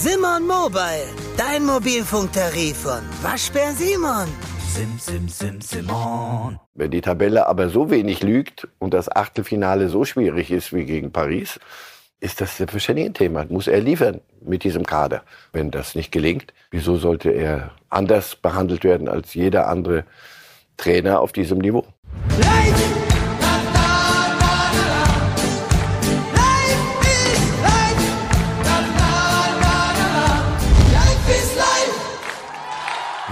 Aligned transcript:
Simon 0.00 0.46
Mobile, 0.46 1.08
dein 1.36 1.66
Mobilfunktarif 1.66 2.76
von 2.76 3.00
Waschbär 3.20 3.72
Simon. 3.72 4.28
Sim, 4.72 4.96
sim, 4.96 5.28
sim, 5.28 5.60
Simon. 5.60 6.60
Wenn 6.74 6.92
die 6.92 7.00
Tabelle 7.00 7.48
aber 7.48 7.68
so 7.68 7.90
wenig 7.90 8.22
lügt 8.22 8.68
und 8.78 8.94
das 8.94 9.10
Achtelfinale 9.10 9.88
so 9.88 10.04
schwierig 10.04 10.52
ist 10.52 10.72
wie 10.72 10.84
gegen 10.84 11.10
Paris, 11.10 11.58
ist 12.20 12.40
das 12.40 12.58
selbstverständlich 12.58 13.06
ein 13.06 13.14
Thema. 13.14 13.46
Muss 13.48 13.66
er 13.66 13.80
liefern 13.80 14.20
mit 14.40 14.62
diesem 14.62 14.86
Kader. 14.86 15.24
Wenn 15.52 15.72
das 15.72 15.96
nicht 15.96 16.12
gelingt, 16.12 16.54
wieso 16.70 16.96
sollte 16.96 17.30
er 17.30 17.72
anders 17.88 18.36
behandelt 18.36 18.84
werden 18.84 19.08
als 19.08 19.34
jeder 19.34 19.66
andere 19.66 20.04
Trainer 20.76 21.18
auf 21.18 21.32
diesem 21.32 21.58
Niveau? 21.58 21.84
Live! 22.40 23.17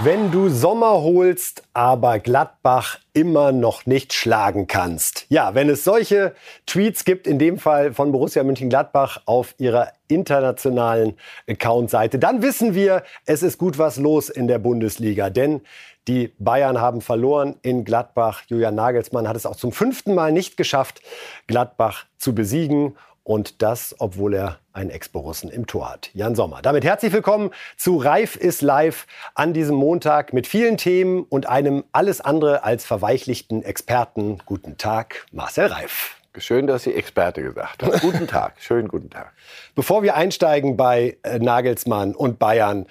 Wenn 0.07 0.31
du 0.31 0.47
Sommer 0.47 1.01
holst, 1.01 1.63
aber 1.73 2.19
Gladbach 2.19 2.97
immer 3.11 3.51
noch 3.51 3.85
nicht 3.85 4.13
schlagen 4.13 4.65
kannst. 4.65 5.25
Ja, 5.27 5.53
wenn 5.53 5.69
es 5.69 5.83
solche 5.83 6.33
Tweets 6.65 7.03
gibt, 7.03 7.27
in 7.27 7.39
dem 7.39 7.59
Fall 7.59 7.91
von 7.91 8.13
Borussia 8.13 8.41
Mönchengladbach 8.41 9.23
auf 9.25 9.53
ihrer 9.57 9.91
internationalen 10.07 11.17
Account-Seite, 11.49 12.19
dann 12.19 12.41
wissen 12.41 12.73
wir, 12.73 13.03
es 13.25 13.43
ist 13.43 13.57
gut 13.57 13.79
was 13.79 13.97
los 13.97 14.29
in 14.29 14.47
der 14.47 14.59
Bundesliga. 14.59 15.29
Denn 15.29 15.59
die 16.07 16.33
Bayern 16.39 16.79
haben 16.79 17.01
verloren 17.01 17.57
in 17.61 17.83
Gladbach. 17.83 18.43
Julian 18.47 18.75
Nagelsmann 18.75 19.27
hat 19.27 19.35
es 19.35 19.45
auch 19.45 19.57
zum 19.57 19.73
fünften 19.73 20.15
Mal 20.15 20.31
nicht 20.31 20.55
geschafft, 20.55 21.01
Gladbach 21.47 22.05
zu 22.17 22.33
besiegen. 22.33 22.95
Und 23.27 23.61
das, 23.61 23.93
obwohl 23.99 24.35
er 24.35 24.59
einen 24.71 24.89
Ex-Borussen 24.89 25.49
im 25.49 25.67
Tor 25.67 25.91
hat. 25.91 26.09
Jan 26.13 26.33
Sommer. 26.33 26.61
Damit 26.61 26.85
herzlich 26.85 27.11
willkommen 27.11 27.51
zu 27.75 27.97
Reif 27.97 28.37
ist 28.37 28.61
live 28.61 29.05
an 29.35 29.51
diesem 29.51 29.75
Montag 29.75 30.31
mit 30.31 30.47
vielen 30.47 30.77
Themen 30.77 31.23
und 31.23 31.45
einem 31.45 31.83
alles 31.91 32.21
andere 32.21 32.63
als 32.63 32.85
verweichlichten 32.85 33.63
Experten. 33.63 34.37
Guten 34.45 34.77
Tag, 34.77 35.25
Marcel 35.33 35.65
Reif. 35.65 36.15
Schön, 36.37 36.67
dass 36.67 36.83
Sie 36.83 36.93
Experte 36.93 37.43
gesagt 37.43 37.83
haben. 37.83 37.99
guten 37.99 38.27
Tag, 38.27 38.53
schönen 38.59 38.87
guten 38.87 39.09
Tag. 39.09 39.33
Bevor 39.75 40.03
wir 40.03 40.15
einsteigen 40.15 40.77
bei 40.77 41.17
äh, 41.23 41.37
Nagelsmann 41.37 42.15
und 42.15 42.39
Bayern, 42.39 42.85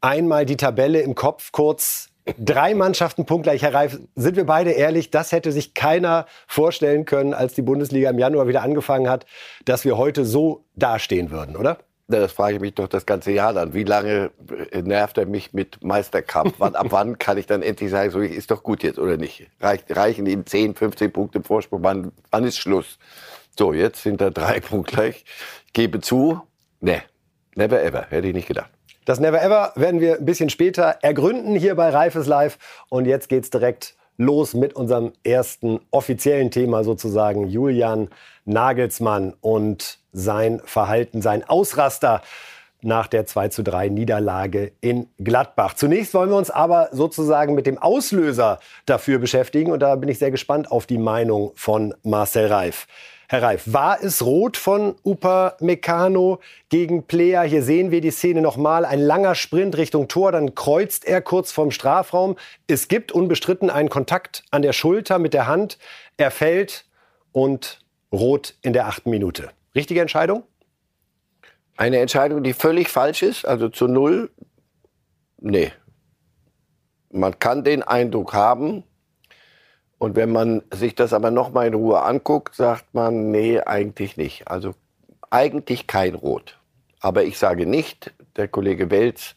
einmal 0.00 0.44
die 0.44 0.56
Tabelle 0.56 1.02
im 1.02 1.14
Kopf 1.14 1.52
kurz 1.52 2.08
Drei 2.38 2.74
Mannschaften 2.74 3.24
punktgleich. 3.24 3.62
Herr 3.62 3.72
Reif, 3.72 4.00
sind 4.16 4.36
wir 4.36 4.46
beide 4.46 4.72
ehrlich, 4.72 5.10
das 5.10 5.30
hätte 5.30 5.52
sich 5.52 5.74
keiner 5.74 6.26
vorstellen 6.48 7.04
können, 7.04 7.34
als 7.34 7.54
die 7.54 7.62
Bundesliga 7.62 8.10
im 8.10 8.18
Januar 8.18 8.48
wieder 8.48 8.62
angefangen 8.62 9.08
hat, 9.08 9.26
dass 9.64 9.84
wir 9.84 9.96
heute 9.96 10.24
so 10.24 10.64
dastehen 10.74 11.30
würden, 11.30 11.56
oder? 11.56 11.78
Das 12.08 12.32
frage 12.32 12.56
ich 12.56 12.60
mich 12.60 12.74
doch 12.74 12.88
das 12.88 13.06
ganze 13.06 13.32
Jahr 13.32 13.52
dann. 13.52 13.74
Wie 13.74 13.84
lange 13.84 14.30
nervt 14.72 15.18
er 15.18 15.26
mich 15.26 15.52
mit 15.52 15.82
Meisterkampf? 15.82 16.54
Wann, 16.58 16.74
ab 16.76 16.86
wann 16.90 17.18
kann 17.18 17.38
ich 17.38 17.46
dann 17.46 17.62
endlich 17.62 17.90
sagen, 17.90 18.10
so 18.10 18.20
ist 18.20 18.50
doch 18.50 18.62
gut 18.62 18.82
jetzt 18.82 18.98
oder 18.98 19.16
nicht? 19.16 19.48
Reich, 19.60 19.80
reichen 19.90 20.26
Ihnen 20.26 20.46
10, 20.46 20.74
15 20.74 21.12
Punkte 21.12 21.42
Vorsprung? 21.42 21.82
Wann, 21.82 22.12
wann 22.30 22.44
ist 22.44 22.58
Schluss? 22.58 22.98
So, 23.58 23.72
jetzt 23.72 24.02
sind 24.02 24.20
da 24.20 24.30
drei 24.30 24.60
Punkte 24.60 24.94
gleich. 24.94 25.24
Gebe 25.72 26.00
zu, 26.00 26.40
ne, 26.80 27.02
never 27.54 27.82
ever, 27.82 28.06
hätte 28.08 28.28
ich 28.28 28.34
nicht 28.34 28.48
gedacht. 28.48 28.70
Das 29.06 29.20
Never 29.20 29.40
Ever 29.40 29.72
werden 29.76 30.00
wir 30.00 30.16
ein 30.16 30.24
bisschen 30.24 30.50
später 30.50 30.98
ergründen 31.00 31.54
hier 31.54 31.76
bei 31.76 31.90
Reifes 31.90 32.26
Live. 32.26 32.58
Und 32.88 33.06
jetzt 33.06 33.28
geht's 33.28 33.50
direkt 33.50 33.94
los 34.16 34.52
mit 34.52 34.74
unserem 34.74 35.12
ersten 35.22 35.78
offiziellen 35.92 36.50
Thema 36.50 36.82
sozusagen. 36.82 37.46
Julian 37.46 38.08
Nagelsmann 38.46 39.34
und 39.40 40.00
sein 40.12 40.60
Verhalten, 40.64 41.22
sein 41.22 41.48
Ausraster 41.48 42.20
nach 42.82 43.06
der 43.06 43.26
2 43.26 43.48
zu 43.48 43.62
3 43.62 43.90
Niederlage 43.90 44.72
in 44.80 45.08
Gladbach. 45.18 45.74
Zunächst 45.74 46.12
wollen 46.12 46.30
wir 46.30 46.36
uns 46.36 46.50
aber 46.50 46.88
sozusagen 46.90 47.54
mit 47.54 47.66
dem 47.66 47.78
Auslöser 47.78 48.58
dafür 48.86 49.20
beschäftigen. 49.20 49.70
Und 49.70 49.80
da 49.80 49.94
bin 49.94 50.08
ich 50.08 50.18
sehr 50.18 50.32
gespannt 50.32 50.72
auf 50.72 50.84
die 50.84 50.98
Meinung 50.98 51.52
von 51.54 51.94
Marcel 52.02 52.46
Reif. 52.46 52.88
Herr 53.28 53.42
Reif, 53.42 53.64
war 53.66 54.02
es 54.04 54.24
rot 54.24 54.56
von 54.56 54.94
Upa 55.04 55.56
Meccano 55.58 56.38
gegen 56.68 57.08
Player? 57.08 57.42
Hier 57.42 57.64
sehen 57.64 57.90
wir 57.90 58.00
die 58.00 58.12
Szene 58.12 58.40
nochmal. 58.40 58.84
Ein 58.84 59.00
langer 59.00 59.34
Sprint 59.34 59.76
Richtung 59.76 60.06
Tor, 60.06 60.30
dann 60.30 60.54
kreuzt 60.54 61.04
er 61.04 61.20
kurz 61.22 61.50
vorm 61.50 61.72
Strafraum. 61.72 62.36
Es 62.68 62.86
gibt 62.86 63.10
unbestritten 63.10 63.68
einen 63.68 63.88
Kontakt 63.88 64.44
an 64.52 64.62
der 64.62 64.72
Schulter 64.72 65.18
mit 65.18 65.34
der 65.34 65.48
Hand. 65.48 65.76
Er 66.16 66.30
fällt 66.30 66.84
und 67.32 67.80
rot 68.12 68.54
in 68.62 68.72
der 68.72 68.86
achten 68.86 69.10
Minute. 69.10 69.50
Richtige 69.74 70.00
Entscheidung? 70.00 70.44
Eine 71.76 71.98
Entscheidung, 71.98 72.44
die 72.44 72.52
völlig 72.52 72.88
falsch 72.88 73.24
ist, 73.24 73.44
also 73.44 73.68
zu 73.68 73.88
null. 73.88 74.30
Nee. 75.38 75.72
Man 77.10 77.38
kann 77.40 77.64
den 77.64 77.82
Eindruck 77.82 78.34
haben, 78.34 78.84
und 79.98 80.16
wenn 80.16 80.30
man 80.30 80.62
sich 80.72 80.94
das 80.94 81.12
aber 81.12 81.30
noch 81.30 81.52
mal 81.52 81.66
in 81.66 81.74
Ruhe 81.74 82.02
anguckt, 82.02 82.54
sagt 82.54 82.94
man, 82.94 83.30
nee, 83.30 83.60
eigentlich 83.60 84.16
nicht. 84.16 84.48
Also 84.48 84.74
eigentlich 85.30 85.86
kein 85.86 86.14
Rot. 86.14 86.58
Aber 87.00 87.24
ich 87.24 87.38
sage 87.38 87.66
nicht, 87.66 88.12
der 88.36 88.48
Kollege 88.48 88.90
Welz 88.90 89.34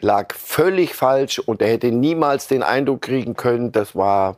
lag 0.00 0.34
völlig 0.34 0.94
falsch 0.94 1.38
und 1.38 1.60
er 1.60 1.68
hätte 1.68 1.90
niemals 1.90 2.48
den 2.48 2.62
Eindruck 2.62 3.02
kriegen 3.02 3.34
können, 3.34 3.72
das 3.72 3.94
war, 3.94 4.36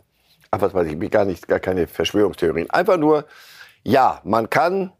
ach, 0.50 0.60
was 0.60 0.74
weiß 0.74 0.88
ich, 0.88 1.10
gar 1.10 1.24
nicht, 1.24 1.46
gar 1.48 1.60
keine 1.60 1.86
Verschwörungstheorien. 1.86 2.70
Einfach 2.70 2.96
nur, 2.96 3.26
ja, 3.84 4.20
man 4.24 4.50
kann 4.50 4.92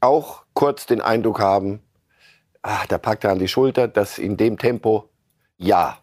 auch 0.00 0.44
kurz 0.54 0.86
den 0.86 1.00
Eindruck 1.00 1.40
haben, 1.40 1.82
ach, 2.62 2.86
da 2.86 2.98
packt 2.98 3.24
er 3.24 3.32
an 3.32 3.38
die 3.38 3.48
Schulter, 3.48 3.88
das 3.88 4.18
in 4.18 4.36
dem 4.36 4.58
Tempo, 4.58 5.08
ja, 5.56 5.98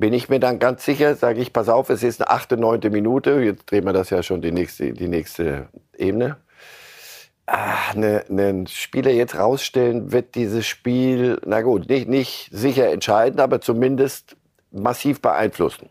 bin 0.00 0.14
ich 0.14 0.30
mir 0.30 0.40
dann 0.40 0.58
ganz 0.58 0.84
sicher, 0.84 1.14
sage 1.14 1.40
ich, 1.40 1.52
pass 1.52 1.68
auf, 1.68 1.90
es 1.90 2.02
ist 2.02 2.22
eine 2.22 2.30
achte, 2.30 2.56
neunte 2.56 2.88
Minute, 2.88 3.32
jetzt 3.42 3.70
drehen 3.70 3.84
wir 3.84 3.92
das 3.92 4.08
ja 4.08 4.22
schon 4.22 4.40
die 4.40 4.50
nächste, 4.50 4.94
die 4.94 5.08
nächste 5.08 5.68
Ebene. 5.96 6.38
Ah, 7.46 7.90
eine, 7.92 8.24
einen 8.28 8.66
Spieler 8.66 9.10
jetzt 9.10 9.36
rausstellen, 9.36 10.10
wird 10.10 10.34
dieses 10.36 10.66
Spiel, 10.66 11.38
na 11.44 11.60
gut, 11.60 11.88
nicht, 11.88 12.08
nicht 12.08 12.48
sicher 12.50 12.90
entscheiden, 12.90 13.40
aber 13.40 13.60
zumindest 13.60 14.36
massiv 14.70 15.20
beeinflussen. 15.20 15.90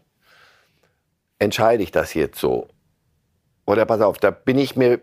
Entscheide 1.38 1.84
ich 1.84 1.91
das 1.91 2.16
jetzt 2.16 2.40
so? 2.40 2.68
Oder 3.68 3.86
pass 3.86 4.02
auf, 4.02 4.18
da 4.18 4.31
bin 4.31 4.58
ich 4.58 4.76
mir, 4.76 5.02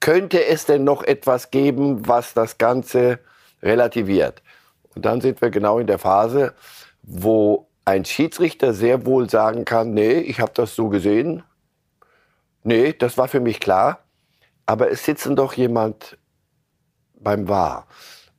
könnte 0.00 0.42
es 0.46 0.64
denn 0.64 0.82
noch 0.84 1.02
etwas 1.02 1.50
geben, 1.50 2.08
was 2.08 2.32
das 2.32 2.56
Ganze 2.56 3.18
relativiert? 3.62 4.42
Und 4.94 5.04
dann 5.04 5.20
sind 5.20 5.42
wir 5.42 5.50
genau 5.50 5.78
in 5.78 5.86
der 5.86 5.98
Phase, 5.98 6.54
wo 7.02 7.69
ein 7.90 8.04
Schiedsrichter 8.04 8.72
sehr 8.72 9.04
wohl 9.04 9.28
sagen 9.28 9.64
kann, 9.64 9.92
nee, 9.92 10.18
ich 10.18 10.40
habe 10.40 10.52
das 10.54 10.74
so 10.76 10.88
gesehen. 10.88 11.42
Nee, 12.62 12.92
das 12.92 13.18
war 13.18 13.28
für 13.28 13.40
mich 13.40 13.60
klar. 13.60 14.00
Aber 14.66 14.90
es 14.90 15.04
sitzt 15.04 15.28
doch 15.30 15.54
jemand 15.54 16.16
beim 17.14 17.48
Wahr. 17.48 17.86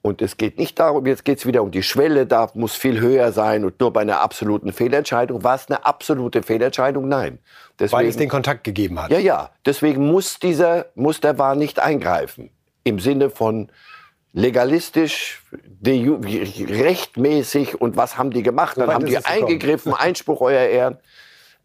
Und 0.02 0.22
es 0.22 0.38
geht 0.38 0.58
nicht 0.58 0.80
darum, 0.80 1.06
jetzt 1.06 1.26
geht 1.26 1.40
es 1.40 1.46
wieder 1.46 1.62
um 1.62 1.70
die 1.70 1.84
Schwelle, 1.84 2.26
da 2.26 2.50
muss 2.56 2.74
viel 2.74 3.00
höher 3.00 3.32
sein 3.32 3.64
und 3.66 3.80
nur 3.80 3.94
bei 3.94 4.02
einer 4.02 4.22
absoluten 4.22 4.74
Fehlentscheidung. 4.74 5.44
War 5.44 5.56
es 5.56 5.68
eine 5.70 5.86
absolute 5.86 6.42
Fehlentscheidung? 6.42 7.08
Nein. 7.08 7.38
Deswegen, 7.78 8.00
Weil 8.00 8.08
es 8.08 8.18
den 8.18 8.30
Kontakt 8.30 8.64
gegeben 8.64 9.00
hat. 9.00 9.12
Ja, 9.12 9.20
ja. 9.20 9.52
Deswegen 9.66 10.08
muss, 10.08 10.40
dieser, 10.40 10.88
muss 10.96 11.20
der 11.20 11.38
Wahr 11.38 11.56
nicht 11.56 11.80
eingreifen. 11.80 12.50
Im 12.84 13.00
Sinne 13.00 13.30
von, 13.30 13.70
legalistisch, 14.34 15.44
rechtmäßig 15.86 17.80
und 17.80 17.98
was 17.98 18.18
haben 18.18 18.32
die 18.32 18.44
gemacht? 18.44 18.78
Dann 18.78 18.94
haben 18.94 19.06
die 19.06 19.18
eingegriffen, 19.18 19.94
Einspruch, 19.94 20.42
euer 20.42 20.68
Ehren. 20.68 20.98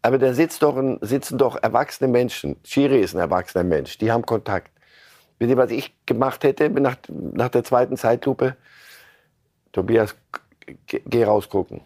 Aber 0.01 0.17
da 0.17 0.33
sitzt 0.33 0.63
doch 0.63 0.77
ein, 0.77 0.99
sitzen 1.01 1.37
doch 1.37 1.61
erwachsene 1.61 2.07
Menschen. 2.09 2.57
Schiri 2.63 2.99
ist 2.99 3.15
ein 3.15 3.19
erwachsener 3.19 3.63
Mensch, 3.63 3.97
die 3.97 4.11
haben 4.11 4.25
Kontakt. 4.25 4.71
Wisst 5.39 5.51
ihr, 5.51 5.57
was 5.57 5.71
ich 5.71 5.93
gemacht 6.05 6.43
hätte 6.43 6.69
nach, 6.69 6.97
nach 7.09 7.49
der 7.49 7.63
zweiten 7.63 7.97
Zeitlupe? 7.97 8.55
Tobias, 9.71 10.15
geh 10.87 11.23
rausgucken. 11.23 11.81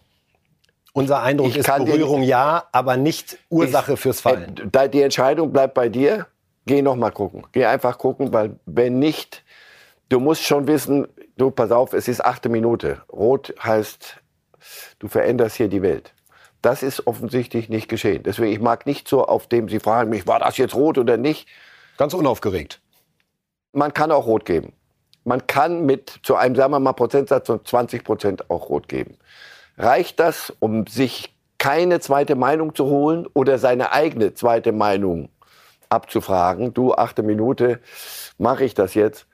Unser 0.94 1.22
Eindruck 1.22 1.48
ich 1.48 1.56
ist 1.58 1.66
Berührung 1.66 2.20
den, 2.20 2.28
ja, 2.28 2.64
aber 2.72 2.96
nicht 2.96 3.38
Ursache 3.48 3.94
ich, 3.94 4.00
fürs 4.00 4.20
Fallen. 4.20 4.70
Äh, 4.72 4.88
die 4.88 5.02
Entscheidung 5.02 5.52
bleibt 5.52 5.74
bei 5.74 5.88
dir. 5.88 6.26
Geh 6.66 6.82
noch 6.82 6.96
mal 6.96 7.10
gucken. 7.10 7.46
Geh 7.52 7.64
einfach 7.64 7.98
gucken, 7.98 8.32
weil 8.32 8.56
wenn 8.66 8.98
nicht, 8.98 9.42
du 10.08 10.20
musst 10.20 10.42
schon 10.42 10.66
wissen, 10.66 11.08
du, 11.36 11.50
pass 11.50 11.70
auf, 11.70 11.92
es 11.92 12.08
ist 12.08 12.24
achte 12.24 12.48
Minute. 12.48 13.02
Rot 13.10 13.54
heißt, 13.62 14.16
du 14.98 15.08
veränderst 15.08 15.56
hier 15.56 15.68
die 15.68 15.82
Welt. 15.82 16.14
Das 16.62 16.84
ist 16.84 17.06
offensichtlich 17.06 17.68
nicht 17.68 17.88
geschehen. 17.88 18.22
Deswegen, 18.22 18.52
ich 18.52 18.60
mag 18.60 18.86
nicht 18.86 19.08
so, 19.08 19.24
auf 19.24 19.48
dem 19.48 19.68
Sie 19.68 19.80
fragen 19.80 20.10
mich, 20.10 20.28
war 20.28 20.38
das 20.38 20.56
jetzt 20.56 20.74
rot 20.74 20.96
oder 20.96 21.16
nicht? 21.16 21.48
Ganz 21.96 22.14
unaufgeregt. 22.14 22.80
Man 23.72 23.92
kann 23.92 24.12
auch 24.12 24.26
rot 24.26 24.44
geben. 24.44 24.72
Man 25.24 25.46
kann 25.46 25.86
mit 25.86 26.20
zu 26.22 26.36
einem, 26.36 26.54
sagen 26.54 26.72
wir 26.72 26.80
mal, 26.80 26.92
Prozentsatz 26.92 27.46
von 27.46 27.64
20 27.64 28.04
Prozent 28.04 28.50
auch 28.50 28.68
rot 28.68 28.88
geben. 28.88 29.18
Reicht 29.76 30.20
das, 30.20 30.52
um 30.60 30.86
sich 30.86 31.34
keine 31.58 32.00
zweite 32.00 32.34
Meinung 32.34 32.74
zu 32.74 32.86
holen 32.86 33.26
oder 33.34 33.58
seine 33.58 33.92
eigene 33.92 34.34
zweite 34.34 34.72
Meinung 34.72 35.28
abzufragen? 35.88 36.74
Du, 36.74 36.94
achte 36.94 37.22
Minute, 37.22 37.80
mache 38.38 38.64
ich 38.64 38.74
das 38.74 38.94
jetzt? 38.94 39.26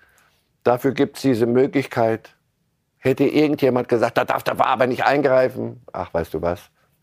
Dafür 0.69 0.93
gibt 0.93 1.17
es 1.17 1.23
diese 1.23 1.47
Möglichkeit 1.47 2.35
Hätte 3.01 3.25
irgendjemand 3.25 3.89
gesagt, 3.89 4.19
da 4.19 4.25
darf 4.25 4.43
der 4.43 4.61
aber 4.65 4.87
nicht 4.89 5.05
eingreifen. 5.05 5.81
Ach, 5.93 6.13
weißt 6.13 6.35
du 6.35 6.43
was? 6.43 6.61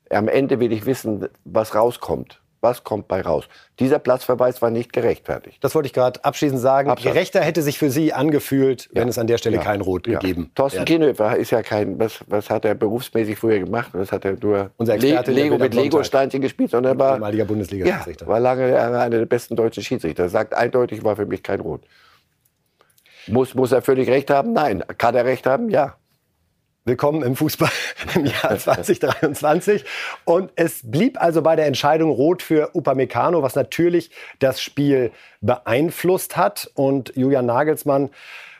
Am 0.10 0.28
Ende 0.28 0.60
will 0.60 0.72
ich 0.74 0.86
wissen, 0.86 1.28
was 1.46 1.74
rauskommt. 1.74 2.42
Was 2.62 2.84
kommt 2.84 3.08
bei 3.08 3.22
raus? 3.22 3.46
Dieser 3.80 4.00
Platzverweis 4.00 4.62
war 4.62 4.72
nicht 4.72 4.92
gerechtfertigt. 4.92 5.64
Das 5.64 5.74
wollte 5.76 5.88
ich 5.88 5.94
gerade 5.94 6.24
abschließend 6.26 6.60
sagen. 6.60 6.90
Absatz. 6.90 7.14
Gerechter 7.14 7.42
hätte 7.42 7.62
sich 7.62 7.78
für 7.78 7.90
Sie 7.92 8.12
angefühlt, 8.12 8.90
wenn 8.94 9.04
Ja. 9.04 9.10
es 9.10 9.18
an 9.20 9.28
der 9.28 9.38
Stelle 9.38 9.58
Ja. 9.58 9.62
kein 9.64 9.82
Rot 9.82 10.08
Ja. 10.08 10.20
gegeben 10.20 10.52
Thorsten 10.56 10.78
wäre. 10.80 10.86
Kienhöfer 10.86 11.38
ist 11.38 11.52
ja 11.52 11.62
kein, 11.62 11.98
was, 12.00 12.24
was 12.28 12.50
hat 12.50 12.66
er 12.66 12.76
berufsmäßig 12.76 13.38
früher 13.38 13.60
gemacht? 13.60 13.90
Was 13.94 14.12
hat 14.12 14.26
er 14.26 14.36
nur 14.42 14.72
Unser 14.78 14.98
Le 14.98 15.08
Experte, 15.10 15.32
Lego 15.32 15.58
mit. 15.58 15.74
Lego-Steinchen 15.74 16.42
gespielt, 16.42 16.72
sondern 16.72 16.98
er 16.98 17.00
war, 17.00 17.16
Ehemaliger 17.16 17.46
Bundesliga-Schiedsrichter. 17.46 18.28
war 18.28 18.40
lange 18.40 18.78
einer 18.80 19.10
der 19.18 19.26
besten 19.28 19.56
deutschen 19.56 19.84
Schiedsrichter. 19.84 20.28
Sagt 20.28 20.54
eindeutig, 20.54 21.04
war 21.04 21.16
für 21.16 21.26
mich 21.26 21.42
kein 21.44 21.60
Rot. 21.62 21.82
Muss, 23.28 23.56
muss 23.56 23.72
er 23.72 23.82
völlig 23.82 24.10
recht 24.10 24.30
haben? 24.30 24.54
Nein. 24.54 24.84
Kann 24.98 25.16
er 25.16 25.26
recht 25.26 25.48
haben? 25.48 25.70
Ja. 25.70 25.96
Willkommen 26.84 27.24
im 27.24 27.36
Fußball 27.36 27.72
im 28.16 28.26
Jahr 28.26 28.58
2023. 28.58 29.84
Und 30.26 30.52
es 30.56 30.82
blieb 30.84 31.20
also 31.20 31.42
bei 31.42 31.56
der 31.56 31.66
Entscheidung 31.66 32.12
rot 32.12 32.44
für 32.44 32.76
Upamecano, 32.76 33.42
was 33.42 33.56
natürlich 33.56 34.12
das 34.38 34.62
Spiel 34.62 35.12
beeinflusst 35.42 36.38
hat. 36.38 36.70
Und 36.76 37.14
Julian 37.16 37.48
Nagelsmann 37.48 38.12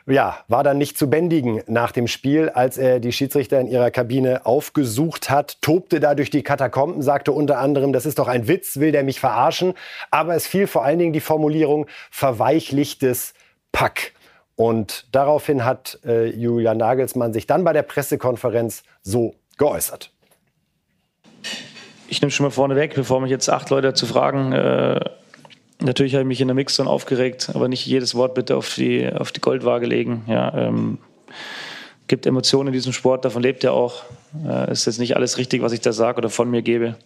ja, 0.08 0.38
war 0.48 0.64
dann 0.64 0.78
nicht 0.78 0.98
zu 0.98 1.08
bändigen 1.08 1.62
nach 1.68 1.92
dem 1.92 2.08
Spiel, 2.08 2.48
als 2.48 2.78
er 2.78 2.98
die 2.98 3.12
Schiedsrichter 3.12 3.60
in 3.60 3.68
ihrer 3.68 3.92
Kabine 3.92 4.46
aufgesucht 4.46 5.30
hat, 5.30 5.62
tobte 5.62 6.00
da 6.00 6.16
durch 6.16 6.30
die 6.30 6.42
Katakomben, 6.42 7.02
sagte 7.02 7.30
unter 7.30 7.58
anderem, 7.58 7.92
das 7.92 8.06
ist 8.06 8.18
doch 8.18 8.28
ein 8.28 8.48
Witz, 8.48 8.78
will 8.78 8.90
der 8.90 9.04
mich 9.04 9.20
verarschen. 9.20 9.74
Aber 10.10 10.34
es 10.34 10.48
fiel 10.48 10.66
vor 10.66 10.84
allen 10.84 10.98
Dingen 10.98 11.12
die 11.12 11.20
Formulierung 11.20 11.86
verweichlichtes 12.10 13.34
Pack. 13.70 14.12
Und 14.56 15.06
daraufhin 15.12 15.64
hat 15.64 15.98
äh, 16.04 16.26
Julian 16.30 16.78
Nagelsmann 16.78 17.32
sich 17.32 17.46
dann 17.46 17.62
bei 17.62 17.74
der 17.74 17.82
Pressekonferenz 17.82 18.82
so 19.02 19.34
geäußert. 19.58 20.10
Ich 22.08 22.22
nehme 22.22 22.30
schon 22.30 22.44
mal 22.44 22.50
vorne 22.50 22.74
weg, 22.74 22.94
bevor 22.94 23.20
mich 23.20 23.30
jetzt 23.30 23.50
acht 23.50 23.68
Leute 23.68 23.88
dazu 23.88 24.06
fragen. 24.06 24.52
Äh, 24.52 25.00
natürlich 25.80 26.14
habe 26.14 26.22
ich 26.22 26.28
mich 26.28 26.40
in 26.40 26.48
der 26.48 26.54
Mixzone 26.54 26.88
aufgeregt, 26.88 27.50
aber 27.52 27.68
nicht 27.68 27.84
jedes 27.84 28.14
Wort 28.14 28.34
bitte 28.34 28.56
auf 28.56 28.74
die, 28.74 29.06
auf 29.12 29.30
die 29.30 29.40
Goldwaage 29.40 29.86
legen. 29.86 30.24
Ja, 30.26 30.54
ähm, 30.54 30.98
gibt 32.08 32.24
Emotionen 32.24 32.68
in 32.68 32.72
diesem 32.72 32.92
Sport, 32.92 33.24
davon 33.24 33.42
lebt 33.42 33.62
er 33.62 33.74
auch. 33.74 34.04
Äh, 34.46 34.72
ist 34.72 34.86
jetzt 34.86 34.98
nicht 34.98 35.16
alles 35.16 35.36
richtig, 35.36 35.60
was 35.62 35.72
ich 35.72 35.80
da 35.80 35.92
sage 35.92 36.18
oder 36.18 36.30
von 36.30 36.50
mir 36.50 36.62
gebe. 36.62 36.96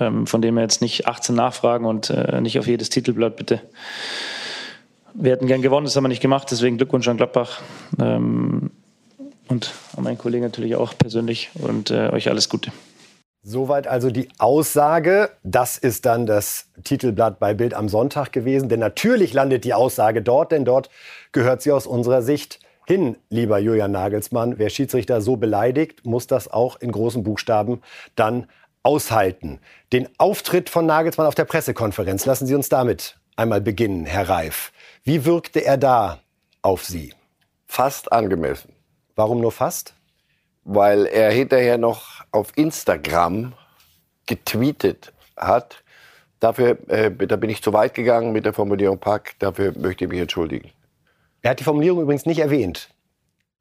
Ähm, 0.00 0.26
von 0.26 0.42
dem 0.42 0.56
her 0.56 0.64
jetzt 0.64 0.80
nicht 0.80 1.06
18 1.06 1.34
nachfragen 1.34 1.84
und 1.84 2.10
äh, 2.10 2.40
nicht 2.40 2.58
auf 2.58 2.66
jedes 2.66 2.88
Titelblatt 2.88 3.36
bitte. 3.36 3.60
Wir 5.14 5.32
hätten 5.32 5.46
gern 5.46 5.62
gewonnen, 5.62 5.84
das 5.84 5.96
haben 5.96 6.04
wir 6.04 6.08
nicht 6.08 6.22
gemacht, 6.22 6.48
deswegen 6.50 6.76
Glückwunsch 6.76 7.08
an 7.08 7.16
Gladbach. 7.16 7.60
Ähm, 8.00 8.70
und 9.48 9.72
an 9.96 10.04
meinen 10.04 10.18
Kollegen 10.18 10.44
natürlich 10.44 10.76
auch 10.76 10.96
persönlich 10.96 11.50
und 11.54 11.90
äh, 11.90 12.08
euch 12.10 12.30
alles 12.30 12.48
Gute. 12.48 12.72
Soweit 13.44 13.88
also 13.88 14.10
die 14.10 14.28
Aussage. 14.38 15.30
Das 15.42 15.76
ist 15.76 16.06
dann 16.06 16.26
das 16.26 16.66
Titelblatt 16.84 17.40
bei 17.40 17.54
Bild 17.54 17.74
am 17.74 17.88
Sonntag 17.88 18.32
gewesen. 18.32 18.68
Denn 18.68 18.78
natürlich 18.78 19.32
landet 19.32 19.64
die 19.64 19.74
Aussage 19.74 20.22
dort, 20.22 20.52
denn 20.52 20.64
dort 20.64 20.90
gehört 21.32 21.60
sie 21.60 21.72
aus 21.72 21.86
unserer 21.86 22.22
Sicht 22.22 22.60
hin, 22.86 23.16
lieber 23.30 23.58
Julian 23.58 23.90
Nagelsmann. 23.90 24.58
Wer 24.58 24.70
Schiedsrichter 24.70 25.20
so 25.20 25.36
beleidigt, 25.36 26.06
muss 26.06 26.28
das 26.28 26.52
auch 26.52 26.80
in 26.80 26.92
großen 26.92 27.24
Buchstaben 27.24 27.82
dann 28.14 28.46
aushalten. 28.84 29.58
Den 29.92 30.08
Auftritt 30.18 30.70
von 30.70 30.86
Nagelsmann 30.86 31.26
auf 31.26 31.34
der 31.34 31.44
Pressekonferenz, 31.44 32.26
lassen 32.26 32.46
Sie 32.46 32.54
uns 32.54 32.68
damit 32.68 33.18
einmal 33.36 33.60
beginnen, 33.60 34.04
Herr 34.04 34.28
Reif. 34.28 34.72
Wie 35.04 35.24
wirkte 35.24 35.64
er 35.64 35.78
da 35.78 36.20
auf 36.62 36.84
Sie? 36.84 37.12
Fast 37.66 38.12
angemessen. 38.12 38.72
Warum 39.16 39.40
nur 39.40 39.50
fast? 39.50 39.94
Weil 40.62 41.06
er 41.06 41.32
hinterher 41.32 41.76
noch 41.76 42.24
auf 42.30 42.52
Instagram 42.56 43.54
getweetet 44.26 45.12
hat. 45.36 45.82
Dafür, 46.38 46.78
äh, 46.88 47.10
da 47.10 47.34
bin 47.34 47.50
ich 47.50 47.62
zu 47.62 47.72
weit 47.72 47.94
gegangen 47.94 48.32
mit 48.32 48.44
der 48.44 48.52
Formulierung 48.52 48.98
Pack. 48.98 49.34
Dafür 49.40 49.76
möchte 49.76 50.04
ich 50.04 50.10
mich 50.10 50.20
entschuldigen. 50.20 50.70
Er 51.40 51.50
hat 51.50 51.58
die 51.58 51.64
Formulierung 51.64 52.02
übrigens 52.02 52.24
nicht 52.24 52.38
erwähnt. 52.38 52.88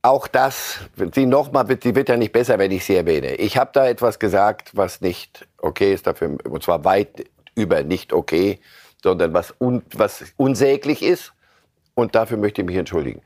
Auch 0.04 0.28
das, 0.28 0.78
sie 1.14 1.26
nochmal, 1.26 1.66
die 1.66 1.96
wird 1.96 2.10
ja 2.10 2.18
nicht 2.18 2.34
besser, 2.34 2.60
wenn 2.60 2.70
ich 2.70 2.86
sie 2.86 2.96
erwähne. 2.96 3.34
Ich 3.36 3.58
habe 3.58 3.72
da 3.74 3.88
etwas 3.88 4.20
gesagt, 4.20 4.76
was 4.76 5.02
nicht 5.02 5.48
okay 5.58 5.92
ist, 5.92 6.06
dafür, 6.06 6.38
und 6.48 6.62
zwar 6.64 6.86
weit 6.86 7.26
über 7.56 7.82
nicht 7.84 8.14
okay, 8.14 8.60
sondern 9.04 9.34
was, 9.34 9.54
un, 9.60 9.84
was 9.94 10.24
unsäglich 10.38 11.04
ist. 11.04 11.34
Und 11.94 12.16
dafür 12.16 12.38
möchte 12.38 12.62
ich 12.62 12.68
mich 12.68 12.78
entschuldigen. 12.78 13.22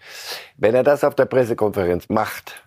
Wenn 0.58 0.74
er 0.74 0.84
das 0.84 1.04
auf 1.04 1.16
der 1.16 1.26
Pressekonferenz 1.26 2.10
macht, 2.10 2.64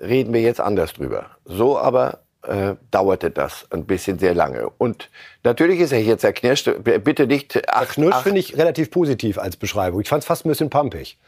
reden 0.00 0.32
wir 0.32 0.40
jetzt 0.40 0.60
anders 0.60 0.92
drüber. 0.94 1.26
So 1.44 1.78
aber 1.78 2.20
äh, 2.42 2.74
dauerte 2.90 3.30
das 3.30 3.66
ein 3.70 3.84
bisschen 3.84 4.18
sehr 4.18 4.34
lange. 4.34 4.70
Und 4.78 5.10
natürlich 5.44 5.80
ist 5.80 5.92
er 5.92 6.00
jetzt 6.00 6.22
zerknirscht. 6.22 6.70
Bitte 6.82 7.26
nicht. 7.26 7.60
Ach, 7.68 7.88
Knirsch 7.88 8.22
finde 8.22 8.40
ich 8.40 8.56
relativ 8.56 8.90
positiv 8.90 9.38
als 9.38 9.56
Beschreibung. 9.56 10.00
Ich 10.00 10.08
fand 10.08 10.22
es 10.22 10.26
fast 10.26 10.46
ein 10.46 10.48
bisschen 10.48 10.70
pumpig. 10.70 11.18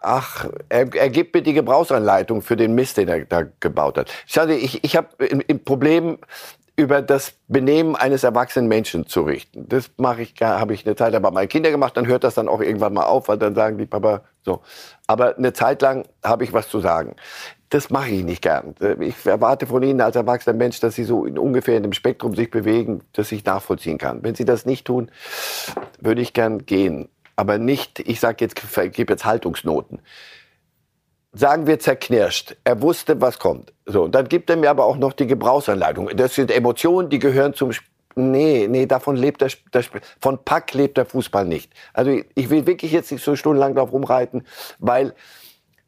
Ach, 0.00 0.46
er, 0.68 0.94
er 0.94 1.10
gibt 1.10 1.34
mir 1.34 1.42
die 1.42 1.54
Gebrauchsanleitung 1.54 2.42
für 2.42 2.56
den 2.56 2.74
Mist, 2.74 2.98
den 2.98 3.08
er 3.08 3.24
da 3.24 3.44
gebaut 3.58 3.98
hat. 3.98 4.12
Schau 4.26 4.46
dir, 4.46 4.54
ich, 4.54 4.84
ich 4.84 4.96
habe 4.96 5.08
ein 5.18 5.64
Problem, 5.64 6.18
über 6.78 7.02
das 7.02 7.34
Benehmen 7.48 7.96
eines 7.96 8.22
erwachsenen 8.22 8.68
Menschen 8.68 9.08
zu 9.08 9.22
richten. 9.22 9.68
Das 9.68 9.90
mache 9.96 10.22
ich, 10.22 10.34
habe 10.40 10.74
ich 10.74 10.86
eine 10.86 10.94
Zeit 10.94 11.12
lang 11.12 11.22
bei 11.22 11.32
meinen 11.32 11.48
Kindern 11.48 11.72
gemacht, 11.72 11.96
dann 11.96 12.06
hört 12.06 12.22
das 12.22 12.34
dann 12.34 12.48
auch 12.48 12.60
irgendwann 12.60 12.94
mal 12.94 13.02
auf, 13.02 13.26
weil 13.26 13.36
dann 13.36 13.56
sagen 13.56 13.78
die 13.78 13.86
Papa 13.86 14.22
so. 14.44 14.62
Aber 15.08 15.36
eine 15.36 15.52
Zeit 15.52 15.82
lang 15.82 16.06
habe 16.24 16.44
ich 16.44 16.52
was 16.52 16.68
zu 16.68 16.78
sagen. 16.78 17.16
Das 17.70 17.90
mache 17.90 18.10
ich 18.10 18.22
nicht 18.22 18.42
gern. 18.42 18.76
Ich 19.00 19.26
erwarte 19.26 19.66
von 19.66 19.82
Ihnen 19.82 20.00
als 20.00 20.14
erwachsener 20.14 20.56
Mensch, 20.56 20.78
dass 20.78 20.94
Sie 20.94 21.02
so 21.02 21.24
in 21.24 21.36
ungefähr 21.36 21.76
in 21.76 21.82
dem 21.82 21.92
Spektrum 21.92 22.36
sich 22.36 22.48
bewegen, 22.48 23.02
das 23.12 23.32
ich 23.32 23.44
nachvollziehen 23.44 23.98
kann. 23.98 24.22
Wenn 24.22 24.36
Sie 24.36 24.44
das 24.44 24.64
nicht 24.64 24.86
tun, 24.86 25.10
würde 25.98 26.22
ich 26.22 26.32
gern 26.32 26.64
gehen. 26.64 27.08
Aber 27.34 27.58
nicht, 27.58 27.98
ich 27.98 28.20
sage 28.20 28.44
jetzt, 28.44 28.62
ich 28.62 28.92
gebe 28.92 29.12
jetzt 29.12 29.24
Haltungsnoten 29.24 29.98
sagen 31.32 31.66
wir 31.66 31.78
zerknirscht. 31.78 32.56
Er 32.64 32.80
wusste, 32.82 33.20
was 33.20 33.38
kommt. 33.38 33.72
So, 33.86 34.04
und 34.04 34.14
dann 34.14 34.28
gibt 34.28 34.50
er 34.50 34.56
mir 34.56 34.70
aber 34.70 34.84
auch 34.84 34.96
noch 34.96 35.12
die 35.12 35.26
Gebrauchsanleitung. 35.26 36.10
Das 36.16 36.34
sind 36.34 36.50
Emotionen, 36.50 37.08
die 37.10 37.18
gehören 37.18 37.54
zum 37.54 37.70
Sp 37.70 37.86
Nee, 38.18 38.66
nee, 38.68 38.86
davon 38.86 39.14
lebt 39.14 39.42
der, 39.42 39.50
der 39.72 39.84
von 40.20 40.44
Pack 40.44 40.74
lebt 40.74 40.96
der 40.96 41.06
Fußball 41.06 41.44
nicht. 41.44 41.72
Also 41.92 42.20
ich 42.34 42.50
will 42.50 42.66
wirklich 42.66 42.90
jetzt 42.90 43.12
nicht 43.12 43.22
so 43.22 43.36
stundenlang 43.36 43.76
drauf 43.76 43.92
rumreiten, 43.92 44.44
weil 44.80 45.14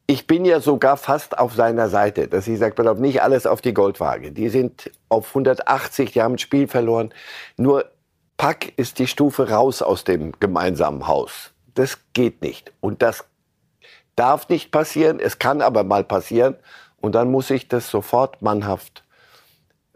ich 0.06 0.28
bin 0.28 0.44
ja 0.44 0.60
sogar 0.60 0.96
fast 0.96 1.38
auf 1.38 1.54
seiner 1.54 1.88
Seite, 1.88 2.28
dass 2.28 2.46
ich 2.46 2.58
sage, 2.58 2.74
pass 2.74 2.98
nicht 2.98 3.22
alles 3.22 3.46
auf 3.46 3.60
die 3.60 3.74
Goldwaage. 3.74 4.30
Die 4.30 4.48
sind 4.48 4.92
auf 5.08 5.28
180, 5.28 6.12
die 6.12 6.22
haben 6.22 6.34
ein 6.34 6.38
Spiel 6.38 6.68
verloren. 6.68 7.12
Nur 7.56 7.90
Pack 8.36 8.74
ist 8.76 8.98
die 9.00 9.06
Stufe 9.06 9.50
raus 9.50 9.82
aus 9.82 10.04
dem 10.04 10.32
gemeinsamen 10.38 11.08
Haus. 11.08 11.50
Das 11.74 11.98
geht 12.12 12.42
nicht. 12.42 12.72
Und 12.80 13.02
das 13.02 13.24
darf 14.16 14.48
nicht 14.48 14.70
passieren, 14.70 15.20
es 15.20 15.38
kann 15.38 15.62
aber 15.62 15.84
mal 15.84 16.04
passieren 16.04 16.56
und 17.00 17.14
dann 17.14 17.30
muss 17.30 17.50
ich 17.50 17.68
das 17.68 17.90
sofort 17.90 18.42
mannhaft 18.42 19.04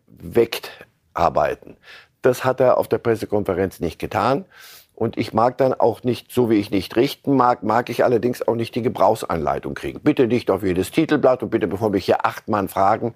wegarbeiten. 0.07 1.77
Das 2.23 2.45
hat 2.45 2.61
er 2.61 2.79
auf 2.79 2.89
der 2.89 2.99
Pressekonferenz 2.99 3.81
nicht 3.81 3.99
getan 3.99 4.47
und 4.95 5.19
ich 5.19 5.33
mag 5.33 5.59
dann 5.59 5.75
auch 5.75 6.05
nicht, 6.05 6.31
so 6.31 6.49
wie 6.51 6.55
ich 6.55 6.71
nicht 6.71 6.95
richten 6.97 7.37
mag, 7.37 7.63
mag 7.63 7.91
ich 7.91 8.05
allerdings 8.05 8.47
auch 8.47 8.55
nicht 8.55 8.75
die 8.75 8.83
Gebrauchsanleitung 8.83 9.75
kriegen. 9.75 10.01
Bitte 10.01 10.29
nicht 10.29 10.51
auf 10.51 10.63
jedes 10.63 10.93
Titelblatt 10.93 11.43
und 11.43 11.51
bitte 11.51 11.67
bevor 11.67 11.91
mich 11.91 12.05
hier 12.05 12.25
acht 12.25 12.49
Mann 12.49 12.69
fragen. 12.69 13.15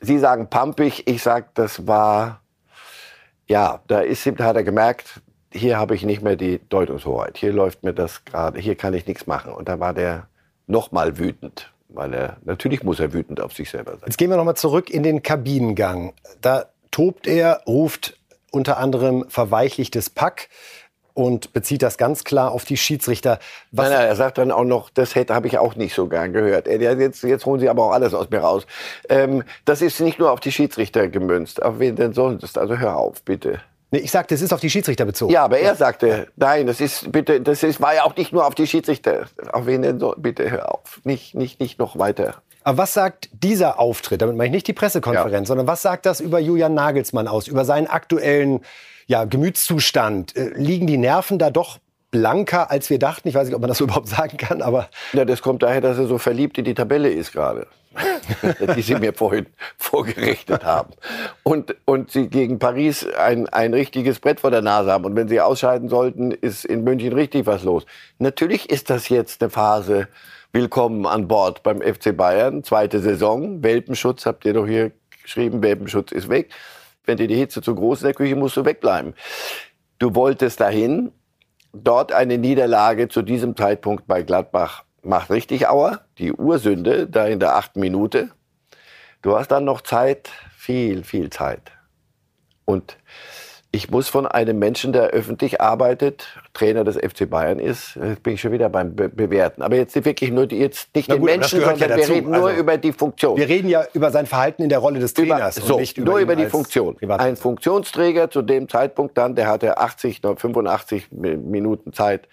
Sie 0.00 0.18
sagen 0.18 0.48
pampig, 0.50 1.08
ich 1.08 1.22
sag, 1.22 1.54
das 1.54 1.86
war, 1.86 2.42
ja, 3.46 3.80
da 3.88 4.00
ist, 4.00 4.26
hat 4.26 4.56
er 4.56 4.64
gemerkt, 4.64 5.20
hier 5.52 5.78
habe 5.78 5.94
ich 5.94 6.04
nicht 6.04 6.22
mehr 6.22 6.36
die 6.36 6.60
Deutungshoheit. 6.68 7.38
Hier 7.38 7.52
läuft 7.52 7.82
mir 7.82 7.94
das 7.94 8.24
gerade, 8.24 8.58
hier 8.60 8.74
kann 8.74 8.94
ich 8.94 9.06
nichts 9.06 9.26
machen. 9.26 9.52
Und 9.52 9.68
da 9.68 9.80
war 9.80 9.94
der 9.94 10.28
noch 10.66 10.92
mal 10.92 11.18
wütend, 11.18 11.72
weil 11.88 12.12
er 12.14 12.36
natürlich 12.44 12.82
muss 12.82 13.00
er 13.00 13.12
wütend 13.12 13.40
auf 13.40 13.52
sich 13.52 13.70
selber 13.70 13.92
sein. 13.92 14.02
Jetzt 14.06 14.18
gehen 14.18 14.30
wir 14.30 14.36
noch 14.36 14.44
mal 14.44 14.54
zurück 14.54 14.90
in 14.90 15.02
den 15.02 15.22
Kabinengang. 15.22 16.12
Da 16.40 16.66
tobt 16.90 17.26
er, 17.26 17.62
ruft 17.66 18.18
unter 18.50 18.78
anderem 18.78 19.24
verweichlichtes 19.28 20.10
Pack 20.10 20.48
und 21.14 21.52
bezieht 21.52 21.82
das 21.82 21.98
ganz 21.98 22.22
klar 22.22 22.52
auf 22.52 22.64
die 22.64 22.76
Schiedsrichter. 22.76 23.40
Was 23.72 23.88
nein, 23.88 23.98
nein, 23.98 24.08
er 24.08 24.16
sagt 24.16 24.38
dann 24.38 24.52
auch 24.52 24.64
noch, 24.64 24.88
das 24.88 25.16
hätte 25.16 25.34
habe 25.34 25.48
ich 25.48 25.58
auch 25.58 25.74
nicht 25.74 25.94
so 25.94 26.06
gern 26.06 26.32
gehört. 26.32 26.68
Jetzt, 26.68 27.24
jetzt 27.24 27.44
holen 27.44 27.58
Sie 27.58 27.68
aber 27.68 27.86
auch 27.86 27.90
alles 27.90 28.14
aus 28.14 28.30
mir 28.30 28.38
raus. 28.38 28.66
Ähm, 29.08 29.42
das 29.64 29.82
ist 29.82 30.00
nicht 30.00 30.20
nur 30.20 30.30
auf 30.30 30.40
die 30.40 30.52
Schiedsrichter 30.52 31.08
gemünzt. 31.08 31.60
Auf 31.60 31.80
wen 31.80 31.96
denn 31.96 32.12
sonst? 32.12 32.56
Also 32.56 32.76
hör 32.76 32.96
auf, 32.96 33.22
bitte. 33.24 33.60
Nee, 33.90 34.00
ich 34.00 34.10
sagte, 34.10 34.34
es 34.34 34.42
ist 34.42 34.52
auf 34.52 34.60
die 34.60 34.68
Schiedsrichter 34.68 35.06
bezogen. 35.06 35.32
Ja, 35.32 35.44
aber 35.44 35.58
er 35.58 35.74
sagte, 35.74 36.28
nein, 36.36 36.66
das 36.66 36.80
ist 36.80 37.10
bitte, 37.10 37.40
das 37.40 37.62
ist, 37.62 37.80
war 37.80 37.94
ja 37.94 38.04
auch 38.04 38.14
nicht 38.16 38.32
nur 38.32 38.46
auf 38.46 38.54
die 38.54 38.66
Schiedsrichter. 38.66 39.26
Auf 39.52 39.66
wen 39.66 39.82
denn 39.82 39.98
so? 39.98 40.14
Bitte 40.16 40.50
hör 40.50 40.74
auf, 40.74 41.00
nicht, 41.04 41.34
nicht, 41.34 41.58
nicht 41.58 41.78
noch 41.78 41.98
weiter. 41.98 42.42
Aber 42.64 42.78
was 42.78 42.92
sagt 42.92 43.30
dieser 43.32 43.78
Auftritt? 43.78 44.20
Damit 44.20 44.36
meine 44.36 44.48
ich 44.48 44.52
nicht 44.52 44.66
die 44.66 44.74
Pressekonferenz, 44.74 45.32
ja. 45.32 45.44
sondern 45.46 45.66
was 45.66 45.80
sagt 45.80 46.04
das 46.04 46.20
über 46.20 46.38
Julian 46.38 46.74
Nagelsmann 46.74 47.28
aus, 47.28 47.48
über 47.48 47.64
seinen 47.64 47.86
aktuellen 47.86 48.60
ja, 49.06 49.24
Gemütszustand? 49.24 50.36
Äh, 50.36 50.50
liegen 50.54 50.86
die 50.86 50.98
Nerven 50.98 51.38
da 51.38 51.50
doch 51.50 51.78
blanker, 52.10 52.70
als 52.70 52.90
wir 52.90 52.98
dachten. 52.98 53.28
Ich 53.28 53.34
weiß 53.34 53.46
nicht, 53.46 53.54
ob 53.54 53.62
man 53.62 53.68
das 53.68 53.78
so 53.78 53.84
überhaupt 53.86 54.08
sagen 54.08 54.36
kann, 54.36 54.60
aber. 54.60 54.90
Ja, 55.14 55.24
das 55.24 55.40
kommt 55.40 55.62
daher, 55.62 55.80
dass 55.80 55.96
er 55.96 56.06
so 56.06 56.18
verliebt 56.18 56.58
in 56.58 56.66
die 56.66 56.74
Tabelle 56.74 57.10
ist 57.10 57.32
gerade. 57.32 57.66
die 58.76 58.82
Sie 58.82 58.94
mir 58.94 59.12
vorhin 59.14 59.46
vorgerichtet 59.76 60.64
haben. 60.64 60.92
Und, 61.42 61.74
und 61.84 62.10
Sie 62.10 62.28
gegen 62.28 62.58
Paris 62.58 63.06
ein, 63.06 63.48
ein 63.48 63.74
richtiges 63.74 64.20
Brett 64.20 64.40
vor 64.40 64.50
der 64.50 64.62
Nase 64.62 64.92
haben. 64.92 65.04
Und 65.04 65.16
wenn 65.16 65.28
Sie 65.28 65.40
ausscheiden 65.40 65.88
sollten, 65.88 66.30
ist 66.30 66.64
in 66.64 66.84
München 66.84 67.12
richtig 67.12 67.46
was 67.46 67.64
los. 67.64 67.86
Natürlich 68.18 68.70
ist 68.70 68.90
das 68.90 69.08
jetzt 69.08 69.42
eine 69.42 69.50
Phase, 69.50 70.08
willkommen 70.52 71.06
an 71.06 71.28
Bord 71.28 71.62
beim 71.62 71.80
FC 71.80 72.16
Bayern. 72.16 72.64
Zweite 72.64 73.00
Saison. 73.00 73.62
Welpenschutz 73.62 74.26
habt 74.26 74.44
ihr 74.44 74.54
doch 74.54 74.66
hier 74.66 74.92
geschrieben. 75.22 75.62
Welpenschutz 75.62 76.12
ist 76.12 76.28
weg. 76.28 76.50
Wenn 77.04 77.16
dir 77.16 77.28
die 77.28 77.36
Hitze 77.36 77.62
zu 77.62 77.74
groß 77.74 77.98
ist 77.98 78.02
in 78.02 78.08
der 78.08 78.14
Küche, 78.14 78.36
musst 78.36 78.56
du 78.56 78.64
wegbleiben. 78.64 79.14
Du 79.98 80.14
wolltest 80.14 80.60
dahin. 80.60 81.12
Dort 81.74 82.12
eine 82.12 82.38
Niederlage 82.38 83.08
zu 83.08 83.22
diesem 83.22 83.54
Zeitpunkt 83.54 84.06
bei 84.06 84.22
Gladbach 84.22 84.84
macht 85.08 85.30
richtig 85.30 85.68
Auer. 85.68 86.00
Die 86.18 86.32
Ursünde 86.32 87.06
da 87.08 87.26
in 87.26 87.40
der 87.40 87.56
achten 87.56 87.80
Minute. 87.80 88.28
Du 89.22 89.36
hast 89.36 89.48
dann 89.48 89.64
noch 89.64 89.80
Zeit, 89.80 90.30
viel, 90.56 91.02
viel 91.02 91.30
Zeit. 91.30 91.72
Und 92.64 92.98
ich 93.70 93.90
muss 93.90 94.08
von 94.08 94.26
einem 94.26 94.58
Menschen, 94.58 94.92
der 94.92 95.08
öffentlich 95.08 95.60
arbeitet, 95.60 96.26
Trainer 96.54 96.84
des 96.84 96.96
FC 96.96 97.28
Bayern 97.28 97.58
ist, 97.58 97.96
jetzt 97.96 98.22
bin 98.22 98.34
ich 98.34 98.40
schon 98.40 98.52
wieder 98.52 98.68
beim 98.68 98.94
Be 98.94 99.08
Bewerten. 99.08 99.62
Aber 99.62 99.76
jetzt 99.76 99.94
wirklich 100.04 100.30
nur 100.30 100.50
jetzt 100.52 100.94
nicht 100.94 101.08
gut, 101.08 101.18
den 101.18 101.24
Menschen, 101.24 101.60
sondern 101.60 101.90
ja 101.90 101.96
wir 101.96 102.08
reden 102.08 102.30
nur 102.30 102.48
also, 102.48 102.60
über 102.60 102.76
die 102.76 102.92
Funktion. 102.92 103.36
Wir 103.36 103.48
reden 103.48 103.68
ja 103.68 103.84
über 103.92 104.10
sein 104.10 104.26
Verhalten 104.26 104.62
in 104.62 104.68
der 104.68 104.78
Rolle 104.78 105.00
des 105.00 105.14
Trainers 105.14 105.58
über, 105.58 105.66
so, 105.66 105.78
nicht 105.78 105.98
über 105.98 106.10
nur 106.10 106.18
über 106.20 106.36
die 106.36 106.46
Funktion. 106.46 106.96
Ein 107.08 107.36
Funktionsträger 107.36 108.30
zu 108.30 108.42
dem 108.42 108.68
Zeitpunkt 108.68 109.18
dann, 109.18 109.34
der 109.34 109.48
hatte 109.48 109.78
80, 109.78 110.20
85 110.22 111.10
Minuten 111.10 111.92
Zeit, 111.92 112.28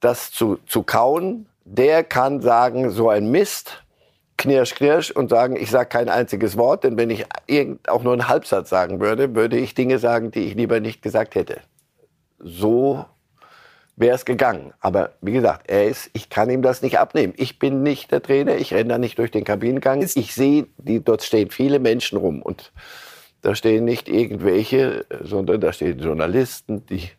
das 0.00 0.30
zu, 0.30 0.58
zu 0.66 0.82
kauen. 0.82 1.46
Der 1.64 2.04
kann 2.04 2.40
sagen, 2.40 2.90
so 2.90 3.08
ein 3.08 3.30
Mist, 3.30 3.82
knirsch, 4.36 4.74
knirsch 4.74 5.10
und 5.10 5.30
sagen, 5.30 5.56
ich 5.56 5.70
sage 5.70 5.88
kein 5.88 6.08
einziges 6.08 6.56
Wort, 6.56 6.84
denn 6.84 6.96
wenn 6.96 7.10
ich 7.10 7.24
irgend, 7.46 7.88
auch 7.88 8.02
nur 8.02 8.12
einen 8.12 8.28
Halbsatz 8.28 8.70
sagen 8.70 9.00
würde, 9.00 9.34
würde 9.34 9.56
ich 9.56 9.74
Dinge 9.74 9.98
sagen, 9.98 10.30
die 10.30 10.40
ich 10.40 10.54
lieber 10.54 10.80
nicht 10.80 11.02
gesagt 11.02 11.34
hätte. 11.34 11.60
So 12.38 13.04
wäre 13.96 14.14
es 14.14 14.24
gegangen. 14.24 14.72
Aber 14.80 15.12
wie 15.20 15.32
gesagt, 15.32 15.70
er 15.70 15.86
ist, 15.86 16.10
ich 16.12 16.28
kann 16.28 16.50
ihm 16.50 16.62
das 16.62 16.82
nicht 16.82 16.98
abnehmen. 16.98 17.34
Ich 17.36 17.58
bin 17.58 17.82
nicht 17.82 18.10
der 18.10 18.22
Trainer, 18.22 18.56
ich 18.56 18.74
renne 18.74 18.90
da 18.90 18.98
nicht 18.98 19.18
durch 19.18 19.30
den 19.30 19.44
Kabinengang. 19.44 20.02
Ich 20.02 20.34
sehe, 20.34 20.66
die, 20.78 21.02
dort 21.02 21.22
stehen 21.22 21.50
viele 21.50 21.78
Menschen 21.78 22.18
rum 22.18 22.42
und 22.42 22.72
da 23.42 23.54
stehen 23.54 23.84
nicht 23.84 24.08
irgendwelche, 24.08 25.04
sondern 25.22 25.60
da 25.60 25.72
stehen 25.72 25.98
Journalisten, 25.98 26.86
die 26.86 27.10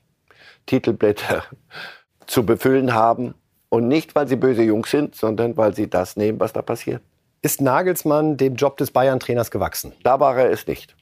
Titelblätter 0.66 1.44
zu 2.28 2.46
befüllen 2.46 2.94
haben. 2.94 3.36
Und 3.74 3.88
nicht, 3.88 4.14
weil 4.14 4.28
sie 4.28 4.36
böse 4.36 4.62
Jungs 4.62 4.92
sind, 4.92 5.16
sondern 5.16 5.58
weil 5.58 5.74
sie 5.74 5.90
das 5.90 6.16
nehmen, 6.16 6.40
was 6.40 6.54
da 6.54 6.62
passiert. 6.62 7.02
Ist 7.42 7.60
Nagelsmann 7.60 8.38
dem 8.38 8.54
Job 8.54 8.78
des 8.78 8.92
Bayern-Trainers 8.92 9.50
gewachsen? 9.50 9.94
Da 10.04 10.20
war 10.20 10.38
er 10.38 10.52
es 10.52 10.68
nicht. 10.68 10.96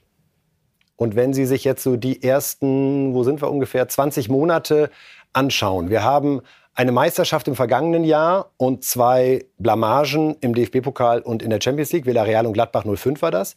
Und 0.96 1.14
wenn 1.14 1.34
Sie 1.34 1.44
sich 1.44 1.64
jetzt 1.64 1.82
so 1.82 1.96
die 1.96 2.22
ersten, 2.22 3.12
wo 3.12 3.24
sind 3.24 3.42
wir 3.42 3.50
ungefähr, 3.50 3.86
20 3.88 4.30
Monate 4.30 4.88
anschauen. 5.34 5.90
Wir 5.90 6.02
haben 6.02 6.40
eine 6.74 6.92
Meisterschaft 6.92 7.46
im 7.46 7.56
vergangenen 7.56 8.04
Jahr 8.04 8.52
und 8.56 8.84
zwei 8.84 9.44
Blamagen 9.58 10.38
im 10.40 10.54
DFB-Pokal 10.54 11.20
und 11.20 11.42
in 11.42 11.50
der 11.50 11.60
Champions 11.60 11.92
League. 11.92 12.06
Villarreal 12.06 12.46
und 12.46 12.54
Gladbach 12.54 12.86
05 12.86 13.20
war 13.20 13.30
das. 13.30 13.54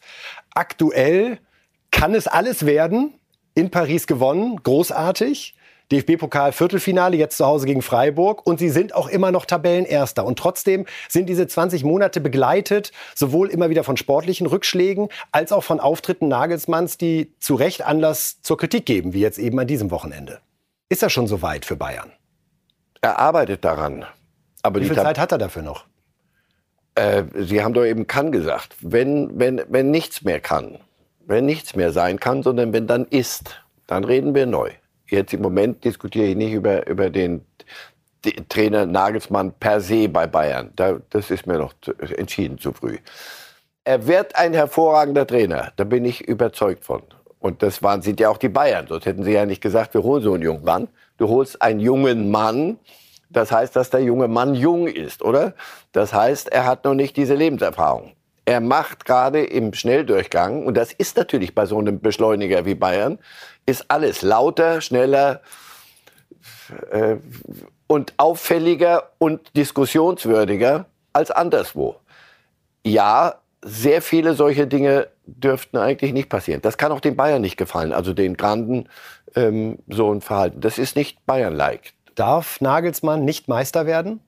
Aktuell 0.54 1.38
kann 1.90 2.16
es 2.16 2.28
alles 2.28 2.66
werden. 2.66 3.14
In 3.54 3.72
Paris 3.72 4.08
gewonnen, 4.08 4.58
großartig. 4.62 5.56
DFB-Pokal 5.92 6.52
Viertelfinale, 6.52 7.18
jetzt 7.18 7.38
zu 7.38 7.46
Hause 7.46 7.66
gegen 7.66 7.82
Freiburg. 7.82 8.46
Und 8.46 8.60
sie 8.60 8.70
sind 8.70 8.94
auch 8.94 9.08
immer 9.08 9.32
noch 9.32 9.46
Tabellenerster. 9.46 10.26
Und 10.26 10.40
trotzdem 10.40 10.86
sind 11.10 11.28
diese 11.28 11.48
20 11.48 11.84
Monate 11.84 12.22
begleitet, 12.22 12.92
sowohl 13.14 13.50
immer 13.50 13.70
wieder 13.70 13.84
von 13.84 13.98
sportlichen 13.98 14.48
Rückschlägen, 14.48 15.10
als 15.32 15.52
auch 15.52 15.64
von 15.64 15.80
Auftritten 15.80 16.28
Nagelsmanns, 16.28 16.98
die 16.98 17.34
zu 17.40 17.56
Recht 17.56 17.86
Anlass 17.86 18.42
zur 18.42 18.58
Kritik 18.58 18.86
geben, 18.86 19.14
wie 19.14 19.22
jetzt 19.22 19.38
eben 19.38 19.60
an 19.60 19.68
diesem 19.68 19.92
Wochenende. 19.92 20.40
Ist 20.90 21.04
er 21.04 21.10
schon 21.10 21.28
so 21.28 21.42
weit 21.42 21.66
für 21.66 21.76
Bayern? 21.76 22.12
Er 23.02 23.20
arbeitet 23.20 23.66
daran. 23.66 24.06
Aber 24.62 24.82
wie 24.82 24.86
viel 24.86 24.96
Zeit 24.96 25.20
hat 25.20 25.32
er 25.32 25.38
dafür 25.38 25.62
noch? 25.62 25.86
Äh, 26.96 27.24
Sie 27.36 27.64
haben 27.64 27.74
doch 27.74 27.86
eben 27.86 28.08
kann 28.08 28.32
gesagt. 28.32 28.76
Wenn, 28.82 29.38
wenn, 29.40 29.62
wenn 29.68 29.92
nichts 29.92 30.24
mehr 30.24 30.40
kann, 30.40 30.80
wenn 31.26 31.46
nichts 31.46 31.76
mehr 31.76 31.92
sein 31.92 32.20
kann, 32.20 32.42
sondern 32.42 32.74
wenn 32.74 32.88
dann 32.88 33.06
ist, 33.06 33.62
dann 33.88 34.04
reden 34.04 34.34
wir 34.34 34.46
neu. 34.46 34.72
Jetzt 35.08 35.34
im 35.34 35.42
Moment 35.42 35.84
diskutiere 35.84 36.28
ich 36.28 36.36
nicht 36.36 36.54
über, 36.54 36.88
über 36.88 37.10
den 37.10 37.46
Trainer 38.50 38.86
Nagelsmann 38.86 39.54
per 39.54 39.82
se 39.82 40.10
bei 40.10 40.28
Bayern. 40.28 40.72
Da, 40.76 41.00
das 41.10 41.30
ist 41.32 41.46
mir 41.46 41.58
noch 41.58 41.74
zu, 41.82 41.94
entschieden 41.94 42.58
zu 42.58 42.74
früh. 42.74 42.98
Er 43.84 44.08
wird 44.08 44.36
ein 44.36 44.54
hervorragender 44.54 45.28
Trainer, 45.28 45.72
da 45.76 45.84
bin 45.84 46.06
ich 46.06 46.28
überzeugt 46.28 46.86
von. 46.86 47.04
Und 47.40 47.62
das 47.62 47.84
waren, 47.84 48.02
sind 48.02 48.20
ja 48.20 48.30
auch 48.30 48.38
die 48.38 48.50
Bayern. 48.50 48.88
Sonst 48.88 49.06
hätten 49.06 49.24
sie 49.24 49.34
ja 49.34 49.46
nicht 49.46 49.62
gesagt, 49.62 49.94
wir 49.94 50.02
holen 50.02 50.24
so 50.24 50.34
einen 50.34 50.42
jungen 50.42 50.64
Mann. 50.64 50.88
Du 51.18 51.30
holst 51.30 51.62
einen 51.62 51.80
jungen 51.80 52.32
Mann. 52.32 52.80
Das 53.30 53.52
heißt, 53.52 53.76
dass 53.76 53.92
der 53.92 54.02
junge 54.02 54.28
Mann 54.28 54.56
jung 54.56 54.88
ist, 54.88 55.22
oder? 55.22 55.54
Das 55.92 56.14
heißt, 56.14 56.52
er 56.52 56.66
hat 56.66 56.86
noch 56.86 56.96
nicht 56.96 57.18
diese 57.18 57.36
Lebenserfahrung. 57.36 58.14
Er 58.46 58.62
macht 58.62 59.06
gerade 59.06 59.44
im 59.44 59.74
Schnelldurchgang, 59.74 60.66
und 60.66 60.76
das 60.78 60.94
ist 60.94 61.18
natürlich 61.18 61.54
bei 61.54 61.66
so 61.66 61.78
einem 61.78 62.00
Beschleuniger 62.00 62.66
wie 62.66 62.76
Bayern, 62.76 63.20
ist 63.66 63.86
alles 63.90 64.22
lauter, 64.22 64.82
schneller 64.82 65.42
äh, 66.92 67.16
und 67.88 68.14
auffälliger 68.18 69.12
und 69.18 69.56
diskussionswürdiger 69.56 70.86
als 71.14 71.32
anderswo. 71.32 71.98
Ja, 72.84 73.36
sehr 73.62 74.02
viele 74.02 74.36
solche 74.36 74.68
Dinge 74.68 75.08
dürften 75.26 75.78
eigentlich 75.78 76.14
nicht 76.14 76.30
passieren. 76.30 76.62
Das 76.62 76.78
kann 76.78 76.92
auch 76.92 77.00
den 77.00 77.16
Bayern 77.16 77.42
nicht 77.42 77.58
gefallen, 77.58 77.94
also 77.94 78.14
den 78.14 78.38
Granden 78.38 78.88
ähm, 79.36 79.80
so 79.88 80.12
ein 80.14 80.22
Verhalten. 80.22 80.62
Das 80.62 80.78
ist 80.78 80.96
nicht 80.96 81.26
Bayern-like. 81.26 81.94
Darf 82.14 82.62
Nagelsmann 82.62 83.26
nicht 83.26 83.48
Meister 83.48 83.86
werden? 83.86 84.22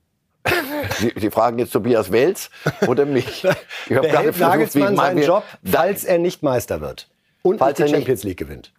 Sie, 0.98 1.12
Sie, 1.16 1.30
fragen 1.30 1.58
jetzt 1.58 1.72
Tobias 1.72 2.10
Wels 2.10 2.50
oder 2.86 3.04
mich. 3.04 3.46
Ich 3.88 3.96
habe 3.96 4.08
gerade 4.08 4.32
versucht, 4.32 4.40
Nagelsmann 4.40 4.96
seinen 4.96 5.22
Job, 5.22 5.44
falls 5.64 6.04
er 6.04 6.18
nicht 6.18 6.42
Meister 6.42 6.80
wird 6.80 7.08
und 7.42 7.58
falls 7.58 7.78
nicht 7.78 7.90
die 7.90 7.94
Champions 7.94 8.24
League 8.24 8.38
gewinnt. 8.38 8.72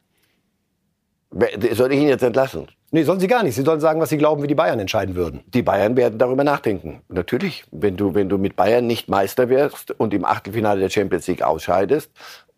Soll 1.31 1.93
ich 1.93 1.99
ihn 1.99 2.07
jetzt 2.07 2.23
entlassen? 2.23 2.67
Nee, 2.91 3.03
sollen 3.03 3.19
Sie 3.19 3.27
gar 3.27 3.43
nicht. 3.43 3.55
Sie 3.55 3.61
sollen 3.61 3.79
sagen, 3.79 4.01
was 4.01 4.09
Sie 4.09 4.17
glauben, 4.17 4.41
wie 4.41 4.47
die 4.47 4.55
Bayern 4.55 4.79
entscheiden 4.79 5.15
würden. 5.15 5.41
Die 5.45 5.61
Bayern 5.61 5.95
werden 5.95 6.17
darüber 6.17 6.43
nachdenken. 6.43 7.01
Natürlich, 7.07 7.65
wenn 7.71 7.97
du, 7.97 8.15
wenn 8.15 8.29
du 8.29 8.39
mit 8.39 8.55
Bayern 8.55 8.87
nicht 8.87 9.09
Meister 9.09 9.47
wirst 9.47 9.91
und 9.91 10.13
im 10.13 10.25
Achtelfinale 10.25 10.79
der 10.79 10.89
Champions 10.89 11.27
League 11.27 11.43
ausscheidest 11.43 12.09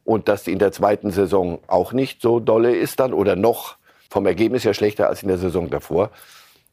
und 0.06 0.30
das 0.30 0.48
in 0.48 0.58
der 0.58 0.72
zweiten 0.72 1.12
Saison 1.12 1.60
auch 1.68 1.92
nicht 1.92 2.22
so 2.22 2.40
dolle 2.40 2.74
ist 2.74 3.02
dann 3.02 3.14
oder 3.14 3.36
noch 3.36 3.76
vom 4.10 4.26
Ergebnis 4.26 4.64
her 4.64 4.74
schlechter 4.74 5.10
als 5.10 5.22
in 5.22 5.28
der 5.28 5.38
Saison 5.38 5.70
davor, 5.70 6.12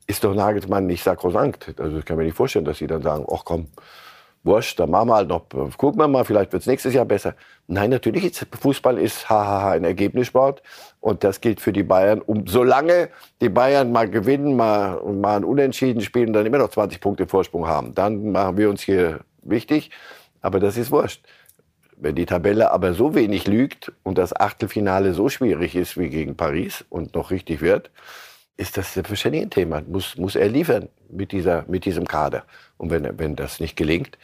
ist 0.06 0.22
doch 0.22 0.34
Nagelsmann 0.34 0.86
nicht 0.86 1.02
sakrosankt. 1.02 1.74
Also 1.78 1.98
ich 1.98 2.04
kann 2.04 2.16
mir 2.16 2.24
nicht 2.24 2.36
vorstellen, 2.36 2.64
dass 2.64 2.78
sie 2.78 2.86
dann 2.86 3.02
sagen, 3.02 3.26
ach 3.30 3.44
komm, 3.44 3.66
wurscht, 4.48 4.80
dann 4.80 4.90
machen 4.90 5.08
wir 5.08 5.14
halt 5.14 5.28
noch, 5.28 5.48
gucken 5.76 6.00
wir 6.00 6.08
mal, 6.08 6.24
vielleicht 6.24 6.52
wird 6.52 6.62
es 6.62 6.66
nächstes 6.66 6.94
Jahr 6.94 7.04
besser. 7.04 7.34
Nein, 7.68 7.90
natürlich 7.90 8.24
ist 8.24 8.46
Fußball 8.60 8.98
ist 8.98 9.28
hahaha 9.28 9.72
ein 9.72 9.84
Ergebnissport 9.84 10.62
und 11.00 11.22
das 11.22 11.40
gilt 11.40 11.60
für 11.60 11.72
die 11.72 11.84
Bayern. 11.84 12.20
Um, 12.22 12.46
solange 12.46 13.10
die 13.40 13.50
Bayern 13.50 13.92
mal 13.92 14.08
gewinnen, 14.10 14.56
mal, 14.56 15.00
mal 15.04 15.36
ein 15.36 15.44
Unentschieden 15.44 16.00
spielen, 16.00 16.32
dann 16.32 16.46
immer 16.46 16.58
noch 16.58 16.70
20 16.70 17.00
Punkte 17.00 17.28
Vorsprung 17.28 17.68
haben, 17.68 17.94
dann 17.94 18.32
machen 18.32 18.56
wir 18.56 18.70
uns 18.70 18.82
hier 18.82 19.20
wichtig. 19.42 19.90
Aber 20.40 20.60
das 20.60 20.76
ist 20.76 20.90
wurscht. 20.90 21.24
Wenn 21.96 22.14
die 22.14 22.26
Tabelle 22.26 22.70
aber 22.70 22.94
so 22.94 23.14
wenig 23.14 23.46
lügt 23.46 23.92
und 24.04 24.18
das 24.18 24.34
Achtelfinale 24.34 25.14
so 25.14 25.28
schwierig 25.28 25.74
ist 25.74 25.98
wie 25.98 26.08
gegen 26.08 26.36
Paris 26.36 26.84
und 26.88 27.14
noch 27.14 27.30
richtig 27.30 27.60
wird, 27.60 27.90
ist 28.58 28.76
das 28.76 28.92
selbstverständlich 28.92 29.44
ein 29.44 29.50
Thema. 29.50 29.82
Muss, 29.86 30.18
muss 30.18 30.36
er 30.36 30.48
liefern 30.48 30.88
mit, 31.08 31.32
dieser, 31.32 31.64
mit 31.68 31.84
diesem 31.84 32.06
Kader. 32.06 32.42
Und 32.76 32.90
wenn, 32.90 33.18
wenn 33.18 33.36
das 33.36 33.60
nicht 33.60 33.76
gelingt, 33.76 34.18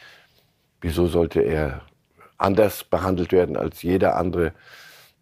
wieso 0.81 1.07
sollte 1.07 1.41
er 1.41 1.81
anders 2.37 2.83
behandelt 2.83 3.31
werden 3.31 3.55
als 3.55 3.81
jeder 3.81 4.17
andere 4.17 4.51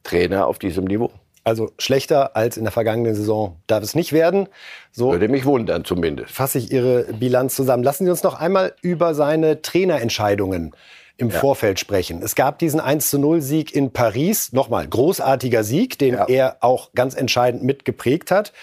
Trainer 0.04 0.48
auf 0.48 0.58
diesem 0.58 0.86
Niveau? 0.86 1.12
Also 1.44 1.72
schlechter 1.78 2.36
als 2.36 2.58
in 2.58 2.64
der 2.64 2.72
vergangenen 2.72 3.16
Saison 3.16 3.58
darf 3.68 3.84
es 3.84 3.96
nicht 3.96 4.14
werden. 4.14 4.48
So 4.92 5.12
Würde 5.12 5.28
mich 5.28 5.46
wundern 5.46 5.86
zumindest. 5.86 6.32
Fasse 6.32 6.58
ich 6.58 6.72
Ihre 6.72 7.14
Bilanz 7.14 7.56
zusammen. 7.56 7.84
Lassen 7.84 8.06
Sie 8.06 8.10
uns 8.12 8.24
noch 8.24 8.40
einmal 8.40 8.74
über 8.82 9.14
seine 9.14 9.62
Trainerentscheidungen 9.62 10.74
im 11.18 11.30
ja. 11.30 11.40
Vorfeld 11.40 11.80
sprechen. 11.80 12.24
Es 12.24 12.34
gab 12.34 12.58
diesen 12.60 12.80
1 12.80 13.14
0 13.14 13.42
Sieg 13.42 13.76
in 13.76 13.92
Paris. 13.92 14.54
Nochmal, 14.54 14.88
großartiger 14.88 15.64
Sieg, 15.64 16.00
den 16.00 16.16
ja. 16.16 16.26
er 16.28 16.58
auch 16.62 16.94
ganz 16.94 17.14
entscheidend 17.14 17.62
mitgeprägt 17.64 18.32
hat. 18.32 18.54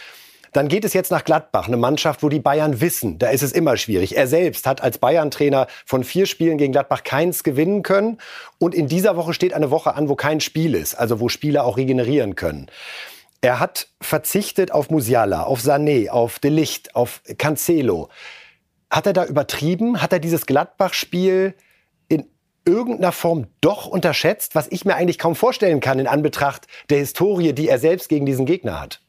Dann 0.53 0.69
geht 0.69 0.85
es 0.85 0.95
jetzt 0.95 1.13
nach 1.13 1.25
Gladbach, 1.25 1.69
eine 1.69 1.77
Mannschaft, 1.77 2.23
wo 2.23 2.29
die 2.29 2.41
Bayern 2.41 2.81
wissen, 2.81 3.19
da 3.19 3.29
ist 3.29 3.43
es 3.43 3.53
immer 3.53 3.77
schwierig. 3.77 4.17
Er 4.17 4.27
selbst 4.27 4.67
hat 4.67 4.83
als 4.83 4.99
Bayern-Trainer 4.99 5.69
von 5.87 6.03
vier 6.03 6.27
Spielen 6.27 6.59
gegen 6.59 6.73
Gladbach 6.73 7.05
keins 7.05 7.45
gewinnen 7.45 7.83
können. 7.83 8.19
Und 8.59 8.75
in 8.75 8.89
dieser 8.89 9.17
Woche 9.17 9.33
steht 9.33 9.55
eine 9.55 9.71
Woche 9.71 9.95
an, 9.95 10.09
wo 10.09 10.17
kein 10.17 10.41
Spiel 10.41 10.75
ist, 10.75 10.95
also 10.95 11.21
wo 11.21 11.29
Spieler 11.29 11.65
auch 11.65 11.77
regenerieren 11.77 12.35
können. 12.35 12.67
Er 13.43 13.61
hat 13.61 13.89
verzichtet 14.01 14.73
auf 14.73 14.91
Musiala, 14.91 15.45
auf 15.45 15.61
Sané, 15.61 16.11
auf 16.11 16.41
De 16.41 16.51
Licht, 16.51 16.95
auf 16.95 17.23
Cancelo. 17.39 18.09
Hat 18.91 19.07
er 19.07 19.13
da 19.13 19.25
übertrieben? 19.25 20.03
Hat 20.03 20.13
er 20.13 20.19
dieses 20.19 20.47
Gladbach-Spiel 20.47 21.55
in 22.09 22.29
irgendeiner 22.67 23.13
Form 23.13 23.47
doch 23.61 23.87
unterschätzt, 23.87 24.57
was 24.57 24.67
ich 24.71 24.85
mir 24.85 24.97
eigentlich 24.97 25.19
kaum 25.19 25.37
vorstellen 25.37 25.81
kann 25.81 26.01
in 26.01 26.09
Anbetracht 26.09 26.67
der 26.91 26.99
Historie, 26.99 27.53
die 27.53 27.69
er 27.69 27.79
selbst 27.79 28.09
gegen 28.09 28.27
diesen 28.27 28.47
Gegner 28.47 28.81
hat? 28.81 29.01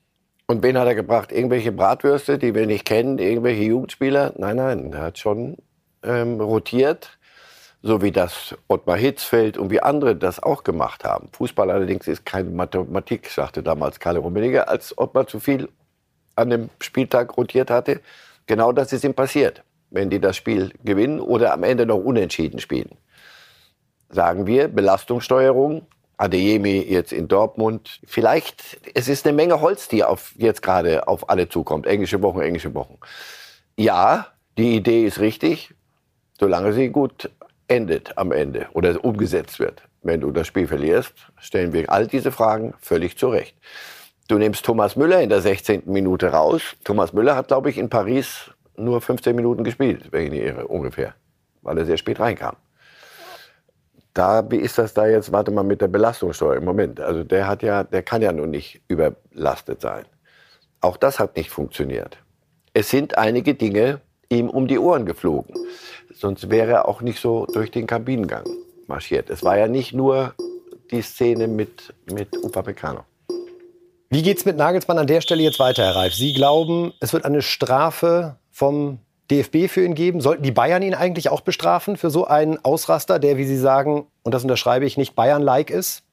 Und 0.52 0.64
wen 0.64 0.78
hat 0.78 0.86
er 0.86 0.96
gebracht? 0.96 1.32
Irgendwelche 1.32 1.72
Bratwürste, 1.72 2.38
die 2.38 2.54
wir 2.54 2.68
nicht 2.68 2.84
kennen, 2.84 3.20
irgendwelche 3.20 3.64
Jugendspieler? 3.64 4.34
Nein, 4.36 4.58
nein, 4.58 4.92
er 4.92 5.04
hat 5.04 5.18
schon 5.18 5.56
ähm, 6.04 6.42
rotiert, 6.42 7.18
so 7.82 8.02
wie 8.02 8.12
das 8.12 8.54
Ottmar 8.68 8.98
Hitzfeld 8.98 9.58
und 9.58 9.70
wie 9.70 9.80
andere 9.80 10.14
das 10.14 10.44
auch 10.44 10.66
gemacht 10.66 11.06
haben. 11.06 11.30
Fußball 11.32 11.72
allerdings 11.72 12.06
ist 12.10 12.26
keine 12.26 12.50
Mathematik, 12.50 13.30
sagte 13.30 13.64
damals 13.64 14.02
Karl 14.02 14.18
Rummenigge, 14.18 14.68
als 14.68 14.98
Ottmar 14.98 15.26
zu 15.26 15.40
viel 15.40 15.70
an 16.36 16.50
dem 16.50 16.70
Spieltag 16.82 17.38
rotiert 17.38 17.70
hatte. 17.72 18.02
Genau 18.46 18.74
das 18.74 18.92
ist 18.92 19.06
ihm 19.06 19.14
passiert, 19.14 19.64
wenn 19.90 20.10
die 20.10 20.20
das 20.20 20.36
Spiel 20.36 20.74
gewinnen 20.84 21.22
oder 21.22 21.54
am 21.54 21.64
Ende 21.64 21.86
noch 21.86 22.04
unentschieden 22.04 22.60
spielen. 22.60 22.98
Sagen 24.10 24.48
wir, 24.48 24.68
Belastungssteuerung, 24.68 25.88
Adeyemi 26.22 26.86
jetzt 26.88 27.14
in 27.14 27.28
Dortmund. 27.28 28.00
Vielleicht, 28.06 28.80
es 28.94 29.08
ist 29.08 29.26
eine 29.26 29.36
Menge 29.36 29.60
Holz, 29.60 29.88
die 29.88 30.04
auf, 30.04 30.34
jetzt 30.38 30.62
gerade 30.62 31.08
auf 31.08 31.30
alle 31.30 31.50
zukommt. 31.50 31.88
Englische 31.88 32.22
Wochen, 32.22 32.42
englische 32.42 32.76
Wochen. 32.76 33.00
Ja, 33.76 34.28
die 34.56 34.76
Idee 34.76 35.06
ist 35.06 35.20
richtig, 35.20 35.74
solange 36.40 36.74
sie 36.74 36.90
gut 36.90 37.32
endet 37.68 38.18
am 38.20 38.32
Ende 38.32 38.68
oder 38.74 39.04
umgesetzt 39.04 39.60
wird. 39.60 39.82
Wenn 40.04 40.22
du 40.22 40.30
das 40.30 40.46
Spiel 40.46 40.68
verlierst, 40.68 41.14
stellen 41.40 41.74
wir 41.74 41.90
all 41.92 42.06
diese 42.06 42.32
Fragen 42.32 42.76
völlig 42.80 43.18
zurecht. 43.18 43.56
Du 44.28 44.38
nimmst 44.38 44.64
Thomas 44.64 44.96
Müller 44.96 45.22
in 45.22 45.30
der 45.30 45.42
16. 45.42 45.84
Minute 45.86 46.28
raus. 46.28 46.76
Thomas 46.84 47.14
Müller 47.14 47.36
hat, 47.36 47.48
glaube 47.48 47.72
ich, 47.72 47.80
in 47.80 47.90
Paris 47.90 48.52
nur 48.78 49.02
15 49.02 49.36
Minuten 49.36 49.64
gespielt, 49.64 50.12
wenn 50.12 50.26
ich 50.26 50.32
nicht 50.32 50.44
irre, 50.44 50.68
ungefähr, 50.68 51.16
weil 51.64 51.80
er 51.80 51.86
sehr 51.86 51.98
spät 51.98 52.20
reinkam 52.20 52.56
da, 54.14 54.50
wie 54.52 54.58
ist 54.58 54.78
das 54.78 54.94
da 54.94 55.08
jetzt, 55.08 55.32
warte 55.32 55.52
mal, 55.52 55.64
mit 55.64 55.82
der 55.82 55.88
Belastungssteuer 55.88 56.58
im 56.58 56.66
Moment? 56.66 57.00
Also 57.00 57.24
der 57.24 57.48
hat 57.48 57.64
ja, 57.64 57.84
der 57.84 58.04
kann 58.04 58.22
ja 58.22 58.32
nun 58.32 58.50
nicht 58.50 58.82
überlastet 58.88 59.82
sein. 59.82 60.06
Auch 60.82 60.98
das 60.98 61.20
hat 61.20 61.36
nicht 61.38 61.50
funktioniert. 61.50 62.18
Es 62.74 62.90
sind 62.90 63.18
einige 63.18 63.54
Dinge 63.54 64.02
ihm 64.30 64.50
um 64.50 64.68
die 64.68 64.80
Ohren 64.80 65.06
geflogen. 65.06 65.56
Sonst 66.14 66.50
wäre 66.50 66.72
er 66.72 66.88
auch 66.88 67.02
nicht 67.02 67.20
so 67.20 67.46
durch 67.46 67.72
den 67.72 67.88
Kabinengang 67.88 68.46
marschiert. 68.88 69.30
Es 69.30 69.44
war 69.44 69.58
ja 69.58 69.68
nicht 69.68 69.94
nur 69.94 70.34
die 70.92 71.02
Szene 71.02 71.48
mit, 71.48 71.94
mit 72.12 72.30
Upamecano. 72.44 73.02
Wie 74.10 74.24
geht's 74.24 74.44
mit 74.44 74.58
Nagelsmann 74.58 74.98
an 74.98 75.08
der 75.08 75.22
Stelle 75.22 75.42
jetzt 75.42 75.60
weiter, 75.60 75.84
Herr 75.84 75.96
Reif? 75.96 76.14
Sie 76.14 76.34
glauben, 76.34 76.94
es 77.00 77.14
wird 77.14 77.24
eine 77.24 77.42
Strafe 77.42 78.38
vom 78.52 79.00
DFB 79.32 79.68
für 79.68 79.84
ihn 79.84 79.96
geben? 79.96 80.22
Sollten 80.22 80.44
die 80.44 80.52
Bayern 80.52 80.84
ihn 80.84 80.94
eigentlich 80.94 81.30
auch 81.30 81.42
bestrafen 81.42 81.98
für 81.98 82.10
so 82.10 82.26
einen 82.26 82.64
Ausraster, 82.64 83.18
der, 83.18 83.38
wie 83.38 83.46
Sie 83.46 83.58
sagen, 83.58 84.06
und 84.24 84.34
das 84.34 84.44
unterschreibe 84.44 84.86
ich, 84.86 84.98
nicht 84.98 85.16
Bayern-like 85.16 85.70
ist? 85.70 86.04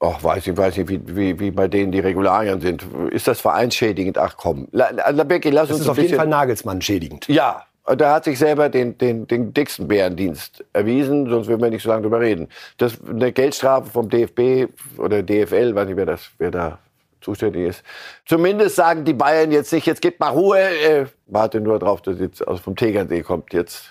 Ach, 0.00 0.22
weiß 0.22 0.46
ich, 0.46 0.56
weiß 0.56 0.78
ich, 0.78 0.88
wie, 0.88 1.00
wie, 1.16 1.38
wie 1.38 1.50
bei 1.50 1.68
denen 1.68 1.92
die 1.92 2.00
Regularien 2.00 2.60
sind. 2.60 2.84
Ist 3.10 3.28
das 3.28 3.40
vereinsschädigend? 3.40 4.18
Ach 4.18 4.36
komm. 4.36 4.68
La, 4.72 4.90
la, 4.90 5.24
Becky, 5.24 5.50
lass 5.50 5.68
das 5.68 5.76
uns 5.76 5.84
ist 5.84 5.88
auf 5.88 5.98
jeden 5.98 6.16
Fall 6.16 6.26
Nagelsmann 6.26 6.82
schädigend. 6.82 7.28
Ja, 7.28 7.64
da 7.86 8.14
hat 8.14 8.24
sich 8.24 8.38
selber 8.38 8.68
den, 8.68 8.98
den, 8.98 9.26
den 9.26 9.52
dicksten 9.54 9.88
Bärendienst 9.88 10.64
erwiesen, 10.72 11.28
sonst 11.28 11.48
würden 11.48 11.62
wir 11.62 11.70
nicht 11.70 11.82
so 11.82 11.90
lange 11.90 12.02
drüber 12.02 12.20
reden. 12.20 12.48
Das, 12.78 12.98
eine 13.08 13.32
Geldstrafe 13.32 13.90
vom 13.90 14.08
DFB 14.08 14.68
oder 14.98 15.22
DFL, 15.22 15.74
weiß 15.74 15.86
nicht, 15.86 15.96
wer, 15.96 16.06
das, 16.06 16.30
wer 16.38 16.50
da 16.50 16.78
zuständig 17.24 17.68
ist. 17.68 17.82
Zumindest 18.24 18.76
sagen 18.76 19.04
die 19.04 19.14
Bayern 19.14 19.50
jetzt 19.50 19.72
nicht, 19.72 19.86
jetzt 19.86 20.02
gibt 20.02 20.20
mal 20.20 20.28
Ruhe, 20.28 20.60
äh, 20.60 21.06
warte 21.26 21.60
nur 21.60 21.78
drauf, 21.78 22.02
dass 22.02 22.20
jetzt 22.20 22.46
aus 22.46 22.60
vom 22.60 22.76
Tegernsee 22.76 23.22
kommt. 23.22 23.52
Jetzt 23.52 23.90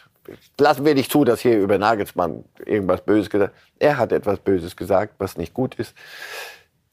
lassen 0.59 0.85
wir 0.85 0.95
nicht 0.95 1.11
zu, 1.11 1.25
dass 1.25 1.41
hier 1.41 1.59
über 1.59 1.77
Nagelsmann 1.77 2.45
irgendwas 2.65 3.01
Böses 3.01 3.29
gesagt 3.29 3.53
Er 3.79 3.97
hat 3.97 4.11
etwas 4.11 4.39
Böses 4.39 4.75
gesagt, 4.75 5.15
was 5.17 5.37
nicht 5.37 5.53
gut 5.53 5.75
ist. 5.75 5.95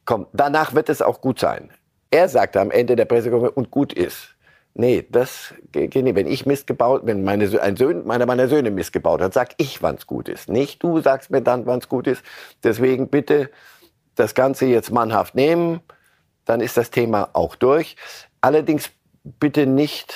Komm, 0.04 0.26
danach 0.32 0.74
wird 0.74 0.88
es 0.88 1.02
auch 1.02 1.20
gut 1.20 1.38
sein. 1.38 1.70
Er 2.10 2.28
sagte 2.28 2.60
am 2.60 2.70
Ende 2.70 2.96
der 2.96 3.04
Pressekonferenz, 3.04 3.56
und 3.56 3.70
gut 3.70 3.92
ist. 3.92 4.34
Nee, 4.74 5.06
das 5.10 5.54
geht 5.72 5.94
nicht. 5.94 6.14
Wenn 6.14 6.26
ich 6.26 6.46
Mist 6.46 6.66
gebaut, 6.66 7.02
wenn 7.04 7.24
meine, 7.24 7.60
ein 7.60 7.76
Sohn, 7.76 8.06
meiner 8.06 8.26
meiner 8.26 8.48
Söhne 8.48 8.70
Mist 8.70 8.92
gebaut 8.92 9.20
hat, 9.20 9.34
sag 9.34 9.50
ich, 9.56 9.82
wann 9.82 9.96
es 9.96 10.06
gut 10.06 10.28
ist. 10.28 10.48
Nicht 10.48 10.82
du 10.82 11.00
sagst 11.00 11.30
mir 11.30 11.42
dann, 11.42 11.66
wann 11.66 11.80
es 11.80 11.88
gut 11.88 12.06
ist. 12.06 12.22
Deswegen 12.62 13.08
bitte 13.08 13.50
das 14.14 14.34
Ganze 14.34 14.66
jetzt 14.66 14.90
mannhaft 14.90 15.34
nehmen 15.34 15.80
dann 16.44 16.60
ist 16.60 16.76
das 16.76 16.90
Thema 16.90 17.30
auch 17.32 17.54
durch. 17.56 17.96
Allerdings 18.40 18.90
bitte 19.22 19.66
nicht 19.66 20.14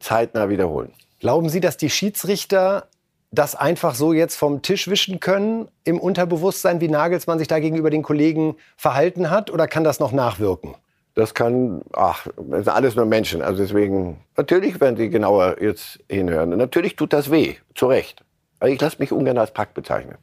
zeitnah 0.00 0.48
wiederholen. 0.48 0.92
Glauben 1.20 1.48
Sie, 1.48 1.60
dass 1.60 1.76
die 1.76 1.90
Schiedsrichter 1.90 2.88
das 3.32 3.54
einfach 3.54 3.94
so 3.94 4.12
jetzt 4.12 4.36
vom 4.36 4.62
Tisch 4.62 4.88
wischen 4.88 5.20
können 5.20 5.68
im 5.84 5.98
Unterbewusstsein, 5.98 6.80
wie 6.80 6.88
Nagelsmann 6.88 7.38
sich 7.38 7.48
da 7.48 7.58
gegenüber 7.58 7.90
den 7.90 8.02
Kollegen 8.02 8.56
verhalten 8.76 9.30
hat? 9.30 9.50
Oder 9.50 9.68
kann 9.68 9.84
das 9.84 10.00
noch 10.00 10.12
nachwirken? 10.12 10.74
Das 11.14 11.34
kann, 11.34 11.82
ach, 11.94 12.26
das 12.36 12.64
sind 12.64 12.68
alles 12.68 12.94
nur 12.94 13.06
Menschen. 13.06 13.42
Also 13.42 13.62
deswegen, 13.62 14.20
natürlich 14.36 14.80
werden 14.80 14.96
Sie 14.96 15.08
genauer 15.08 15.60
jetzt 15.60 15.98
hinhören. 16.08 16.52
Und 16.52 16.58
natürlich 16.58 16.94
tut 16.96 17.12
das 17.12 17.30
weh, 17.30 17.54
zu 17.74 17.86
Recht. 17.86 18.22
Also 18.60 18.74
ich 18.74 18.80
lasse 18.80 18.96
mich 18.98 19.12
ungern 19.12 19.38
als 19.38 19.50
Pack 19.50 19.74
bezeichnen. 19.74 20.16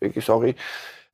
Wirklich 0.00 0.24
sorry. 0.24 0.54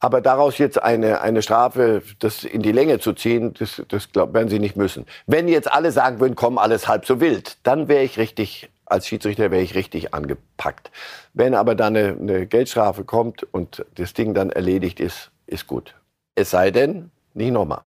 Aber 0.05 0.21
daraus 0.21 0.59
jetzt 0.59 0.83
eine, 0.83 1.23
eine 1.23 1.41
Strafe 1.41 2.03
das 2.19 2.45
in 2.45 2.61
die 2.61 2.73
Länge 2.73 2.99
zu 2.99 3.15
ziehen, 3.15 3.55
das, 3.59 3.83
das 3.89 4.13
glaub, 4.13 4.35
werden 4.35 4.51
sie 4.51 4.59
nicht 4.59 4.77
müssen. 4.77 5.07
Wenn 5.27 5.49
jetzt 5.49 5.73
alle 5.73 5.93
sagen 5.93 6.21
würden, 6.21 6.35
komm, 6.35 6.59
alles 6.59 6.89
halb 6.89 7.07
so 7.07 7.23
wild, 7.23 7.57
dann 7.63 7.89
wäre 7.89 8.03
ich 8.03 8.19
richtig, 8.19 8.69
als 8.85 9.09
Schiedsrichter 9.09 9.51
wäre 9.51 9.63
ich 9.63 9.75
richtig 9.75 10.13
angepackt. 10.13 10.91
Wenn 11.33 11.55
aber 11.55 11.75
dann 11.75 11.97
eine, 11.97 12.19
eine 12.21 12.47
Geldstrafe 12.47 13.05
kommt 13.05 13.45
und 13.51 13.87
das 13.95 14.13
Ding 14.13 14.35
dann 14.35 14.51
erledigt 14.51 15.01
ist, 15.01 15.31
ist 15.47 15.67
gut. 15.67 15.95
Es 16.35 16.51
sei 16.51 16.71
denn, 16.71 17.11
nicht 17.33 17.53
nochmal. 17.53 17.81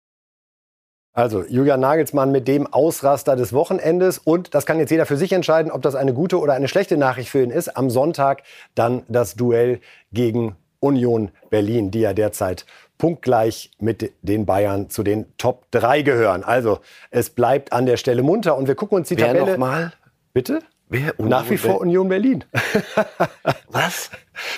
Also 1.13 1.45
Julian 1.45 1.81
Nagelsmann 1.81 2.33
mit 2.33 2.49
dem 2.49 2.67
Ausraster 2.67 3.37
des 3.37 3.53
Wochenendes 3.53 4.17
und 4.17 4.55
das 4.55 4.65
kann 4.65 4.79
jetzt 4.79 4.91
jeder 4.91 5.05
für 5.05 5.19
sich 5.19 5.35
entscheiden, 5.35 5.71
ob 5.71 5.83
das 5.83 5.95
eine 5.95 6.15
gute 6.15 6.41
oder 6.41 6.55
eine 6.55 6.69
schlechte 6.69 6.97
Nachricht 6.97 7.29
für 7.29 7.43
ihn 7.43 7.51
ist. 7.51 7.77
Am 7.77 7.91
Sonntag 7.91 8.43
dann 8.75 9.03
das 9.09 9.35
Duell 9.35 9.81
gegen 10.13 10.57
Union 10.87 11.31
Berlin, 11.51 11.91
die 11.91 12.01
ja 12.01 12.13
derzeit 12.13 12.65
punktgleich 12.99 13.71
mit 13.79 14.13
den 14.23 14.47
Bayern 14.47 14.89
zu 14.89 15.03
den 15.03 15.37
Top 15.37 15.67
3 15.71 16.03
gehören. 16.03 16.45
Also 16.45 16.79
es 17.11 17.31
bleibt 17.31 17.73
an 17.73 17.87
der 17.87 17.97
Stelle 17.97 18.23
munter 18.23 18.57
und 18.57 18.69
wir 18.69 18.75
gucken 18.75 18.99
uns 18.99 19.09
die 19.09 19.17
Wer 19.17 19.29
Tabelle. 19.29 19.53
Noch 19.53 19.59
mal? 19.59 19.93
Bitte? 20.33 20.61
Wer? 20.89 21.15
Nach 21.19 21.51
wie 21.51 21.57
vor 21.57 21.81
Union 21.81 22.09
Berlin. 22.09 22.45
Was? 23.69 24.09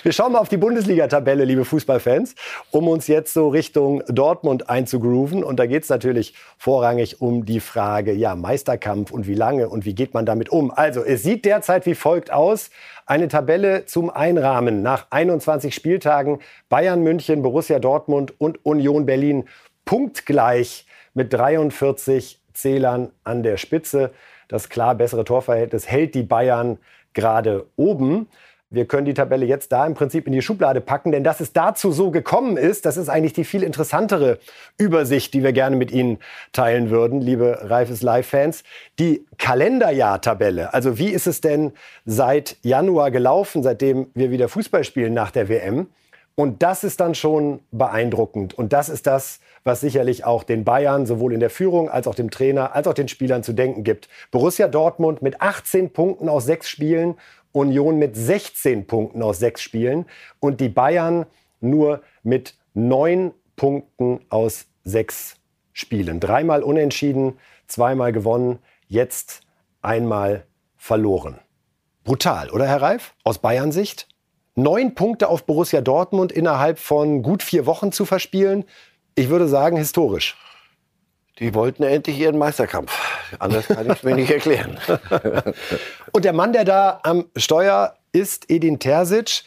Wir 0.03 0.13
schauen 0.13 0.33
mal 0.33 0.41
auf 0.41 0.51
die 0.51 0.59
Bundesliga-Tabelle, 0.59 1.45
liebe 1.45 1.65
Fußballfans, 1.65 2.35
um 2.71 2.87
uns 2.87 3.07
jetzt 3.07 3.33
so 3.33 3.49
Richtung 3.49 4.03
Dortmund 4.09 4.69
einzugrooven. 4.69 5.43
Und 5.43 5.59
da 5.59 5.65
geht 5.65 5.85
es 5.85 5.89
natürlich 5.89 6.35
vorrangig 6.59 7.23
um 7.23 7.47
die 7.47 7.61
Frage, 7.61 8.13
ja, 8.13 8.35
Meisterkampf 8.35 9.11
und 9.11 9.27
wie 9.27 9.35
lange 9.35 9.71
und 9.71 9.87
wie 9.87 9.95
geht 9.95 10.13
man 10.13 10.27
damit 10.27 10.51
um. 10.51 10.71
Also, 10.71 11.03
es 11.03 11.23
sieht 11.23 11.47
derzeit 11.47 11.87
wie 11.87 11.95
folgt 11.95 12.31
aus. 12.31 12.69
Eine 13.07 13.29
Tabelle 13.29 13.87
zum 13.87 14.11
Einrahmen 14.11 14.83
nach 14.83 15.07
21 15.09 15.75
Spieltagen. 15.75 16.41
Bayern 16.69 17.03
München, 17.03 17.41
Borussia 17.41 17.79
Dortmund 17.79 18.39
und 18.39 18.67
Union 18.67 19.07
Berlin 19.07 19.49
punktgleich 19.87 20.85
mit 21.15 21.33
43 21.33 22.43
Zählern 22.53 23.13
an 23.25 23.43
der 23.43 23.57
Spitze. 23.57 24.11
Das 24.49 24.69
klar 24.69 24.95
bessere 24.95 25.25
Torverhältnis 25.25 25.87
hält 25.89 26.15
die 26.15 26.23
Bayern 26.23 26.79
gerade 27.13 27.67
oben. 27.77 28.29
Wir 28.71 28.85
können 28.85 29.07
die 29.07 29.15
Tabelle 29.15 29.47
jetzt 29.47 29.73
da 29.73 29.87
im 29.87 29.95
Prinzip 29.95 30.27
in 30.27 30.35
die 30.35 30.43
Schublade 30.43 30.83
packen, 30.83 31.11
denn 31.11 31.25
dass 31.25 31.41
es 31.41 31.55
dazu 31.55 31.91
so 31.91 32.11
gekommen 32.11 32.59
ist, 32.59 32.85
das 32.85 32.99
ist 32.99 33.09
eigentlich 33.09 33.33
die 33.33 33.45
viel 33.45 33.63
interessantere 33.63 34.39
Übersicht, 34.77 35.33
die 35.33 35.43
wir 35.43 35.55
gerne 35.55 35.75
mit 35.77 35.91
Ihnen 35.91 36.19
teilen 36.53 36.91
würden, 36.91 37.23
liebe 37.23 37.61
Reifes 37.63 38.03
Live-Fans. 38.03 38.65
Die 38.99 39.25
Kalenderjahr-Tabelle. 39.39 40.75
Also 40.75 40.99
wie 40.99 41.09
ist 41.09 41.27
es 41.27 41.41
denn 41.41 41.73
seit 42.05 42.59
Januar 42.63 43.11
gelaufen, 43.11 43.63
seitdem 43.63 44.09
wir 44.13 44.31
wieder 44.31 44.51
Fußball 44.51 44.85
spielen 44.85 45.15
nach 45.15 45.31
der 45.31 45.49
WM? 45.49 45.87
Und 46.39 46.63
das 46.63 46.85
ist 46.85 47.01
dann 47.01 47.17
schon 47.17 47.59
beeindruckend. 47.73 48.55
Und 48.57 48.73
das 48.73 48.89
ist 48.89 49.09
das, 49.09 49.41
was 49.65 49.81
sicherlich 49.81 50.25
auch 50.25 50.45
den 50.45 50.63
Bayern 50.63 51.05
sowohl 51.05 51.33
in 51.33 51.41
der 51.41 51.51
Führung 51.51 51.91
als 51.91 52.07
auch 52.07 52.15
dem 52.15 52.31
Trainer 52.31 52.77
als 52.77 52.87
auch 52.87 52.95
den 52.95 53.09
Spielern 53.09 53.43
zu 53.43 53.53
denken 53.53 53.83
gibt. 53.83 54.09
Borussia 54.31 54.69
Dortmund 54.69 55.21
mit 55.21 55.43
18 55.43 55.93
Punkten 55.93 56.29
aus 56.29 56.45
sechs 56.45 56.69
Spielen, 56.69 57.17
Union 57.51 57.99
mit 57.99 58.17
16 58.17 58.87
Punkten 58.87 59.21
aus 59.21 59.41
sechs 59.41 59.63
Spielen 59.63 60.07
und 60.39 60.61
die 60.61 60.69
Bayern 60.69 61.27
nur 61.61 62.03
mit 62.23 62.55
neun 62.73 63.33
Punkten 63.57 64.21
aus 64.29 64.67
sechs 64.85 65.39
Spielen. 65.73 66.21
Dreimal 66.21 66.63
unentschieden, 66.63 67.37
zweimal 67.67 68.13
gewonnen, 68.13 68.61
jetzt 68.87 69.41
einmal 69.83 70.45
verloren. 70.77 71.41
Brutal, 72.05 72.51
oder 72.51 72.69
Herr 72.69 72.81
Reif? 72.81 73.17
Aus 73.25 73.39
Bayern 73.39 73.73
Sicht? 73.73 74.07
Neun 74.59 74.95
Punkte 74.95 75.29
auf 75.29 75.45
Borussia 75.45 75.81
Dortmund 75.81 76.33
innerhalb 76.33 76.79
von 76.79 77.23
gut 77.23 77.43
vier 77.43 77.65
Wochen 77.65 77.93
zu 77.93 78.05
verspielen, 78.05 78.65
ich 79.15 79.31
würde 79.31 79.49
sagen, 79.49 79.77
historisch. 79.77 80.37
Die 81.39 81.55
wollten 81.55 81.85
endlich 81.85 82.19
ihren 82.19 82.37
Meisterkampf. 82.37 82.93
Anders 83.39 83.69
kann 83.69 83.87
ich 83.87 83.93
es 83.93 84.03
mir 84.03 84.17
nicht 84.17 84.31
erklären. 84.31 84.79
Und 86.13 86.25
der 86.25 86.33
Mann, 86.33 86.53
der 86.53 86.65
da 86.65 87.01
am 87.05 87.27
Steuer 87.37 87.97
ist, 88.13 88.51
Edin 88.51 88.81
Terzic, 88.81 89.45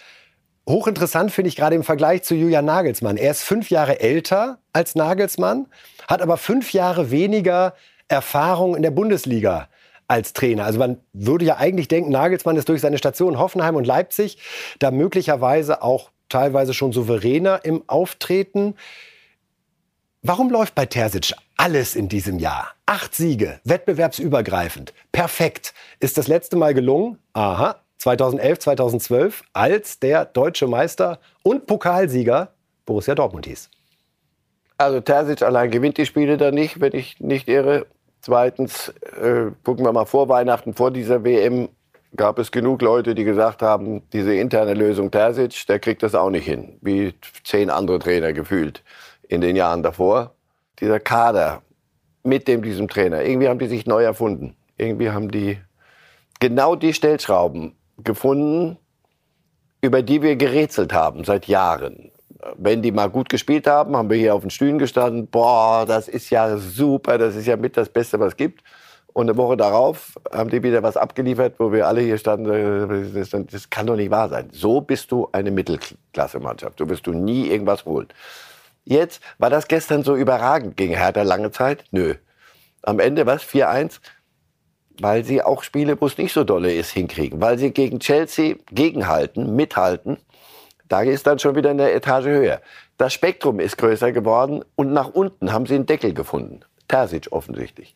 hochinteressant 0.67 1.32
finde 1.32 1.50
ich 1.50 1.58
gerade 1.58 1.76
im 1.76 1.84
Vergleich 1.84 2.24
zu 2.24 2.34
Julian 2.34 2.65
Nagelsmann. 2.65 3.17
Er 3.17 3.32
ist 3.32 3.43
fünf 3.43 3.69
Jahre 3.69 4.00
älter 4.00 4.60
als 4.71 4.95
Nagelsmann, 4.95 5.67
hat 6.08 6.21
aber 6.21 6.38
fünf 6.38 6.71
Jahre 6.71 7.12
weniger 7.12 7.74
Erfahrung 8.08 8.76
in 8.76 8.84
der 8.84 8.91
Bundesliga 8.91 9.67
als 10.12 10.34
Trainer. 10.34 10.65
Also 10.65 10.78
man 10.78 10.97
würde 11.13 11.45
ja 11.45 11.56
eigentlich 11.56 11.88
denken, 11.88 12.12
Nagelsmann 12.12 12.58
ist 12.58 12.67
durch 12.67 12.82
seine 12.82 12.97
Station 12.97 13.39
Hoffenheim 13.39 13.78
und 13.78 13.88
Leipzig 13.88 14.38
da 14.80 14.91
möglicherweise 14.91 15.82
auch 15.82 16.12
teilweise 16.28 16.74
schon 16.74 16.91
souveräner 16.91 17.62
im 17.63 17.84
Auftreten. 17.88 18.76
Warum 20.21 20.50
läuft 20.50 20.76
bei 20.76 20.86
Terzic 20.86 21.34
alles 21.56 21.95
in 21.95 22.10
diesem 22.10 22.39
Jahr? 22.39 22.71
Acht 22.86 23.15
Siege, 23.15 23.62
wettbewerbsübergreifend, 23.63 24.93
perfekt. 25.13 25.74
Ist 26.02 26.17
das 26.17 26.28
letzte 26.28 26.58
Mal 26.58 26.74
gelungen? 26.74 27.17
Aha, 27.32 27.78
2011, 28.00 28.60
2012, 28.60 29.43
als 29.54 30.00
der 30.00 30.26
deutsche 30.26 30.67
Meister 30.67 31.19
und 31.41 31.67
Pokalsieger 31.67 32.50
Borussia 32.86 33.15
Dortmund 33.15 33.45
hieß. 33.45 33.69
Also 34.78 35.00
Terzic 35.00 35.41
allein 35.41 35.71
gewinnt 35.71 35.97
die 35.97 36.06
Spiele 36.06 36.36
da 36.36 36.52
nicht, 36.52 36.82
wenn 36.82 36.93
ich 36.93 37.21
nicht 37.21 37.47
irre. 37.47 37.86
Zweitens, 38.21 38.89
äh, 39.19 39.51
gucken 39.63 39.84
wir 39.84 39.91
mal 39.91 40.05
vor 40.05 40.29
Weihnachten, 40.29 40.73
vor 40.73 40.91
dieser 40.91 41.23
WM 41.23 41.69
gab 42.15 42.38
es 42.39 42.51
genug 42.51 42.81
Leute, 42.81 43.15
die 43.15 43.23
gesagt 43.23 43.62
haben, 43.62 44.03
diese 44.12 44.36
interne 44.36 44.73
Lösung 44.73 45.10
Terzic, 45.12 45.65
der 45.67 45.79
kriegt 45.79 46.03
das 46.03 46.13
auch 46.13 46.29
nicht 46.29 46.45
hin, 46.45 46.77
wie 46.81 47.13
zehn 47.43 47.69
andere 47.69 47.99
Trainer 47.99 48.34
gefühlt 48.34 48.84
in 49.27 49.41
den 49.41 49.55
Jahren 49.55 49.81
davor. 49.81 50.36
Dieser 50.79 50.99
Kader 50.99 51.62
mit 52.23 52.47
dem, 52.47 52.62
diesem 52.62 52.88
Trainer, 52.88 53.23
irgendwie 53.23 53.47
haben 53.47 53.60
die 53.60 53.67
sich 53.67 53.86
neu 53.86 54.03
erfunden. 54.03 54.55
Irgendwie 54.77 55.10
haben 55.10 55.31
die 55.31 55.57
genau 56.39 56.75
die 56.75 56.93
Stellschrauben 56.93 57.75
gefunden, 58.03 58.77
über 59.81 60.03
die 60.03 60.21
wir 60.21 60.36
gerätselt 60.36 60.93
haben 60.93 61.23
seit 61.23 61.47
Jahren 61.47 62.11
wenn 62.58 62.82
die 62.82 62.91
mal 62.91 63.10
gut 63.10 63.30
gespielt 63.30 63.67
haben, 63.67 63.95
haben 63.95 64.10
wir 64.10 64.17
hier 64.17 64.36
auf 64.36 64.41
den 64.41 64.49
Stühlen 64.49 64.80
gestanden, 64.80 65.27
boah, 65.27 65.86
das 65.86 66.08
ist 66.08 66.30
ja 66.30 66.58
super, 66.58 67.17
das 67.17 67.36
ist 67.36 67.45
ja 67.47 67.58
mit 67.58 67.77
das 67.77 67.89
Beste, 67.89 68.19
was 68.19 68.30
es 68.30 68.38
gibt. 68.38 68.63
Und 69.13 69.30
eine 69.30 69.38
Woche 69.38 69.58
darauf 69.58 70.13
haben 70.32 70.49
die 70.49 70.63
wieder 70.63 70.84
was 70.84 70.95
abgeliefert, 70.95 71.56
wo 71.60 71.71
wir 71.71 71.88
alle 71.88 72.01
hier 72.01 72.17
standen, 72.17 73.47
das 73.51 73.69
kann 73.69 73.86
doch 73.86 73.97
nicht 73.97 74.10
wahr 74.10 74.30
sein. 74.30 74.47
So 74.51 74.80
bist 74.80 75.12
du 75.12 75.27
eine 75.34 75.51
Mittelklasse-Mannschaft. 75.51 76.80
So 76.80 76.89
wirst 76.89 77.08
du 77.08 77.12
nie 77.12 77.47
irgendwas 77.47 77.86
holen. 77.86 78.08
Jetzt, 78.86 79.21
war 79.38 79.49
das 79.49 79.67
gestern 79.67 80.04
so 80.04 80.15
überragend 80.15 80.77
gegen 80.77 80.95
Hertha 80.95 81.23
lange 81.23 81.51
Zeit? 81.51 81.84
Nö. 81.91 82.15
Am 82.84 82.99
Ende 82.99 83.25
was? 83.25 83.43
4-1? 83.43 83.99
Weil 85.01 85.25
sie 85.25 85.41
auch 85.41 85.63
Spiele, 85.63 85.99
wo 85.99 86.08
es 86.08 86.17
nicht 86.17 86.34
so 86.34 86.43
dolle 86.43 86.73
ist, 86.73 86.91
hinkriegen. 86.91 87.41
Weil 87.41 87.58
sie 87.58 87.71
gegen 87.71 87.99
Chelsea 87.99 88.56
gegenhalten, 88.71 89.56
mithalten 89.56 90.17
da 90.91 91.01
ist 91.01 91.25
dann 91.25 91.39
schon 91.39 91.56
wieder 91.56 91.69
eine 91.69 91.91
Etage 91.91 92.25
höher. 92.25 92.62
Das 92.97 93.13
Spektrum 93.13 93.60
ist 93.60 93.77
größer 93.77 94.12
geworden 94.12 94.65
und 94.75 94.91
nach 94.91 95.08
unten 95.08 95.54
haben 95.54 95.65
sie 95.65 95.75
einen 95.75 95.86
Deckel 95.86 96.13
gefunden. 96.13 96.62
Terzic 96.88 97.27
offensichtlich. 97.32 97.95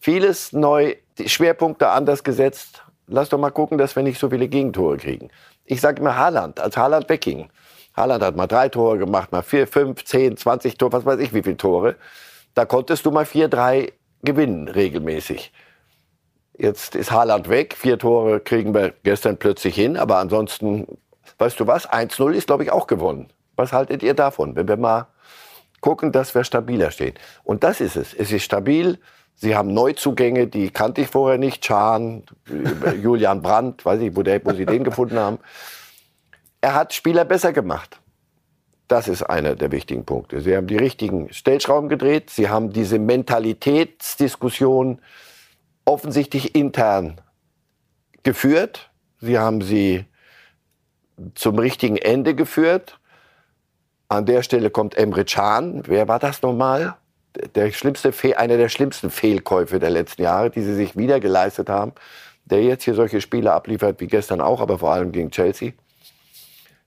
Vieles 0.00 0.52
neu, 0.52 0.96
die 1.18 1.28
Schwerpunkte 1.28 1.90
anders 1.90 2.24
gesetzt. 2.24 2.82
Lass 3.06 3.28
doch 3.28 3.38
mal 3.38 3.50
gucken, 3.50 3.78
dass 3.78 3.94
wir 3.94 4.02
nicht 4.02 4.18
so 4.18 4.30
viele 4.30 4.48
Gegentore 4.48 4.96
kriegen. 4.96 5.30
Ich 5.64 5.80
sage 5.80 6.00
immer 6.00 6.16
Haaland, 6.16 6.58
als 6.58 6.76
Haaland 6.76 7.08
wegging. 7.08 7.50
Haaland 7.96 8.24
hat 8.24 8.34
mal 8.34 8.48
drei 8.48 8.68
Tore 8.68 8.98
gemacht, 8.98 9.30
mal 9.30 9.42
vier, 9.42 9.68
fünf, 9.68 10.04
zehn, 10.04 10.36
zwanzig 10.36 10.76
Tore, 10.76 10.92
was 10.92 11.06
weiß 11.06 11.20
ich 11.20 11.32
wie 11.32 11.42
viele 11.42 11.56
Tore. 11.56 11.96
Da 12.54 12.64
konntest 12.64 13.06
du 13.06 13.12
mal 13.12 13.26
vier, 13.26 13.48
drei 13.48 13.92
gewinnen 14.22 14.68
regelmäßig. 14.68 15.52
Jetzt 16.56 16.94
ist 16.94 17.10
Haaland 17.10 17.48
weg, 17.48 17.74
vier 17.76 17.98
Tore 17.98 18.40
kriegen 18.40 18.74
wir 18.74 18.92
gestern 19.02 19.36
plötzlich 19.36 19.74
hin, 19.74 19.96
aber 19.96 20.18
ansonsten 20.18 20.86
weißt 21.38 21.58
du 21.60 21.66
was, 21.66 21.88
1-0 21.88 22.32
ist, 22.32 22.46
glaube 22.46 22.64
ich, 22.64 22.70
auch 22.70 22.86
gewonnen. 22.86 23.28
Was 23.56 23.72
haltet 23.72 24.02
ihr 24.02 24.14
davon, 24.14 24.56
wenn 24.56 24.68
wir 24.68 24.76
mal 24.76 25.06
gucken, 25.80 26.12
dass 26.12 26.34
wir 26.34 26.44
stabiler 26.44 26.90
stehen? 26.90 27.14
Und 27.44 27.64
das 27.64 27.80
ist 27.80 27.96
es. 27.96 28.14
Es 28.14 28.32
ist 28.32 28.42
stabil. 28.42 28.98
Sie 29.36 29.56
haben 29.56 29.74
Neuzugänge, 29.74 30.46
die 30.46 30.70
kannte 30.70 31.02
ich 31.02 31.08
vorher 31.08 31.38
nicht. 31.38 31.62
Chan, 31.62 32.24
Julian 33.02 33.42
Brandt, 33.42 33.84
weiß 33.84 34.00
ich, 34.00 34.16
wo, 34.16 34.22
der, 34.22 34.44
wo 34.44 34.52
sie 34.52 34.66
den 34.66 34.84
gefunden 34.84 35.18
haben. 35.18 35.38
Er 36.60 36.74
hat 36.74 36.94
Spieler 36.94 37.24
besser 37.24 37.52
gemacht. 37.52 38.00
Das 38.88 39.08
ist 39.08 39.22
einer 39.22 39.56
der 39.56 39.72
wichtigen 39.72 40.04
Punkte. 40.04 40.40
Sie 40.40 40.56
haben 40.56 40.66
die 40.66 40.76
richtigen 40.76 41.32
Stellschrauben 41.32 41.88
gedreht. 41.88 42.30
Sie 42.30 42.48
haben 42.48 42.70
diese 42.70 42.98
Mentalitätsdiskussion 42.98 45.00
offensichtlich 45.84 46.54
intern 46.54 47.20
geführt. 48.22 48.90
Sie 49.20 49.38
haben 49.38 49.62
sie 49.62 50.04
zum 51.34 51.58
richtigen 51.58 51.96
Ende 51.96 52.34
geführt. 52.34 52.98
An 54.08 54.26
der 54.26 54.42
Stelle 54.42 54.70
kommt 54.70 54.96
Emre 54.96 55.24
Can. 55.24 55.82
Wer 55.86 56.08
war 56.08 56.18
das 56.18 56.42
nochmal? 56.42 56.96
Der 57.54 57.72
schlimmste 57.72 58.12
einer 58.36 58.56
der 58.56 58.68
schlimmsten 58.68 59.10
Fehlkäufe 59.10 59.78
der 59.78 59.90
letzten 59.90 60.22
Jahre, 60.22 60.50
die 60.50 60.62
sie 60.62 60.74
sich 60.74 60.96
wieder 60.96 61.20
geleistet 61.20 61.68
haben. 61.68 61.92
Der 62.44 62.62
jetzt 62.62 62.84
hier 62.84 62.94
solche 62.94 63.20
Spiele 63.20 63.52
abliefert 63.52 64.00
wie 64.00 64.06
gestern 64.06 64.40
auch, 64.40 64.60
aber 64.60 64.78
vor 64.78 64.92
allem 64.92 65.12
gegen 65.12 65.30
Chelsea. 65.30 65.72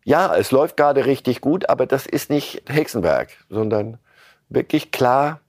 Ja, 0.04 0.36
es 0.36 0.52
läuft 0.52 0.78
gerade 0.78 1.06
richtig 1.06 1.42
gut, 1.42 1.70
aber 1.70 1.86
das 1.86 2.06
ist 2.06 2.30
nicht 2.30 2.64
Hexenwerk, 2.70 3.30
sondern 3.50 3.98
wirklich 4.48 4.92
klar 4.92 5.42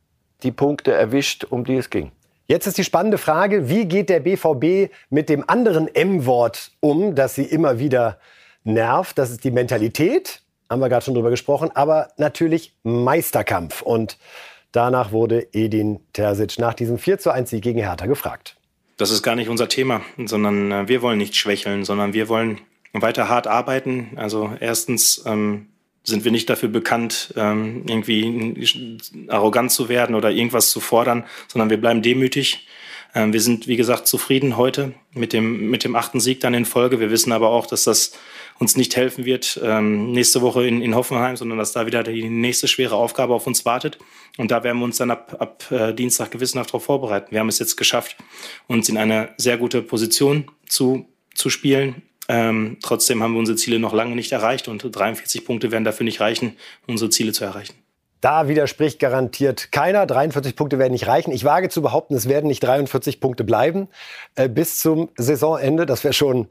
die 0.42 0.50
Punkte 0.50 0.92
erwischt, 0.92 1.44
um 1.44 1.64
die 1.64 1.76
es 1.76 1.90
ging. 1.90 2.10
Jetzt 2.46 2.66
ist 2.66 2.78
die 2.78 2.84
spannende 2.84 3.18
Frage, 3.18 3.68
wie 3.68 3.84
geht 3.84 4.08
der 4.08 4.20
BVB 4.20 4.90
mit 5.10 5.28
dem 5.28 5.48
anderen 5.48 5.86
M-Wort 5.94 6.72
um, 6.80 7.14
das 7.14 7.34
sie 7.34 7.44
immer 7.44 7.78
wieder 7.78 8.18
nervt. 8.64 9.18
Das 9.18 9.30
ist 9.30 9.44
die 9.44 9.50
Mentalität, 9.50 10.42
haben 10.68 10.80
wir 10.80 10.88
gerade 10.88 11.04
schon 11.04 11.14
drüber 11.14 11.30
gesprochen, 11.30 11.70
aber 11.74 12.08
natürlich 12.16 12.74
Meisterkampf. 12.82 13.82
Und 13.82 14.18
danach 14.72 15.12
wurde 15.12 15.48
Edin 15.52 16.00
Terzic 16.12 16.58
nach 16.58 16.74
diesem 16.74 16.98
4 16.98 17.18
zu 17.18 17.30
1 17.30 17.50
Sieg 17.50 17.62
gegen 17.62 17.78
Hertha 17.78 18.06
gefragt. 18.06 18.56
Das 18.96 19.10
ist 19.10 19.22
gar 19.22 19.36
nicht 19.36 19.48
unser 19.48 19.68
Thema, 19.68 20.02
sondern 20.24 20.72
äh, 20.72 20.88
wir 20.88 21.02
wollen 21.02 21.18
nicht 21.18 21.36
schwächeln, 21.36 21.84
sondern 21.84 22.12
wir 22.14 22.28
wollen 22.28 22.60
weiter 22.92 23.28
hart 23.28 23.46
arbeiten. 23.46 24.10
Also 24.16 24.52
erstens 24.58 25.22
ähm, 25.24 25.68
sind 26.02 26.24
wir 26.24 26.32
nicht 26.32 26.50
dafür 26.50 26.68
bekannt, 26.68 27.32
ähm, 27.36 27.84
irgendwie 27.86 28.98
arrogant 29.28 29.70
zu 29.70 29.88
werden 29.88 30.16
oder 30.16 30.30
irgendwas 30.30 30.70
zu 30.70 30.80
fordern, 30.80 31.24
sondern 31.46 31.70
wir 31.70 31.80
bleiben 31.80 32.02
demütig. 32.02 32.66
Ähm, 33.18 33.32
wir 33.32 33.40
sind, 33.40 33.66
wie 33.66 33.76
gesagt, 33.76 34.06
zufrieden 34.06 34.56
heute 34.56 34.94
mit 35.12 35.32
dem, 35.32 35.70
mit 35.70 35.82
dem 35.82 35.96
achten 35.96 36.20
Sieg 36.20 36.38
dann 36.38 36.54
in 36.54 36.64
Folge. 36.64 37.00
Wir 37.00 37.10
wissen 37.10 37.32
aber 37.32 37.48
auch, 37.48 37.66
dass 37.66 37.82
das 37.82 38.12
uns 38.60 38.76
nicht 38.76 38.94
helfen 38.94 39.24
wird 39.24 39.60
ähm, 39.60 40.12
nächste 40.12 40.40
Woche 40.40 40.64
in, 40.66 40.82
in 40.82 40.94
Hoffenheim, 40.94 41.36
sondern 41.36 41.58
dass 41.58 41.72
da 41.72 41.84
wieder 41.84 42.04
die 42.04 42.28
nächste 42.28 42.68
schwere 42.68 42.94
Aufgabe 42.94 43.34
auf 43.34 43.48
uns 43.48 43.64
wartet. 43.64 43.98
Und 44.36 44.52
da 44.52 44.62
werden 44.62 44.78
wir 44.78 44.84
uns 44.84 44.98
dann 44.98 45.10
ab, 45.10 45.36
ab 45.40 45.64
äh, 45.72 45.92
Dienstag 45.94 46.30
gewissenhaft 46.30 46.70
darauf 46.70 46.84
vorbereiten. 46.84 47.32
Wir 47.32 47.40
haben 47.40 47.48
es 47.48 47.58
jetzt 47.58 47.76
geschafft, 47.76 48.16
uns 48.68 48.88
in 48.88 48.96
eine 48.96 49.30
sehr 49.36 49.58
gute 49.58 49.82
Position 49.82 50.48
zu, 50.68 51.08
zu 51.34 51.50
spielen. 51.50 52.02
Ähm, 52.28 52.76
trotzdem 52.84 53.20
haben 53.20 53.32
wir 53.32 53.40
unsere 53.40 53.56
Ziele 53.56 53.80
noch 53.80 53.94
lange 53.94 54.14
nicht 54.14 54.30
erreicht 54.30 54.68
und 54.68 54.86
43 54.88 55.44
Punkte 55.44 55.72
werden 55.72 55.84
dafür 55.84 56.04
nicht 56.04 56.20
reichen, 56.20 56.56
unsere 56.86 57.10
Ziele 57.10 57.32
zu 57.32 57.44
erreichen. 57.44 57.74
Da 58.20 58.48
widerspricht 58.48 58.98
garantiert 58.98 59.70
keiner. 59.70 60.04
43 60.04 60.56
Punkte 60.56 60.78
werden 60.78 60.92
nicht 60.92 61.06
reichen. 61.06 61.30
Ich 61.30 61.44
wage 61.44 61.68
zu 61.68 61.82
behaupten, 61.82 62.14
es 62.14 62.28
werden 62.28 62.48
nicht 62.48 62.60
43 62.60 63.20
Punkte 63.20 63.44
bleiben 63.44 63.88
äh, 64.34 64.48
bis 64.48 64.80
zum 64.80 65.08
Saisonende. 65.16 65.86
Das 65.86 66.02
wäre 66.02 66.14
schon 66.14 66.48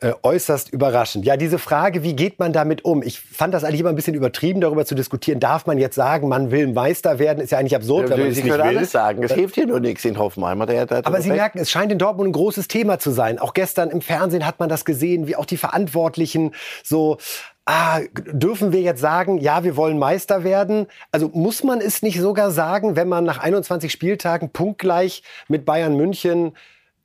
äh, 0.00 0.12
äußerst 0.22 0.70
überraschend. 0.72 1.26
Ja, 1.26 1.36
diese 1.36 1.58
Frage, 1.58 2.02
wie 2.02 2.14
geht 2.16 2.38
man 2.38 2.54
damit 2.54 2.86
um? 2.86 3.02
Ich 3.02 3.20
fand 3.20 3.52
das 3.52 3.64
eigentlich 3.64 3.80
immer 3.80 3.90
ein 3.90 3.96
bisschen 3.96 4.14
übertrieben, 4.14 4.62
darüber 4.62 4.86
zu 4.86 4.94
diskutieren. 4.94 5.40
Darf 5.40 5.66
man 5.66 5.76
jetzt 5.76 5.94
sagen, 5.94 6.28
man 6.28 6.50
will 6.50 6.68
Meister 6.68 7.18
werden? 7.18 7.40
Ist 7.40 7.50
ja 7.50 7.58
eigentlich 7.58 7.76
absurd, 7.76 8.08
ja, 8.08 8.16
wenn 8.16 8.20
man 8.20 8.30
es 8.30 8.36
nicht 8.36 8.46
will. 8.46 8.60
alles 8.60 8.90
sagen. 8.90 9.22
Es 9.22 9.32
hilft 9.32 9.56
hier 9.56 9.66
nur 9.66 9.80
nichts 9.80 10.06
in 10.06 10.18
Hoffenheim. 10.18 10.64
Der, 10.66 10.86
der 10.86 11.06
Aber 11.06 11.20
Sie 11.20 11.28
recht. 11.28 11.40
merken, 11.40 11.58
es 11.58 11.70
scheint 11.70 11.92
in 11.92 11.98
Dortmund 11.98 12.30
ein 12.30 12.32
großes 12.32 12.66
Thema 12.68 12.98
zu 12.98 13.10
sein. 13.10 13.38
Auch 13.38 13.52
gestern 13.52 13.90
im 13.90 14.00
Fernsehen 14.00 14.46
hat 14.46 14.58
man 14.58 14.70
das 14.70 14.86
gesehen, 14.86 15.26
wie 15.26 15.36
auch 15.36 15.44
die 15.44 15.58
Verantwortlichen 15.58 16.54
so 16.82 17.18
ah, 17.66 18.00
dürfen 18.32 18.72
wir 18.72 18.80
jetzt 18.80 19.00
sagen, 19.00 19.38
ja, 19.38 19.64
wir 19.64 19.76
wollen 19.76 19.98
Meister 19.98 20.44
werden? 20.44 20.86
Also 21.12 21.28
muss 21.32 21.62
man 21.64 21.80
es 21.80 22.02
nicht 22.02 22.20
sogar 22.20 22.50
sagen, 22.50 22.96
wenn 22.96 23.08
man 23.08 23.24
nach 23.24 23.38
21 23.38 23.90
Spieltagen 23.92 24.50
punktgleich 24.50 25.22
mit 25.48 25.64
Bayern 25.64 25.96
München 25.96 26.52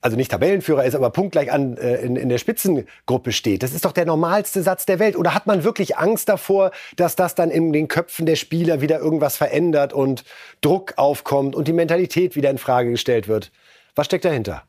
also 0.06 0.18
nicht 0.18 0.30
Tabellenführer 0.30 0.86
ist, 0.86 0.94
aber 0.94 1.10
punktgleich 1.10 1.52
an, 1.52 1.78
äh, 1.78 1.96
in, 1.96 2.16
in 2.16 2.30
der 2.30 2.38
Spitzengruppe 2.38 3.32
steht. 3.32 3.64
Das 3.64 3.74
ist 3.74 3.86
doch 3.86 3.92
der 3.92 4.06
normalste 4.06 4.62
Satz 4.62 4.86
der 4.86 5.00
Welt. 5.00 5.16
Oder 5.16 5.34
hat 5.34 5.48
man 5.48 5.64
wirklich 5.64 5.98
Angst 5.98 6.30
davor, 6.30 6.70
dass 6.96 7.16
das 7.16 7.34
dann 7.34 7.50
in 7.50 7.74
den 7.74 7.88
Köpfen 7.88 8.28
der 8.28 8.36
Spieler 8.36 8.82
wieder 8.82 9.00
irgendwas 9.00 9.36
verändert 9.36 9.94
und 9.94 10.24
Druck 10.62 10.94
aufkommt 10.98 11.56
und 11.56 11.68
die 11.68 11.74
Mentalität 11.74 12.36
wieder 12.36 12.52
in 12.52 12.60
Frage 12.60 12.92
gestellt 12.92 13.28
wird? 13.28 13.52
Was 13.96 14.06
steckt 14.06 14.26
dahinter? 14.26 14.64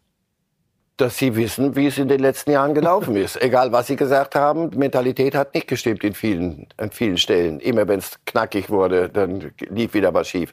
Dass 0.96 1.18
sie 1.18 1.36
wissen, 1.36 1.76
wie 1.76 1.86
es 1.86 1.98
in 1.98 2.08
den 2.08 2.20
letzten 2.20 2.52
Jahren 2.52 2.74
gelaufen 2.74 3.16
ist. 3.16 3.40
Egal, 3.40 3.72
was 3.72 3.86
sie 3.86 3.96
gesagt 3.96 4.34
haben, 4.34 4.70
Mentalität 4.76 5.34
hat 5.34 5.54
nicht 5.54 5.68
gestimmt 5.68 6.04
in 6.04 6.14
vielen, 6.14 6.66
an 6.76 6.90
vielen 6.90 7.18
Stellen. 7.18 7.60
Immer 7.60 7.86
wenn 7.88 7.98
es 7.98 8.18
knackig 8.24 8.70
wurde, 8.70 9.08
dann 9.08 9.52
lief 9.68 9.94
wieder 9.94 10.14
was 10.14 10.28
schief. 10.28 10.52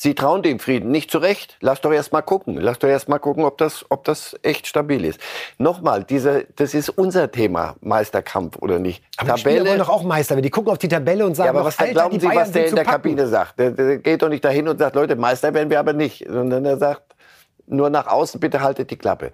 Sie 0.00 0.14
trauen 0.14 0.44
dem 0.44 0.60
Frieden 0.60 0.92
nicht 0.92 1.10
zurecht. 1.10 1.56
Lass 1.60 1.80
doch 1.80 1.90
erst 1.90 2.12
mal 2.12 2.22
gucken. 2.22 2.56
Lass 2.56 2.78
doch 2.78 2.86
erst 2.86 3.08
mal 3.08 3.18
gucken, 3.18 3.44
ob 3.44 3.58
das, 3.58 3.84
ob 3.88 4.04
das 4.04 4.38
echt 4.44 4.68
stabil 4.68 5.04
ist. 5.04 5.18
Nochmal, 5.58 6.04
diese, 6.04 6.46
das 6.54 6.72
ist 6.72 6.88
unser 6.90 7.32
Thema, 7.32 7.74
Meisterkampf 7.80 8.58
oder 8.58 8.78
nicht. 8.78 9.02
Aber 9.16 9.32
die 9.32 9.40
Spieler 9.40 9.66
wollen 9.66 9.80
doch 9.80 9.88
auch 9.88 10.04
Meister 10.04 10.36
werden. 10.36 10.44
Die 10.44 10.50
gucken 10.50 10.70
auf 10.70 10.78
die 10.78 10.86
Tabelle 10.86 11.26
und 11.26 11.34
sagen, 11.34 11.46
ja, 11.46 11.50
aber 11.50 11.64
was 11.64 11.80
Alter, 11.80 11.94
glauben 11.94 12.16
die 12.16 12.20
Sie, 12.20 12.32
was 12.32 12.52
der 12.52 12.68
in 12.68 12.76
der. 12.76 12.84
Kabine 12.84 13.26
sagt? 13.26 13.58
Der, 13.58 13.72
der 13.72 13.98
geht 13.98 14.22
doch 14.22 14.28
nicht 14.28 14.44
dahin 14.44 14.68
und 14.68 14.78
sagt, 14.78 14.94
Leute, 14.94 15.16
Meister 15.16 15.52
werden 15.52 15.68
wir 15.68 15.80
aber 15.80 15.94
nicht. 15.94 16.24
Sondern 16.28 16.64
er 16.64 16.76
sagt, 16.76 17.02
nur 17.66 17.90
nach 17.90 18.06
außen, 18.06 18.38
bitte 18.38 18.60
haltet 18.60 18.92
die 18.92 18.96
Klappe. 18.98 19.32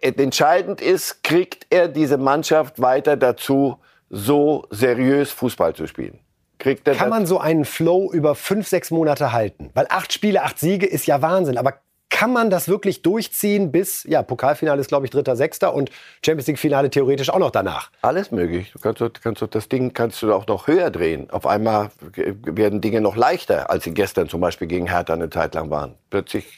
Entscheidend 0.00 0.80
ist, 0.80 1.22
kriegt 1.22 1.66
er 1.70 1.88
diese 1.88 2.18
Mannschaft 2.18 2.80
weiter 2.80 3.16
dazu, 3.16 3.78
so 4.10 4.66
seriös 4.70 5.30
Fußball 5.30 5.74
zu 5.74 5.86
spielen? 5.86 6.18
Kriegt 6.58 6.86
er 6.86 6.94
Kann 6.94 7.10
man 7.10 7.26
so 7.26 7.38
einen 7.38 7.64
Flow 7.64 8.12
über 8.12 8.34
fünf, 8.34 8.68
sechs 8.68 8.90
Monate 8.90 9.32
halten? 9.32 9.70
Weil 9.74 9.86
acht 9.88 10.12
Spiele, 10.12 10.42
acht 10.42 10.58
Siege 10.58 10.86
ist 10.86 11.06
ja 11.06 11.20
Wahnsinn. 11.20 11.58
Aber 11.58 11.74
kann 12.14 12.32
man 12.32 12.48
das 12.48 12.68
wirklich 12.68 13.02
durchziehen 13.02 13.72
bis, 13.72 14.04
ja, 14.04 14.22
Pokalfinale 14.22 14.80
ist, 14.80 14.86
glaube 14.86 15.04
ich, 15.04 15.10
dritter, 15.10 15.34
sechster 15.34 15.74
und 15.74 15.90
Champions 16.24 16.46
League-Finale 16.46 16.88
theoretisch 16.88 17.28
auch 17.28 17.40
noch 17.40 17.50
danach? 17.50 17.90
Alles 18.02 18.30
möglich. 18.30 18.70
Du 18.72 18.78
kannst, 18.78 19.20
kannst, 19.20 19.44
das 19.50 19.68
Ding 19.68 19.92
kannst 19.92 20.22
du 20.22 20.32
auch 20.32 20.46
noch 20.46 20.68
höher 20.68 20.90
drehen. 20.90 21.28
Auf 21.30 21.44
einmal 21.44 21.90
werden 22.14 22.80
Dinge 22.80 23.00
noch 23.00 23.16
leichter, 23.16 23.68
als 23.68 23.82
sie 23.82 23.92
gestern 23.92 24.28
zum 24.28 24.40
Beispiel 24.40 24.68
gegen 24.68 24.86
Hertha 24.86 25.12
eine 25.12 25.28
Zeit 25.28 25.56
lang 25.56 25.70
waren. 25.70 25.96
Plötzlich, 26.08 26.56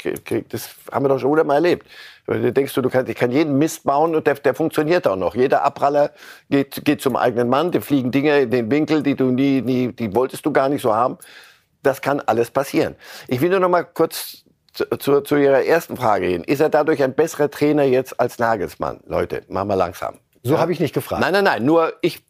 das 0.50 0.74
haben 0.92 1.06
wir 1.06 1.08
doch 1.08 1.18
schon 1.18 1.30
hundertmal 1.30 1.56
erlebt. 1.56 1.86
Da 2.26 2.34
denkst 2.34 2.74
du, 2.74 2.82
du 2.82 2.90
kannst, 2.90 3.10
ich 3.10 3.16
kann 3.16 3.32
jeden 3.32 3.56
Mist 3.56 3.84
bauen 3.84 4.14
und 4.14 4.26
der, 4.26 4.34
der 4.34 4.52
funktioniert 4.52 5.08
auch 5.08 5.16
noch. 5.16 5.34
Jeder 5.34 5.64
Abpraller 5.64 6.10
geht, 6.50 6.84
geht 6.84 7.00
zum 7.00 7.16
eigenen 7.16 7.48
Mann, 7.48 7.70
dir 7.70 7.80
fliegen 7.80 8.10
Dinge 8.10 8.40
in 8.40 8.50
den 8.50 8.70
Winkel, 8.70 9.02
die 9.02 9.14
du 9.14 9.30
nie, 9.30 9.62
nie, 9.62 9.90
die 9.90 10.14
wolltest 10.14 10.44
du 10.44 10.52
gar 10.52 10.68
nicht 10.68 10.82
so 10.82 10.94
haben. 10.94 11.16
Das 11.82 12.02
kann 12.02 12.20
alles 12.20 12.50
passieren. 12.50 12.94
Ich 13.26 13.40
will 13.40 13.48
nur 13.48 13.60
noch 13.60 13.70
mal 13.70 13.84
kurz 13.84 14.44
zu, 14.98 15.20
zu, 15.22 15.36
Ihrer 15.36 15.64
ersten 15.64 15.96
Frage 15.96 16.28
gehen. 16.28 16.44
Ist 16.44 16.60
er 16.60 16.68
dadurch 16.68 17.02
ein 17.02 17.14
besserer 17.14 17.50
Trainer 17.50 17.84
jetzt 17.84 18.18
als 18.20 18.38
Nagelsmann? 18.38 19.00
Leute, 19.06 19.42
machen 19.48 19.68
wir 19.68 19.76
langsam. 19.76 20.18
So 20.42 20.58
habe 20.58 20.72
ich 20.72 20.80
nicht 20.80 20.94
gefragt. 20.94 21.20
Nein, 21.20 21.32
nein, 21.32 21.44
nein. 21.44 21.64
Nur 21.64 21.94
ich 22.02 22.22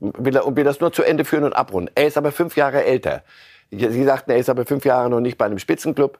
will, 0.00 0.40
will 0.46 0.64
das 0.64 0.80
nur 0.80 0.92
zu 0.92 1.02
Ende 1.02 1.24
führen 1.24 1.44
und 1.44 1.54
abrunden. 1.54 1.90
Er 1.94 2.06
ist 2.06 2.16
aber 2.16 2.32
fünf 2.32 2.56
Jahre 2.56 2.84
älter. 2.84 3.22
Sie 3.70 4.04
sagten, 4.04 4.30
er 4.30 4.36
ist 4.36 4.50
aber 4.50 4.66
fünf 4.66 4.84
Jahre 4.84 5.08
noch 5.08 5.20
nicht 5.20 5.38
bei 5.38 5.46
einem 5.46 5.58
Spitzenclub. 5.58 6.18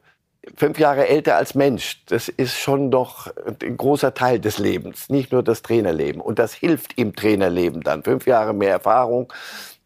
Fünf 0.56 0.78
Jahre 0.78 1.06
älter 1.06 1.36
als 1.36 1.54
Mensch, 1.54 2.04
das 2.06 2.28
ist 2.28 2.58
schon 2.58 2.90
doch 2.90 3.32
ein 3.60 3.76
großer 3.76 4.12
Teil 4.12 4.40
des 4.40 4.58
Lebens, 4.58 5.08
nicht 5.08 5.30
nur 5.30 5.44
das 5.44 5.62
Trainerleben. 5.62 6.20
Und 6.20 6.40
das 6.40 6.52
hilft 6.52 6.98
im 6.98 7.14
Trainerleben 7.14 7.82
dann. 7.82 8.02
Fünf 8.02 8.26
Jahre 8.26 8.52
mehr 8.52 8.72
Erfahrung, 8.72 9.32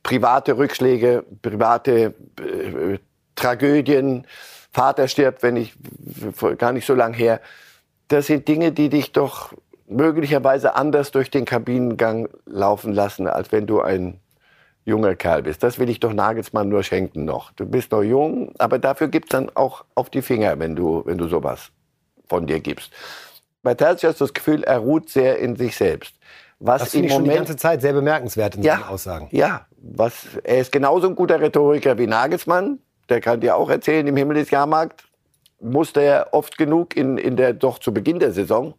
private 0.03 0.57
Rückschläge, 0.57 1.25
private 1.43 2.15
äh, 2.41 2.99
Tragödien. 3.35 4.27
Vater 4.77 5.09
stirbt, 5.09 5.43
wenn 5.43 5.57
ich 5.57 5.75
gar 6.59 6.73
nicht 6.73 6.85
so 6.85 6.95
lang 6.95 7.15
her. 7.15 7.41
Das 8.09 8.27
sind 8.27 8.47
Dinge, 8.47 8.73
die 8.73 8.91
dich 8.91 9.11
doch 9.11 9.55
möglicherweise 9.89 10.75
anders 10.75 11.13
durch 11.13 11.31
den 11.31 11.47
Kabinengang 11.47 12.29
laufen 12.45 12.93
lassen, 12.93 13.27
als 13.27 13.53
wenn 13.53 13.67
du 13.67 13.81
ein 13.81 14.21
junger 14.85 15.15
Kerl 15.15 15.45
bist. 15.45 15.63
Das 15.63 15.79
will 15.79 15.89
ich 15.89 15.99
doch 15.99 16.13
Nagelsmann 16.13 16.69
nur 16.69 16.83
schenken 16.83 17.25
noch. 17.25 17.53
Du 17.53 17.65
bist 17.65 17.91
noch 17.91 18.03
jung, 18.03 18.53
aber 18.59 18.79
dafür 18.79 19.09
gibt's 19.09 19.31
dann 19.31 19.51
auch 19.55 19.83
auf 19.95 20.11
die 20.11 20.21
Finger, 20.21 20.59
wenn 20.59 20.77
du, 20.77 21.03
wenn 21.07 21.17
du 21.17 21.27
sowas 21.27 21.71
von 22.29 22.47
dir 22.47 22.61
gibst. 22.61 22.93
Bei 23.63 23.73
Terzic 23.73 24.11
hast 24.11 24.21
du 24.21 24.25
das 24.25 24.35
Gefühl, 24.35 24.63
er 24.63 24.81
ruht 24.81 25.09
sehr 25.09 25.39
in 25.39 25.57
sich 25.57 25.75
selbst. 25.75 26.17
Was 26.59 26.83
Das 26.83 26.89
im 26.89 27.01
finde 27.01 27.07
ich 27.07 27.15
schon 27.15 27.25
die 27.25 27.31
Moment 27.31 27.47
ganze 27.47 27.57
Zeit 27.57 27.81
sehr 27.81 27.95
bemerkenswert 27.95 28.57
in 28.57 28.63
seinen 28.63 28.83
Aussagen. 28.83 29.29
ja, 29.31 29.65
was, 29.79 30.27
er 30.45 30.59
ist 30.59 30.71
genauso 30.71 31.09
ein 31.09 31.17
guter 31.17 31.41
Rhetoriker 31.41 31.97
wie 31.97 32.07
Nagelsmann. 32.07 32.81
Der 33.09 33.21
kann 33.21 33.41
dir 33.41 33.57
auch 33.57 33.71
erzählen, 33.71 34.07
im 34.07 34.17
Himmel 34.17 34.37
des 34.37 34.51
Jahrmarkt 34.51 35.05
musste 35.61 36.03
er 36.03 36.29
oft 36.33 36.59
genug 36.59 36.97
in, 36.97 37.19
in 37.19 37.37
der, 37.37 37.53
doch 37.53 37.79
zu 37.79 37.93
Beginn 37.93 38.19
der 38.19 38.33
Saison. 38.33 38.75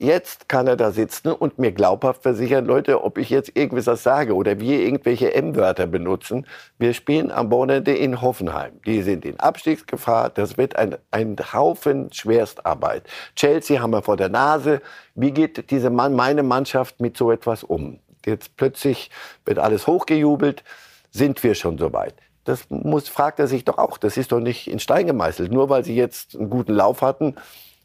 Jetzt 0.00 0.48
kann 0.48 0.68
er 0.68 0.76
da 0.76 0.92
sitzen 0.92 1.32
und 1.32 1.58
mir 1.58 1.72
glaubhaft 1.72 2.22
versichern, 2.22 2.66
Leute, 2.66 3.02
ob 3.02 3.18
ich 3.18 3.30
jetzt 3.30 3.56
irgendwas 3.56 4.04
sage 4.04 4.36
oder 4.36 4.60
wir 4.60 4.80
irgendwelche 4.80 5.34
M-Wörter 5.34 5.88
benutzen. 5.88 6.46
Wir 6.78 6.94
spielen 6.94 7.32
am 7.32 7.50
Wochenende 7.50 7.96
in 7.96 8.22
Hoffenheim. 8.22 8.80
Die 8.86 9.02
sind 9.02 9.24
in 9.24 9.40
Abstiegsgefahr. 9.40 10.30
Das 10.30 10.56
wird 10.56 10.76
ein, 10.76 10.96
ein 11.10 11.34
Haufen 11.52 12.12
Schwerstarbeit. 12.12 13.08
Chelsea 13.34 13.82
haben 13.82 13.90
wir 13.90 14.02
vor 14.02 14.16
der 14.16 14.28
Nase. 14.28 14.82
Wie 15.16 15.32
geht 15.32 15.68
diese 15.72 15.90
Mann, 15.90 16.14
meine 16.14 16.44
Mannschaft 16.44 17.00
mit 17.00 17.16
so 17.16 17.32
etwas 17.32 17.64
um? 17.64 17.98
Jetzt 18.24 18.56
plötzlich 18.56 19.10
wird 19.44 19.58
alles 19.58 19.88
hochgejubelt. 19.88 20.62
Sind 21.10 21.42
wir 21.42 21.56
schon 21.56 21.76
soweit? 21.76 22.14
Das 22.48 22.64
muss, 22.70 23.10
fragt 23.10 23.38
er 23.40 23.46
sich 23.46 23.66
doch 23.66 23.76
auch. 23.76 23.98
Das 23.98 24.16
ist 24.16 24.32
doch 24.32 24.40
nicht 24.40 24.70
in 24.70 24.78
Stein 24.78 25.06
gemeißelt. 25.06 25.52
Nur 25.52 25.68
weil 25.68 25.84
sie 25.84 25.94
jetzt 25.94 26.34
einen 26.34 26.48
guten 26.48 26.72
Lauf 26.72 27.02
hatten, 27.02 27.34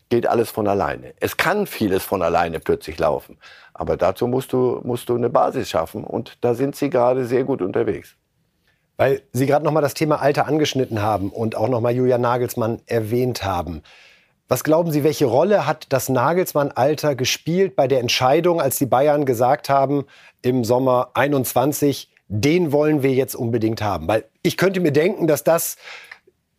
geht 0.07 0.25
alles 0.25 0.51
von 0.51 0.69
alleine. 0.69 1.13
Es 1.19 1.35
kann 1.35 1.67
vieles 1.67 2.03
von 2.05 2.21
alleine 2.21 2.61
plötzlich 2.61 2.97
laufen. 2.97 3.37
Aber 3.73 3.97
dazu 3.97 4.25
musst 4.25 4.53
du, 4.53 4.79
musst 4.85 5.09
du 5.09 5.15
eine 5.15 5.29
Basis 5.29 5.69
schaffen. 5.69 6.05
Und 6.05 6.37
da 6.39 6.53
sind 6.53 6.77
sie 6.77 6.89
gerade 6.89 7.25
sehr 7.25 7.43
gut 7.43 7.61
unterwegs. 7.61 8.15
Weil 8.95 9.23
Sie 9.33 9.47
gerade 9.47 9.65
noch 9.65 9.73
mal 9.73 9.81
das 9.81 9.95
Thema 9.95 10.21
Alter 10.21 10.47
angeschnitten 10.47 11.01
haben 11.01 11.29
und 11.29 11.57
auch 11.57 11.67
noch 11.67 11.81
mal 11.81 11.93
Julian 11.93 12.21
Nagelsmann 12.21 12.79
erwähnt 12.85 13.43
haben. 13.43 13.81
Was 14.47 14.63
glauben 14.63 14.93
Sie, 14.93 15.03
welche 15.03 15.25
Rolle 15.25 15.67
hat 15.67 15.87
das 15.89 16.07
Nagelsmann-Alter 16.07 17.15
gespielt 17.15 17.75
bei 17.75 17.89
der 17.89 17.99
Entscheidung, 17.99 18.61
als 18.61 18.77
die 18.77 18.85
Bayern 18.85 19.25
gesagt 19.25 19.67
haben, 19.67 20.05
im 20.41 20.63
Sommer 20.63 21.09
21, 21.15 22.09
den 22.29 22.71
wollen 22.71 23.03
wir 23.03 23.11
jetzt 23.11 23.35
unbedingt 23.35 23.81
haben? 23.81 24.07
Weil 24.07 24.23
ich 24.43 24.57
könnte 24.57 24.79
mir 24.79 24.91
denken, 24.91 25.25
dass 25.25 25.43
das, 25.43 25.77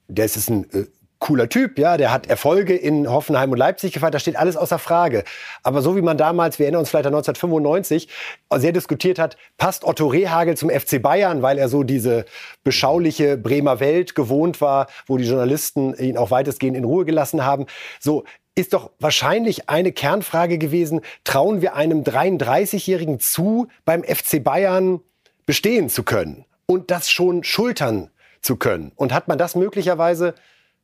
das 0.09 0.37
ist 0.37 0.51
ein 0.51 0.65
äh, 0.73 0.87
cooler 1.25 1.49
Typ, 1.49 1.79
ja, 1.79 1.97
der 1.97 2.13
hat 2.13 2.27
Erfolge 2.27 2.75
in 2.77 3.11
Hoffenheim 3.11 3.51
und 3.51 3.57
Leipzig 3.57 3.93
gefeiert, 3.93 4.15
da 4.15 4.19
steht 4.19 4.37
alles 4.37 4.57
außer 4.57 4.79
Frage. 4.79 5.25
Aber 5.63 5.81
so 5.81 5.97
wie 5.97 6.03
man 6.03 6.19
damals, 6.19 6.59
wir 6.59 6.67
erinnern 6.67 6.81
uns 6.81 6.91
vielleicht 6.91 7.07
an 7.07 7.15
1995, 7.15 8.09
sehr 8.57 8.73
diskutiert 8.73 9.19
hat, 9.19 9.39
passt 9.57 9.85
Otto 9.85 10.07
Rehagel 10.07 10.57
zum 10.57 10.69
FC 10.69 11.01
Bayern, 11.01 11.41
weil 11.41 11.57
er 11.57 11.71
so 11.71 11.83
diese 11.83 12.27
beschauliche 12.63 13.39
Bremer 13.39 13.81
Welt 13.81 14.15
gewohnt 14.15 14.61
war, 14.61 14.87
wo 15.07 15.17
die 15.17 15.25
Journalisten 15.25 15.95
ihn 15.95 16.19
auch 16.19 16.31
weitestgehend 16.31 16.77
in 16.77 16.85
Ruhe 16.85 17.07
gelassen 17.07 17.45
haben. 17.45 17.67
So 18.01 18.25
ist 18.55 18.75
doch 18.75 18.91
wahrscheinlich 19.01 19.71
eine 19.71 19.93
Kernfrage 19.93 20.59
gewesen, 20.59 21.01
trauen 21.25 21.63
wir 21.63 21.75
einem 21.75 22.03
33-Jährigen 22.03 23.19
zu, 23.19 23.69
beim 23.87 24.05
FC 24.05 24.45
Bayern 24.45 25.01
bestehen 25.47 25.89
zu 25.89 26.03
können 26.03 26.45
und 26.67 26.91
das 26.91 27.11
schon 27.11 27.45
schultern 27.45 28.11
zu 28.41 28.57
können? 28.57 28.93
Und 28.97 29.13
hat 29.13 29.29
man 29.29 29.39
das 29.39 29.55
möglicherweise 29.55 30.35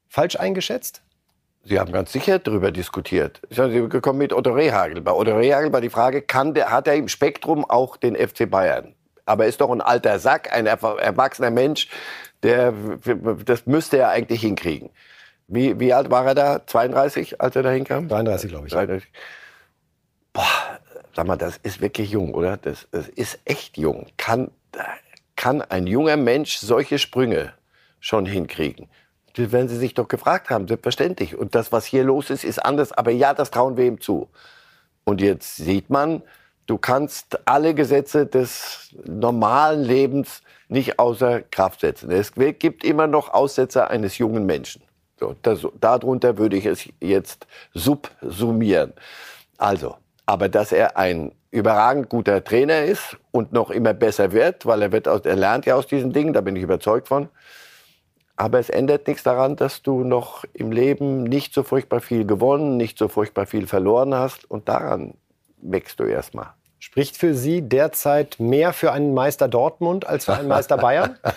falsch 0.09 0.37
eingeschätzt? 0.37 1.03
Sie 1.63 1.79
haben 1.79 1.93
ganz 1.93 2.13
sicher 2.13 2.39
darüber 2.39 2.73
diskutiert. 2.73 3.43
Sie 3.51 3.57
sind 3.57 3.91
gekommen 3.91 4.19
mit 4.19 4.33
Otto 4.33 4.53
Rehagel. 4.53 5.01
Bei 5.03 5.13
Otto 5.13 5.37
Rehagel 5.37 5.73
war 5.73 5.81
die 5.81 5.91
Frage, 5.91 6.23
kann 6.23 6.55
der, 6.55 6.71
hat 6.71 6.87
er 6.87 6.95
im 6.95 7.09
Spektrum 7.09 7.69
auch 7.69 7.97
den 7.97 8.17
FC 8.17 8.51
Bayern? 8.51 8.95
Aber 9.27 9.45
er 9.45 9.51
ist 9.51 9.61
doch 9.61 9.71
ein 9.71 9.83
alter 9.83 10.19
Sack, 10.19 10.53
ein 10.53 10.67
erwachsener 10.67 11.51
Mensch, 11.51 11.89
der, 12.43 12.73
das 13.45 13.67
müsste 13.67 13.99
er 13.99 14.09
eigentlich 14.09 14.41
hinkriegen. 14.41 14.91
Wie, 15.47 15.79
wie 15.79 15.93
alt 15.93 16.11
war 16.11 16.27
er 16.27 16.35
da? 16.35 16.67
32, 16.67 17.41
als 17.41 17.57
er 17.57 17.63
da 17.63 17.71
hinkam? 17.71 18.09
33, 18.09 18.51
glaube 18.51 18.69
ich. 18.69 18.73
33. 18.73 19.11
Boah, 20.33 20.45
sag 21.15 21.27
mal, 21.27 21.37
das 21.37 21.59
ist 21.59 21.81
wirklich 21.81 22.11
jung, 22.11 22.35
oder? 22.35 22.57
Das, 22.57 22.89
das 22.91 23.09
ist 23.09 23.39
echt 23.45 23.77
jung. 23.77 24.07
Kann, 24.17 24.51
kann 25.41 25.63
ein 25.63 25.87
junger 25.87 26.19
Mensch 26.19 26.59
solche 26.59 26.99
Sprünge 26.99 27.55
schon 27.99 28.27
hinkriegen? 28.27 28.91
Das 29.33 29.53
werden 29.53 29.71
Sie 29.71 29.79
sich 29.79 29.95
doch 29.95 30.07
gefragt 30.07 30.51
haben, 30.51 30.69
selbstverständlich. 30.69 31.35
Und 31.35 31.55
das, 31.55 31.73
was 31.73 31.87
hier 31.87 32.05
los 32.05 32.29
ist, 32.29 32.45
ist 32.45 32.59
anders. 32.59 32.93
Aber 32.93 33.11
ja, 33.11 33.33
das 33.33 33.51
trauen 33.51 33.79
wir 33.79 33.87
ihm 33.87 34.03
zu. 34.03 34.29
Und 35.05 35.23
jetzt 35.23 35.57
sieht 35.57 35.89
man, 35.89 36.23
du 36.67 36.77
kannst 36.77 37.39
alle 37.49 37.75
Gesetze 37.75 38.27
des 38.27 38.95
normalen 39.07 39.83
Lebens 39.83 40.43
nicht 40.69 40.99
außer 40.99 41.41
Kraft 41.41 41.81
setzen. 41.81 42.11
Es 42.11 42.35
gibt 42.35 42.85
immer 42.85 43.07
noch 43.07 43.33
Aussetzer 43.33 43.89
eines 43.89 44.19
jungen 44.19 44.45
Menschen. 44.45 44.83
So, 45.19 45.35
das, 45.41 45.67
darunter 45.81 46.37
würde 46.37 46.59
ich 46.59 46.67
es 46.67 46.87
jetzt 47.01 47.47
subsumieren. 47.73 48.93
Also, 49.57 49.97
aber 50.27 50.51
dass 50.51 50.71
er 50.71 50.99
ein 50.99 51.33
überragend 51.51 52.09
guter 52.09 52.45
Trainer 52.45 52.85
ist 52.85 53.17
und 53.33 53.53
noch 53.53 53.71
immer 53.71 53.95
besser 53.95 54.33
wird, 54.33 54.67
weil 54.67 54.83
er 54.83 54.93
wird 54.93 55.07
er 55.07 55.37
lernt 55.37 55.67
ja 55.67 55.75
aus 55.75 55.87
diesen 55.87 56.13
Dingen, 56.13 56.33
da 56.33 56.41
bin 56.41 56.57
ich 56.57 56.63
überzeugt 56.63 57.09
von. 57.09 57.29
Aber 58.37 58.59
es 58.59 58.71
ändert 58.71 59.07
nichts 59.07 59.23
daran, 59.23 59.57
dass 59.57 59.83
du 59.83 60.03
noch 60.03 60.45
im 60.55 60.73
Leben 60.73 61.25
nicht 61.25 61.53
so 61.53 61.63
furchtbar 61.63 62.01
viel 62.01 62.25
gewonnen, 62.25 62.79
nicht 62.79 62.97
so 62.97 63.09
furchtbar 63.09 63.45
viel 63.47 63.67
verloren 63.67 64.15
hast. 64.15 64.51
Und 64.51 64.69
daran 64.69 65.15
wächst 65.61 66.01
du 66.01 66.05
erstmal. 66.05 66.55
Spricht 66.83 67.19
für 67.19 67.35
Sie 67.35 67.61
derzeit 67.61 68.41
mehr 68.41 68.73
für 68.73 68.91
einen 68.91 69.13
Meister 69.13 69.49
Dortmund 69.49 70.07
als 70.07 70.25
für 70.25 70.33
einen 70.33 70.49
Meister 70.49 70.79
Bayern? 70.79 71.19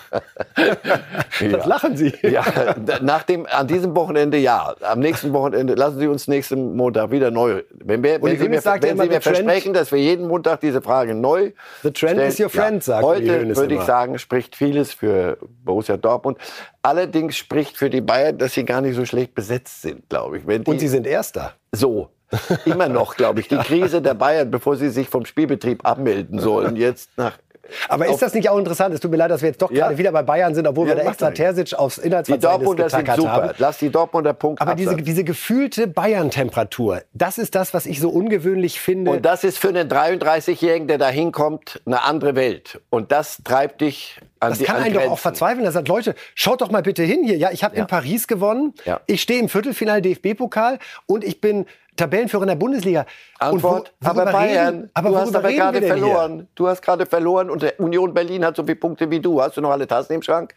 Das 1.51 1.65
lachen 1.65 1.97
Sie. 1.97 2.13
Ja, 2.21 2.45
nach 3.01 3.23
dem, 3.23 3.45
an 3.47 3.67
diesem 3.67 3.95
Wochenende 3.95 4.37
ja. 4.37 4.75
Am 4.81 4.99
nächsten 4.99 5.33
Wochenende 5.33 5.73
lassen 5.73 5.99
Sie 5.99 6.07
uns 6.07 6.27
nächsten 6.27 6.77
Montag 6.77 7.11
wieder 7.11 7.31
neu. 7.31 7.63
Wenn, 7.71 8.03
wir, 8.03 8.21
wenn 8.21 8.39
Sie 8.39 8.47
mir, 8.47 8.61
sagt 8.61 8.85
ja 8.85 8.91
wenn 8.91 8.99
Sie 8.99 9.09
mir 9.09 9.19
versprechen, 9.19 9.73
dass 9.73 9.91
wir 9.91 9.99
jeden 9.99 10.27
Montag 10.27 10.61
diese 10.61 10.81
Frage 10.81 11.15
neu 11.15 11.51
The 11.81 11.91
trend 11.91 12.13
stellen, 12.13 12.19
is 12.19 12.39
your 12.39 12.49
friend, 12.49 12.83
sagt 12.83 13.03
Uli 13.03 13.27
Heute 13.27 13.55
würde 13.55 13.75
ich 13.75 13.81
sagen, 13.81 14.19
spricht 14.19 14.55
vieles 14.55 14.93
für 14.93 15.37
Borussia 15.65 15.97
Dortmund. 15.97 16.37
Allerdings 16.81 17.35
spricht 17.35 17.75
für 17.75 17.89
die 17.89 18.01
Bayern, 18.01 18.37
dass 18.37 18.53
sie 18.53 18.63
gar 18.63 18.81
nicht 18.81 18.95
so 18.95 19.05
schlecht 19.05 19.35
besetzt 19.35 19.81
sind, 19.81 20.07
glaube 20.07 20.37
ich. 20.37 20.45
Die, 20.45 20.69
Und 20.69 20.79
Sie 20.79 20.87
sind 20.87 21.05
Erster. 21.05 21.53
so. 21.71 22.09
Immer 22.65 22.87
noch, 22.89 23.15
glaube 23.15 23.39
ich. 23.39 23.47
Die 23.47 23.57
Krise 23.57 24.01
der 24.01 24.13
Bayern, 24.13 24.51
bevor 24.51 24.75
sie 24.75 24.89
sich 24.89 25.09
vom 25.09 25.25
Spielbetrieb 25.25 25.85
abmelden 25.85 26.39
sollen, 26.39 26.75
jetzt 26.75 27.09
nach 27.17 27.37
Aber 27.87 28.07
ist 28.07 28.21
das 28.21 28.33
nicht 28.33 28.49
auch 28.49 28.57
interessant? 28.57 28.93
Es 28.93 28.99
tut 28.99 29.09
mir 29.09 29.17
leid, 29.17 29.31
dass 29.31 29.41
wir 29.41 29.47
jetzt 29.49 29.61
doch 29.61 29.71
Ja. 29.71 29.85
gerade 29.85 29.97
wieder 29.97 30.11
bei 30.11 30.21
Bayern 30.21 30.53
sind, 30.53 30.67
obwohl 30.67 30.87
Ja, 30.87 30.95
wir 30.97 31.03
da 31.03 31.09
extra. 31.09 31.31
Terzic 31.31 31.73
aufs 31.73 31.95
Die 31.95 32.07
Inhaltsverzeichnis 32.07 32.51
Dortmunder 32.65 32.89
sind 32.89 33.15
super. 33.15 33.31
haben. 33.31 33.49
Lass 33.57 33.77
die 33.77 33.89
Dortmunder 33.89 34.33
Punkt 34.33 34.61
Aber 34.61 34.75
diese, 34.75 34.97
diese 34.97 35.23
gefühlte 35.23 35.87
Bayern-Temperatur, 35.87 37.01
das 37.13 37.37
ist 37.37 37.55
das, 37.55 37.73
was 37.73 37.85
ich 37.85 37.99
so 38.01 38.09
ungewöhnlich 38.09 38.79
finde. 38.81 39.11
Und 39.11 39.25
das 39.25 39.43
ist 39.45 39.57
für 39.57 39.69
einen 39.69 39.87
33-Jährigen, 39.89 40.87
der 40.87 40.97
da 40.97 41.07
hinkommt, 41.09 41.81
eine 41.85 42.03
andere 42.03 42.35
Welt. 42.35 42.81
Und 42.89 43.11
das 43.11 43.37
treibt 43.43 43.81
dich 43.81 44.19
an 44.39 44.49
Das 44.49 44.57
die 44.59 44.65
kann 44.65 44.75
an 44.77 44.83
einen 44.83 44.93
doch 44.95 45.07
auch 45.11 45.19
verzweifeln. 45.19 45.65
Er 45.65 45.71
sagt, 45.71 45.87
Leute, 45.87 46.15
schaut 46.35 46.61
doch 46.61 46.69
mal 46.69 46.81
bitte 46.83 47.03
hin 47.03 47.23
hier. 47.23 47.37
Ja, 47.37 47.51
ich 47.51 47.63
habe 47.63 47.75
Ja. 47.77 47.83
in 47.83 47.87
Paris 47.87 48.27
gewonnen. 48.27 48.73
Ich 49.07 49.21
stehe 49.21 49.39
im 49.39 49.47
Viertelfinale 49.47 50.01
DFB-Pokal 50.01 50.79
und 51.05 51.23
ich 51.23 51.39
bin 51.39 51.65
Tabellenführer 51.95 52.43
in 52.43 52.47
der 52.49 52.55
Bundesliga. 52.55 53.05
Antwort, 53.39 53.93
wo- 53.99 54.09
aber 54.09 54.25
Bayern, 54.31 54.75
reden, 54.75 54.91
aber 54.93 55.09
du 55.09 55.17
hast 55.17 55.35
aber 55.35 55.51
gerade 55.51 55.79
denn 55.79 55.93
hier? 55.95 55.97
verloren. 56.05 56.47
Du 56.55 56.67
hast 56.67 56.81
gerade 56.81 57.05
verloren 57.05 57.49
und 57.49 57.63
Union 57.79 58.13
Berlin 58.13 58.43
hat 58.45 58.55
so 58.55 58.63
viele 58.63 58.75
Punkte 58.77 59.09
wie 59.11 59.19
du. 59.19 59.41
Hast 59.41 59.57
du 59.57 59.61
noch 59.61 59.71
alle 59.71 59.87
Tassen 59.87 60.13
im 60.13 60.21
Schrank? 60.21 60.53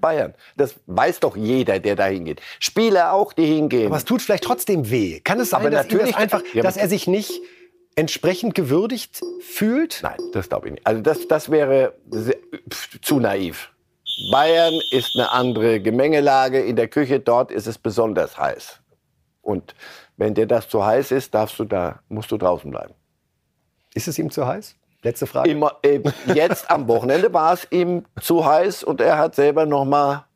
Bayern. 0.00 0.34
Das 0.56 0.74
weiß 0.86 1.20
doch 1.20 1.36
jeder, 1.36 1.78
der 1.78 1.96
da 1.96 2.06
hingeht. 2.06 2.40
Spieler 2.58 3.12
auch, 3.12 3.32
die 3.32 3.46
hingehen. 3.46 3.86
Aber 3.88 3.96
es 3.96 4.04
tut 4.04 4.22
vielleicht 4.22 4.42
trotzdem 4.44 4.90
weh. 4.90 5.20
Kann 5.20 5.38
es 5.38 5.50
sein, 5.50 5.60
Aber 5.60 5.70
dass, 5.70 5.86
ihm 5.86 5.98
das 5.98 6.10
natürlich- 6.10 6.16
einfach, 6.16 6.42
Ja, 6.54 6.62
dass 6.62 6.76
er 6.76 6.88
sich 6.88 7.06
nicht 7.06 7.40
entsprechend 7.94 8.54
gewürdigt 8.54 9.20
fühlt? 9.40 10.00
Nein, 10.02 10.16
das 10.32 10.48
glaube 10.48 10.68
ich 10.68 10.74
nicht. 10.74 10.86
Also 10.86 11.02
das, 11.02 11.28
das 11.28 11.50
wäre 11.50 11.94
sehr, 12.10 12.36
pf, 12.70 13.00
zu 13.00 13.20
naiv. 13.20 13.70
Bayern 14.32 14.74
ist 14.92 15.14
eine 15.14 15.30
andere 15.30 15.78
Gemengelage. 15.80 16.60
In 16.60 16.74
der 16.76 16.88
Küche 16.88 17.20
dort 17.20 17.50
ist 17.52 17.66
es 17.66 17.76
besonders 17.78 18.38
heiß. 18.38 18.80
Und 19.46 19.76
wenn 20.16 20.34
dir 20.34 20.46
das 20.46 20.68
zu 20.68 20.84
heiß 20.84 21.12
ist, 21.12 21.32
darfst 21.32 21.58
du 21.60 21.64
da, 21.64 22.00
musst 22.08 22.32
du 22.32 22.36
draußen 22.36 22.68
bleiben. 22.68 22.94
Ist 23.94 24.08
es 24.08 24.18
ihm 24.18 24.28
zu 24.30 24.44
heiß? 24.44 24.74
Letzte 25.02 25.28
Frage. 25.28 25.48
Immer, 25.48 25.76
äh, 25.82 26.00
jetzt 26.34 26.68
am 26.68 26.88
Wochenende 26.88 27.32
war 27.32 27.52
es 27.52 27.66
ihm 27.70 28.04
zu 28.20 28.44
heiß 28.44 28.82
und 28.82 29.00
er 29.00 29.18
hat 29.18 29.36
selber 29.36 29.64
noch 29.64 29.84
mal 29.84 30.26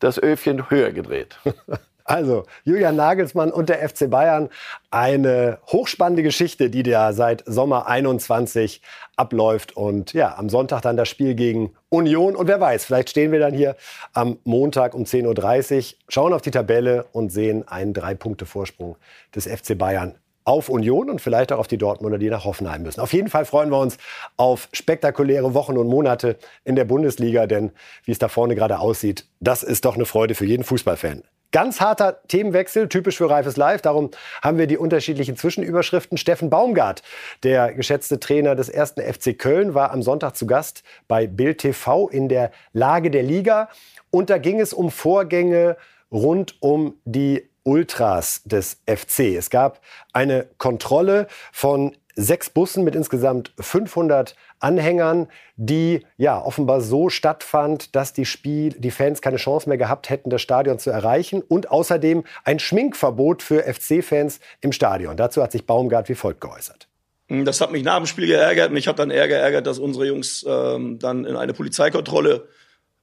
das 0.00 0.18
Öfchen 0.18 0.68
höher 0.68 0.90
gedreht. 0.90 1.38
Also, 2.06 2.44
Julian 2.62 2.94
Nagelsmann 2.94 3.50
und 3.50 3.68
der 3.68 3.86
FC 3.86 4.08
Bayern. 4.08 4.48
Eine 4.90 5.58
hochspannende 5.66 6.22
Geschichte, 6.22 6.70
die 6.70 6.84
da 6.84 7.12
seit 7.12 7.42
Sommer 7.46 7.88
21 7.88 8.80
abläuft. 9.16 9.76
Und 9.76 10.12
ja, 10.12 10.38
am 10.38 10.48
Sonntag 10.48 10.82
dann 10.82 10.96
das 10.96 11.08
Spiel 11.08 11.34
gegen 11.34 11.74
Union. 11.88 12.36
Und 12.36 12.46
wer 12.46 12.60
weiß, 12.60 12.84
vielleicht 12.84 13.10
stehen 13.10 13.32
wir 13.32 13.40
dann 13.40 13.54
hier 13.54 13.74
am 14.12 14.38
Montag 14.44 14.94
um 14.94 15.02
10.30 15.02 15.76
Uhr, 15.76 15.98
schauen 16.08 16.32
auf 16.32 16.42
die 16.42 16.52
Tabelle 16.52 17.06
und 17.10 17.32
sehen 17.32 17.66
einen 17.66 17.92
Drei-Punkte-Vorsprung 17.92 18.96
des 19.34 19.46
FC 19.46 19.76
Bayern 19.76 20.14
auf 20.44 20.68
Union 20.68 21.10
und 21.10 21.20
vielleicht 21.20 21.50
auch 21.50 21.58
auf 21.58 21.66
die 21.66 21.76
Dortmunder, 21.76 22.18
die 22.18 22.30
nach 22.30 22.44
Hoffenheim 22.44 22.84
müssen. 22.84 23.00
Auf 23.00 23.12
jeden 23.12 23.28
Fall 23.28 23.44
freuen 23.44 23.70
wir 23.70 23.80
uns 23.80 23.98
auf 24.36 24.68
spektakuläre 24.72 25.54
Wochen 25.54 25.76
und 25.76 25.88
Monate 25.88 26.36
in 26.62 26.76
der 26.76 26.84
Bundesliga, 26.84 27.48
denn 27.48 27.72
wie 28.04 28.12
es 28.12 28.20
da 28.20 28.28
vorne 28.28 28.54
gerade 28.54 28.78
aussieht, 28.78 29.26
das 29.40 29.64
ist 29.64 29.84
doch 29.84 29.96
eine 29.96 30.04
Freude 30.04 30.36
für 30.36 30.46
jeden 30.46 30.62
Fußballfan. 30.62 31.24
Ganz 31.56 31.80
harter 31.80 32.20
Themenwechsel, 32.28 32.86
typisch 32.86 33.16
für 33.16 33.30
Reifes 33.30 33.56
Live. 33.56 33.80
Darum 33.80 34.10
haben 34.42 34.58
wir 34.58 34.66
die 34.66 34.76
unterschiedlichen 34.76 35.38
Zwischenüberschriften. 35.38 36.18
Steffen 36.18 36.50
Baumgart, 36.50 37.02
der 37.44 37.72
geschätzte 37.72 38.20
Trainer 38.20 38.54
des 38.54 38.68
ersten 38.68 39.00
FC 39.00 39.38
Köln, 39.38 39.72
war 39.72 39.90
am 39.90 40.02
Sonntag 40.02 40.36
zu 40.36 40.46
Gast 40.46 40.82
bei 41.08 41.26
Bild 41.26 41.56
TV 41.56 42.10
in 42.10 42.28
der 42.28 42.50
Lage 42.74 43.10
der 43.10 43.22
Liga. 43.22 43.70
Und 44.10 44.28
da 44.28 44.36
ging 44.36 44.60
es 44.60 44.74
um 44.74 44.90
Vorgänge 44.90 45.78
rund 46.12 46.60
um 46.60 47.00
die 47.06 47.48
Ultras 47.62 48.42
des 48.44 48.82
FC. 48.86 49.20
Es 49.34 49.48
gab 49.48 49.80
eine 50.12 50.48
Kontrolle 50.58 51.26
von 51.52 51.96
sechs 52.16 52.50
Bussen 52.50 52.82
mit 52.82 52.94
insgesamt 52.94 53.52
500 53.60 54.34
Anhängern, 54.58 55.28
die 55.56 56.04
ja 56.16 56.42
offenbar 56.42 56.80
so 56.80 57.10
stattfand, 57.10 57.94
dass 57.94 58.14
die, 58.14 58.24
Spiel, 58.24 58.70
die 58.70 58.90
Fans 58.90 59.20
keine 59.20 59.36
Chance 59.36 59.68
mehr 59.68 59.78
gehabt 59.78 60.10
hätten, 60.10 60.30
das 60.30 60.40
Stadion 60.42 60.78
zu 60.78 60.90
erreichen. 60.90 61.42
Und 61.42 61.70
außerdem 61.70 62.24
ein 62.44 62.58
Schminkverbot 62.58 63.42
für 63.42 63.62
FC-Fans 63.62 64.40
im 64.62 64.72
Stadion. 64.72 65.16
Dazu 65.16 65.42
hat 65.42 65.52
sich 65.52 65.66
Baumgart 65.66 66.08
wie 66.08 66.14
folgt 66.14 66.40
geäußert. 66.40 66.88
Das 67.28 67.60
hat 67.60 67.72
mich 67.72 67.82
nach 67.82 67.98
dem 67.98 68.06
Spiel 68.06 68.26
geärgert. 68.26 68.72
Mich 68.72 68.88
hat 68.88 68.98
dann 68.98 69.10
eher 69.10 69.28
geärgert, 69.28 69.66
dass 69.66 69.78
unsere 69.78 70.06
Jungs 70.06 70.44
ähm, 70.48 70.98
dann 70.98 71.24
in 71.24 71.36
eine 71.36 71.52
Polizeikontrolle 71.52 72.48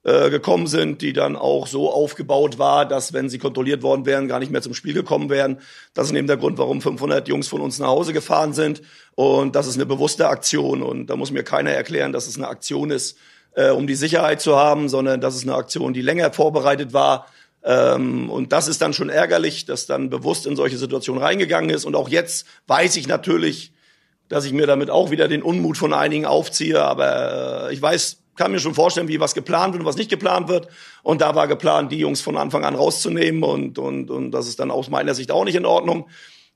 äh, 0.06 0.30
gekommen 0.30 0.68
sind, 0.68 1.02
die 1.02 1.14
dann 1.14 1.38
auch 1.38 1.66
so 1.66 1.90
aufgebaut 1.90 2.60
war, 2.60 2.86
dass 2.86 3.14
wenn 3.14 3.30
sie 3.30 3.40
kontrolliert 3.40 3.84
worden 3.84 4.06
wären, 4.06 4.28
gar 4.28 4.40
nicht 4.40 4.52
mehr 4.52 4.62
zum 4.62 4.74
Spiel 4.74 4.94
gekommen 4.94 5.30
wären. 5.30 5.60
Das 5.94 6.08
ist 6.08 6.16
eben 6.16 6.28
der 6.28 6.36
Grund, 6.36 6.58
warum 6.58 6.82
500 6.82 7.28
Jungs 7.30 7.48
von 7.48 7.62
uns 7.62 7.80
nach 7.80 7.88
Hause 7.88 8.12
gefahren 8.12 8.52
sind. 8.52 8.82
Und 9.16 9.56
das 9.56 9.66
ist 9.66 9.76
eine 9.76 9.86
bewusste 9.86 10.28
Aktion. 10.28 10.84
Und 10.84 11.08
da 11.08 11.16
muss 11.16 11.32
mir 11.32 11.44
keiner 11.44 11.72
erklären, 11.72 12.12
dass 12.12 12.28
es 12.28 12.36
eine 12.36 12.50
Aktion 12.50 12.92
ist, 12.92 13.18
äh, 13.56 13.70
um 13.70 13.88
die 13.88 13.96
Sicherheit 13.96 14.42
zu 14.42 14.58
haben, 14.58 14.90
sondern 14.90 15.22
das 15.22 15.36
ist 15.36 15.44
eine 15.44 15.56
Aktion, 15.56 15.94
die 15.94 16.02
länger 16.02 16.34
vorbereitet 16.34 16.92
war. 16.92 17.28
Ähm, 17.64 18.30
und 18.30 18.52
das 18.52 18.68
ist 18.68 18.82
dann 18.82 18.92
schon 18.92 19.08
ärgerlich, 19.08 19.66
dass 19.66 19.86
dann 19.86 20.10
bewusst 20.10 20.46
in 20.46 20.58
solche 20.58 20.78
Situationen 20.78 21.24
reingegangen 21.24 21.70
ist. 21.70 21.86
Und 21.86 21.96
auch 21.96 22.10
jetzt 22.10 22.46
weiß 22.68 22.98
ich 22.98 23.08
natürlich, 23.08 23.72
dass 24.28 24.46
ich 24.46 24.52
mir 24.52 24.68
damit 24.68 24.90
auch 24.90 25.12
wieder 25.12 25.28
den 25.28 25.44
Unmut 25.44 25.78
von 25.78 25.94
einigen 25.94 26.26
aufziehe. 26.26 26.84
Aber 26.84 27.70
äh, 27.70 27.74
ich 27.74 27.82
weiß, 27.82 28.23
kann 28.36 28.52
mir 28.52 28.60
schon 28.60 28.74
vorstellen, 28.74 29.08
wie 29.08 29.20
was 29.20 29.34
geplant 29.34 29.74
wird 29.74 29.82
und 29.82 29.88
was 29.88 29.98
nicht 29.98 30.10
geplant 30.10 30.48
wird. 30.48 30.68
Und 31.04 31.22
da 31.22 31.36
war 31.36 31.48
geplant, 31.48 31.92
die 31.92 32.00
Jungs 32.00 32.22
von 32.22 32.38
Anfang 32.38 32.66
an 32.66 32.76
rauszunehmen. 32.76 33.44
Und, 33.44 33.78
und, 33.78 34.10
und 34.10 34.32
das 34.32 34.48
ist 34.48 34.60
dann 34.60 34.72
aus 34.72 34.90
meiner 34.90 35.14
Sicht 35.14 35.32
auch 35.32 35.46
nicht 35.46 35.56
in 35.56 35.66
Ordnung. 35.66 36.08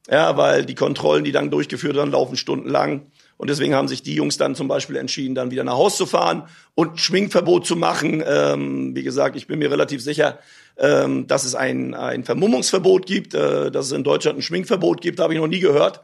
Ja, 0.09 0.37
weil 0.37 0.65
die 0.65 0.75
Kontrollen, 0.75 1.25
die 1.25 1.33
dann 1.33 1.51
durchgeführt 1.51 1.95
werden, 1.97 2.11
laufen 2.11 2.37
stundenlang. 2.37 3.11
Und 3.35 3.49
deswegen 3.49 3.75
haben 3.75 3.87
sich 3.87 4.01
die 4.01 4.15
Jungs 4.15 4.37
dann 4.37 4.55
zum 4.55 4.67
Beispiel 4.67 4.95
entschieden, 4.95 5.35
dann 5.35 5.51
wieder 5.51 5.63
nach 5.63 5.73
Haus 5.73 5.97
zu 5.97 6.05
fahren 6.05 6.43
und 6.75 6.99
Schminkverbot 6.99 7.67
zu 7.67 7.75
machen. 7.75 8.23
Ähm, 8.25 8.95
wie 8.95 9.03
gesagt, 9.03 9.35
ich 9.35 9.47
bin 9.47 9.59
mir 9.59 9.69
relativ 9.69 10.01
sicher, 10.01 10.39
ähm, 10.77 11.27
dass 11.27 11.43
es 11.43 11.53
ein, 11.53 11.93
ein 11.93 12.23
Vermummungsverbot 12.23 13.05
gibt, 13.05 13.35
äh, 13.35 13.69
dass 13.69 13.87
es 13.87 13.91
in 13.91 14.03
Deutschland 14.03 14.39
ein 14.39 14.41
Schminkverbot 14.41 15.01
gibt, 15.01 15.19
habe 15.19 15.33
ich 15.33 15.39
noch 15.39 15.47
nie 15.47 15.59
gehört. 15.59 16.01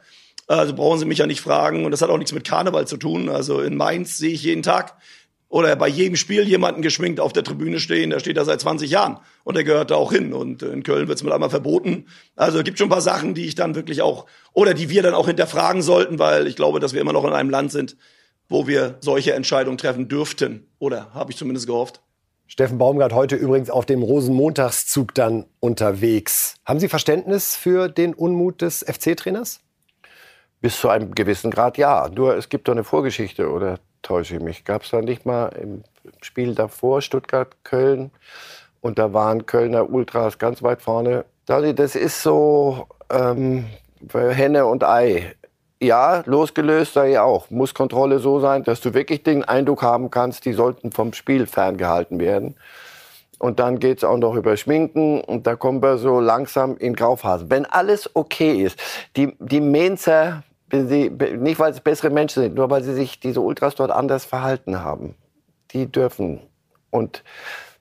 Also 0.47 0.73
brauchen 0.73 0.99
Sie 0.99 1.05
mich 1.05 1.19
ja 1.19 1.25
nicht 1.25 1.41
fragen. 1.41 1.85
Und 1.85 1.91
das 1.91 2.01
hat 2.01 2.09
auch 2.09 2.17
nichts 2.17 2.33
mit 2.33 2.43
Karneval 2.43 2.85
zu 2.85 2.97
tun. 2.97 3.29
Also 3.29 3.61
in 3.61 3.75
Mainz 3.77 4.17
sehe 4.17 4.33
ich 4.33 4.43
jeden 4.43 4.63
Tag 4.63 4.95
oder 5.53 5.75
bei 5.75 5.87
jedem 5.87 6.15
Spiel 6.15 6.47
jemanden 6.47 6.81
geschminkt 6.81 7.19
auf 7.19 7.31
der 7.31 7.43
Tribüne 7.43 7.79
stehen. 7.79 8.09
Der 8.09 8.17
steht 8.17 8.37
da 8.37 8.43
seit 8.43 8.59
20 8.59 8.89
Jahren 8.89 9.19
und 9.43 9.55
der 9.55 9.63
gehört 9.63 9.91
da 9.91 9.95
auch 9.97 10.11
hin. 10.11 10.33
Und 10.33 10.63
in 10.63 10.81
Köln 10.81 11.07
wird 11.07 11.19
es 11.19 11.23
mit 11.23 11.31
einmal 11.31 11.51
verboten. 11.51 12.07
Also 12.35 12.57
es 12.57 12.63
gibt 12.63 12.79
schon 12.79 12.87
ein 12.87 12.89
paar 12.89 13.01
Sachen, 13.01 13.35
die 13.35 13.45
ich 13.45 13.53
dann 13.53 13.75
wirklich 13.75 14.01
auch 14.01 14.25
oder 14.53 14.73
die 14.73 14.89
wir 14.89 15.03
dann 15.03 15.13
auch 15.13 15.27
hinterfragen 15.27 15.83
sollten, 15.83 16.17
weil 16.17 16.47
ich 16.47 16.55
glaube, 16.55 16.79
dass 16.79 16.93
wir 16.93 17.01
immer 17.01 17.13
noch 17.13 17.23
in 17.23 17.33
einem 17.33 17.51
Land 17.51 17.71
sind, 17.71 17.97
wo 18.49 18.65
wir 18.65 18.97
solche 19.01 19.33
Entscheidungen 19.33 19.77
treffen 19.77 20.07
dürften. 20.07 20.65
Oder 20.79 21.13
habe 21.13 21.31
ich 21.31 21.37
zumindest 21.37 21.67
gehofft. 21.67 22.01
Steffen 22.47 22.79
Baumgart 22.79 23.13
heute 23.13 23.35
übrigens 23.35 23.69
auf 23.69 23.85
dem 23.85 24.01
Rosenmontagszug 24.01 25.13
dann 25.13 25.45
unterwegs. 25.59 26.55
Haben 26.65 26.79
Sie 26.79 26.89
Verständnis 26.89 27.55
für 27.55 27.89
den 27.89 28.15
Unmut 28.15 28.63
des 28.63 28.83
FC-Trainers? 28.83 29.59
Bis 30.61 30.79
zu 30.79 30.89
einem 30.89 31.13
gewissen 31.13 31.51
Grad 31.51 31.77
ja. 31.77 32.09
Nur 32.09 32.35
es 32.37 32.49
gibt 32.49 32.67
doch 32.67 32.73
eine 32.73 32.83
Vorgeschichte, 32.83 33.51
oder 33.51 33.77
täusche 34.03 34.35
ich 34.35 34.41
mich? 34.41 34.65
Gab 34.65 34.83
es 34.83 34.91
da 34.91 35.01
nicht 35.01 35.25
mal 35.25 35.47
im 35.47 35.83
Spiel 36.21 36.53
davor, 36.53 37.01
Stuttgart-Köln? 37.01 38.11
Und 38.81 38.99
da 38.99 39.13
waren 39.13 39.45
Kölner 39.45 39.89
Ultras 39.89 40.37
ganz 40.37 40.61
weit 40.61 40.81
vorne. 40.81 41.25
Das 41.45 41.95
ist 41.95 42.21
so 42.21 42.87
ähm, 43.09 43.65
Henne 44.13 44.65
und 44.65 44.83
Ei. 44.83 45.33
Ja, 45.81 46.23
losgelöst 46.25 46.93
sei 46.93 47.11
ja 47.11 47.23
auch. 47.23 47.49
Muss 47.49 47.73
Kontrolle 47.73 48.19
so 48.19 48.39
sein, 48.39 48.63
dass 48.63 48.81
du 48.81 48.93
wirklich 48.93 49.23
den 49.23 49.43
Eindruck 49.43 49.81
haben 49.81 50.11
kannst, 50.11 50.45
die 50.45 50.53
sollten 50.53 50.91
vom 50.91 51.13
Spiel 51.13 51.47
ferngehalten 51.47 52.19
werden. 52.19 52.55
Und 53.39 53.59
dann 53.59 53.79
geht's 53.79 54.05
auch 54.05 54.17
noch 54.17 54.35
über 54.35 54.55
Schminken 54.55 55.19
und 55.19 55.45
da 55.47 55.57
kommen 55.57 55.83
wir 55.83 55.97
so 55.97 56.21
langsam 56.21 56.77
in 56.77 56.95
Grauphasen. 56.95 57.49
Wenn 57.49 57.65
alles 57.65 58.09
okay 58.13 58.63
ist, 58.63 58.79
die, 59.17 59.35
die 59.39 59.59
Mainzer, 59.59 60.43
sie, 60.73 61.09
nicht 61.09 61.59
weil 61.59 61.71
es 61.71 61.79
bessere 61.79 62.09
Menschen 62.09 62.43
sind, 62.43 62.55
nur 62.55 62.69
weil 62.69 62.83
sie 62.83 62.93
sich 62.93 63.19
diese 63.19 63.41
Ultras 63.41 63.75
dort 63.75 63.91
anders 63.91 64.25
verhalten 64.25 64.83
haben, 64.83 65.15
die 65.71 65.91
dürfen. 65.91 66.39
Und 66.89 67.23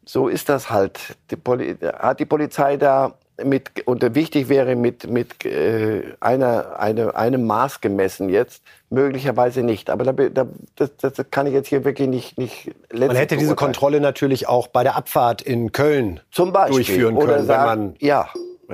so 0.04 0.28
ist 0.28 0.48
das 0.48 0.70
halt. 0.70 1.16
Die 1.30 1.36
Poli 1.36 1.76
hat 1.80 2.20
die 2.20 2.26
Polizei 2.26 2.76
da 2.76 3.14
mit, 3.42 3.86
und 3.86 4.14
wichtig 4.14 4.48
wäre 4.48 4.76
mit, 4.76 5.08
mit 5.08 5.44
äh, 5.44 6.02
einer, 6.20 6.78
eine, 6.78 7.16
einem 7.16 7.46
Maß 7.46 7.80
gemessen 7.80 8.28
jetzt, 8.28 8.62
möglicherweise 8.90 9.62
nicht. 9.62 9.90
Aber 9.90 10.04
da, 10.04 10.12
da, 10.12 10.46
das, 10.76 10.90
das 10.98 11.30
kann 11.30 11.46
ich 11.46 11.54
jetzt 11.54 11.68
hier 11.68 11.84
wirklich 11.84 12.08
nicht, 12.08 12.38
nicht 12.38 12.72
Man 12.92 13.16
hätte 13.16 13.36
diese 13.36 13.54
Kontrolle 13.54 14.00
natürlich 14.00 14.48
auch 14.48 14.68
bei 14.68 14.82
der 14.82 14.96
Abfahrt 14.96 15.42
in 15.42 15.72
Köln 15.72 16.20
Zum 16.30 16.52
Beispiel. 16.52 16.76
durchführen 16.76 17.18
können, 17.18 17.46
sagen, 17.46 17.70
wenn 17.70 17.78
man 17.86 17.96
ja, 18.00 18.28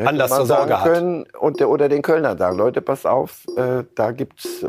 Anlass 0.07 0.31
zur 0.31 0.47
Sorge 0.47 0.69
sagen 0.73 0.81
hat. 0.85 0.93
können 0.93 1.27
und, 1.39 1.61
der- 1.61 1.69
oder 1.69 1.89
den 1.89 2.03
Kölnern 2.03 2.39
sagen, 2.39 2.57
Leute, 2.57 2.81
pass 2.81 3.05
auf, 3.07 3.47
äh, 3.57 3.85
da 3.95 4.11
gibt's. 4.13 4.65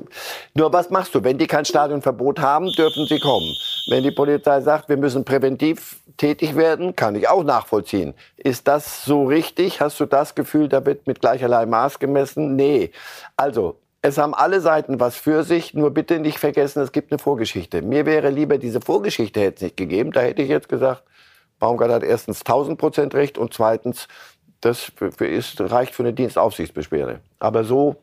Nur 0.53 0.71
was 0.73 0.89
machst 0.89 1.13
du? 1.15 1.23
Wenn 1.23 1.37
die 1.37 1.47
kein 1.47 1.65
Stadionverbot 1.65 2.39
haben, 2.39 2.71
dürfen 2.71 3.05
sie 3.05 3.19
kommen. 3.19 3.53
Wenn 3.89 4.03
die 4.03 4.11
Polizei 4.11 4.61
sagt, 4.61 4.89
wir 4.89 4.97
müssen 4.97 5.25
präventiv 5.25 5.99
tätig 6.17 6.55
werden, 6.55 6.95
kann 6.95 7.15
ich 7.15 7.27
auch 7.29 7.43
nachvollziehen. 7.43 8.13
Ist 8.37 8.67
das 8.67 9.05
so 9.05 9.25
richtig? 9.25 9.81
Hast 9.81 9.99
du 9.99 10.05
das 10.05 10.35
Gefühl, 10.35 10.67
da 10.67 10.85
wird 10.85 11.07
mit 11.07 11.21
gleicherlei 11.21 11.65
Maß 11.65 11.99
gemessen? 11.99 12.55
Nee. 12.55 12.91
Also, 13.37 13.77
es 14.01 14.17
haben 14.17 14.33
alle 14.33 14.61
Seiten 14.61 14.99
was 14.99 15.15
für 15.15 15.43
sich, 15.43 15.73
nur 15.73 15.91
bitte 15.91 16.19
nicht 16.19 16.39
vergessen, 16.39 16.81
es 16.81 16.91
gibt 16.91 17.11
eine 17.11 17.19
Vorgeschichte. 17.19 17.81
Mir 17.81 18.05
wäre 18.05 18.29
lieber, 18.29 18.57
diese 18.57 18.79
Vorgeschichte 18.79 19.41
hätte 19.41 19.55
es 19.57 19.61
nicht 19.61 19.77
gegeben. 19.77 20.11
Da 20.11 20.21
hätte 20.21 20.41
ich 20.41 20.49
jetzt 20.49 20.69
gesagt, 20.69 21.03
Baumgart 21.59 21.91
hat 21.91 22.03
erstens 22.03 22.39
1000 22.39 22.77
Prozent 22.79 23.13
recht 23.15 23.37
und 23.37 23.53
zweitens, 23.53 24.07
das 24.61 24.91
ist, 25.19 25.61
reicht 25.61 25.95
für 25.95 26.03
eine 26.03 26.13
Dienstaufsichtsbeschwerde. 26.13 27.21
Aber 27.39 27.63
so 27.63 27.95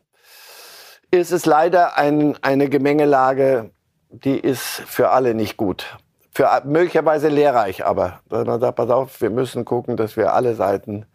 ist 1.11 1.31
es 1.31 1.45
leider 1.45 1.97
ein, 1.97 2.35
eine 2.43 2.69
Gemengelage, 2.69 3.71
die 4.09 4.37
ist 4.37 4.81
für 4.85 5.09
alle 5.09 5.33
nicht 5.33 5.57
gut. 5.57 5.97
Für 6.31 6.61
möglicherweise 6.65 7.29
lehrreich, 7.29 7.85
aber 7.85 8.19
man 8.29 8.59
sagt, 8.59 8.75
pass 8.75 8.89
auf, 8.89 9.21
wir 9.21 9.29
müssen 9.29 9.65
gucken, 9.65 9.97
dass 9.97 10.17
wir 10.17 10.33
alle 10.33 10.53
Seiten 10.55 11.05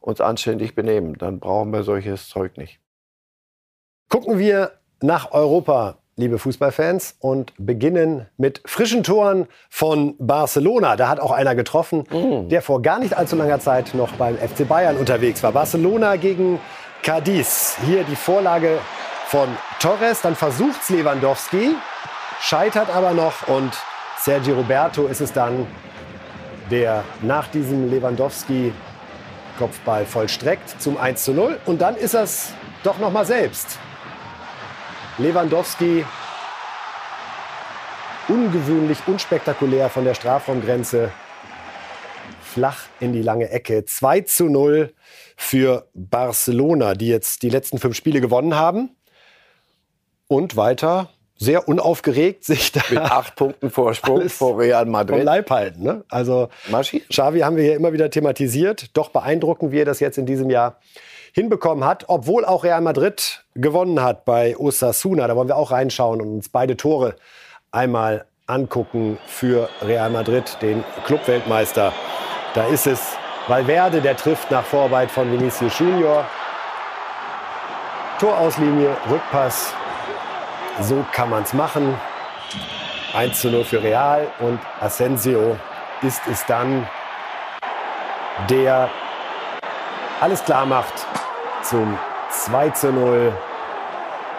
uns 0.00 0.20
anständig 0.20 0.74
benehmen. 0.74 1.14
Dann 1.18 1.38
brauchen 1.38 1.72
wir 1.72 1.82
solches 1.82 2.28
Zeug 2.28 2.56
nicht. 2.56 2.80
Gucken 4.08 4.38
wir 4.38 4.72
nach 5.02 5.32
Europa, 5.32 5.98
liebe 6.20 6.38
Fußballfans, 6.38 7.16
und 7.18 7.52
beginnen 7.58 8.26
mit 8.36 8.62
frischen 8.66 9.02
Toren 9.02 9.46
von 9.68 10.14
Barcelona. 10.18 10.96
Da 10.96 11.08
hat 11.08 11.18
auch 11.18 11.32
einer 11.32 11.54
getroffen, 11.54 12.04
der 12.48 12.62
vor 12.62 12.82
gar 12.82 12.98
nicht 12.98 13.16
allzu 13.16 13.36
langer 13.36 13.58
Zeit 13.58 13.94
noch 13.94 14.12
beim 14.12 14.36
FC 14.36 14.68
Bayern 14.68 14.96
unterwegs 14.96 15.42
war. 15.42 15.52
Barcelona 15.52 16.16
gegen 16.16 16.60
Cadiz. 17.02 17.76
Hier 17.86 18.04
die 18.04 18.16
Vorlage 18.16 18.78
von 19.26 19.48
Torres. 19.80 20.20
Dann 20.20 20.36
versucht's 20.36 20.90
Lewandowski, 20.90 21.74
scheitert 22.40 22.94
aber 22.94 23.12
noch 23.12 23.48
und 23.48 23.72
Sergio 24.18 24.54
Roberto 24.54 25.06
ist 25.06 25.20
es 25.20 25.32
dann, 25.32 25.66
der 26.70 27.02
nach 27.22 27.48
diesem 27.48 27.90
Lewandowski 27.90 28.72
Kopfball 29.58 30.04
vollstreckt 30.04 30.80
zum 30.80 30.96
1 30.98 31.24
zu 31.24 31.32
0. 31.32 31.58
Und 31.66 31.80
dann 31.80 31.96
ist 31.96 32.14
es 32.14 32.52
doch 32.82 32.98
noch 32.98 33.12
mal 33.12 33.24
selbst. 33.24 33.78
Lewandowski 35.18 36.04
ungewöhnlich, 38.28 38.98
unspektakulär 39.06 39.90
von 39.90 40.04
der 40.04 40.14
Strafraumgrenze 40.14 41.10
flach 42.42 42.84
in 43.00 43.12
die 43.12 43.22
lange 43.22 43.50
Ecke. 43.50 43.84
2 43.84 44.20
zu 44.22 44.44
0 44.46 44.92
für 45.36 45.88
Barcelona, 45.94 46.94
die 46.94 47.08
jetzt 47.08 47.42
die 47.42 47.50
letzten 47.50 47.78
fünf 47.78 47.96
Spiele 47.96 48.20
gewonnen 48.20 48.54
haben 48.54 48.96
und 50.28 50.56
weiter 50.56 51.10
sehr 51.36 51.68
unaufgeregt 51.68 52.44
sich 52.44 52.70
da 52.70 52.82
Mit 52.90 52.98
acht 52.98 53.34
Punkten 53.34 53.70
Vorsprung 53.70 54.28
vor 54.28 54.58
Real 54.58 54.84
vom 54.84 54.92
Madrid. 54.92 55.24
Leib 55.24 55.50
halten. 55.50 55.82
Ne? 55.82 56.04
Also 56.10 56.50
Marschieren. 56.68 57.08
Xavi 57.08 57.40
haben 57.40 57.56
wir 57.56 57.64
hier 57.64 57.76
immer 57.76 57.94
wieder 57.94 58.10
thematisiert. 58.10 58.96
Doch 58.96 59.08
beeindruckend, 59.08 59.72
wie 59.72 59.80
er 59.80 59.86
das 59.86 60.00
jetzt 60.00 60.18
in 60.18 60.26
diesem 60.26 60.50
Jahr 60.50 60.78
hinbekommen 61.32 61.84
hat, 61.84 62.04
obwohl 62.08 62.44
auch 62.44 62.64
Real 62.64 62.80
Madrid 62.80 63.44
gewonnen 63.54 64.02
hat 64.02 64.24
bei 64.24 64.56
Osasuna. 64.56 65.26
Da 65.26 65.36
wollen 65.36 65.48
wir 65.48 65.56
auch 65.56 65.70
reinschauen 65.70 66.20
und 66.20 66.28
uns 66.28 66.48
beide 66.48 66.76
Tore 66.76 67.16
einmal 67.70 68.26
angucken 68.46 69.18
für 69.26 69.68
Real 69.82 70.10
Madrid, 70.10 70.58
den 70.60 70.84
Clubweltmeister. 71.06 71.92
Da 72.54 72.66
ist 72.66 72.86
es 72.86 73.00
Valverde, 73.46 74.00
der 74.00 74.16
trifft 74.16 74.50
nach 74.50 74.64
Vorarbeit 74.64 75.10
von 75.10 75.30
Vinicius 75.30 75.78
Junior. 75.78 76.24
Torauslinie, 78.18 78.96
Rückpass. 79.08 79.72
So 80.80 81.04
kann 81.12 81.30
man 81.30 81.44
es 81.44 81.52
machen. 81.52 81.94
1 83.14 83.40
zu 83.40 83.50
0 83.50 83.64
für 83.64 83.82
Real 83.82 84.26
und 84.40 84.60
Asensio 84.80 85.56
ist 86.02 86.20
es 86.30 86.44
dann, 86.46 86.88
der 88.48 88.88
alles 90.20 90.44
klar 90.44 90.66
macht 90.66 91.06
zum 91.62 91.98
2 92.30 92.70
zu 92.70 92.92
0 92.92 93.32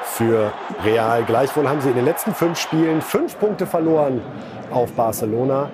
für 0.03 0.51
Real. 0.83 1.23
Gleichwohl 1.23 1.67
haben 1.67 1.81
sie 1.81 1.89
in 1.89 1.95
den 1.95 2.05
letzten 2.05 2.33
fünf 2.33 2.59
Spielen 2.59 3.01
fünf 3.01 3.39
Punkte 3.39 3.65
verloren 3.65 4.21
auf 4.71 4.91
Barcelona. 4.93 5.71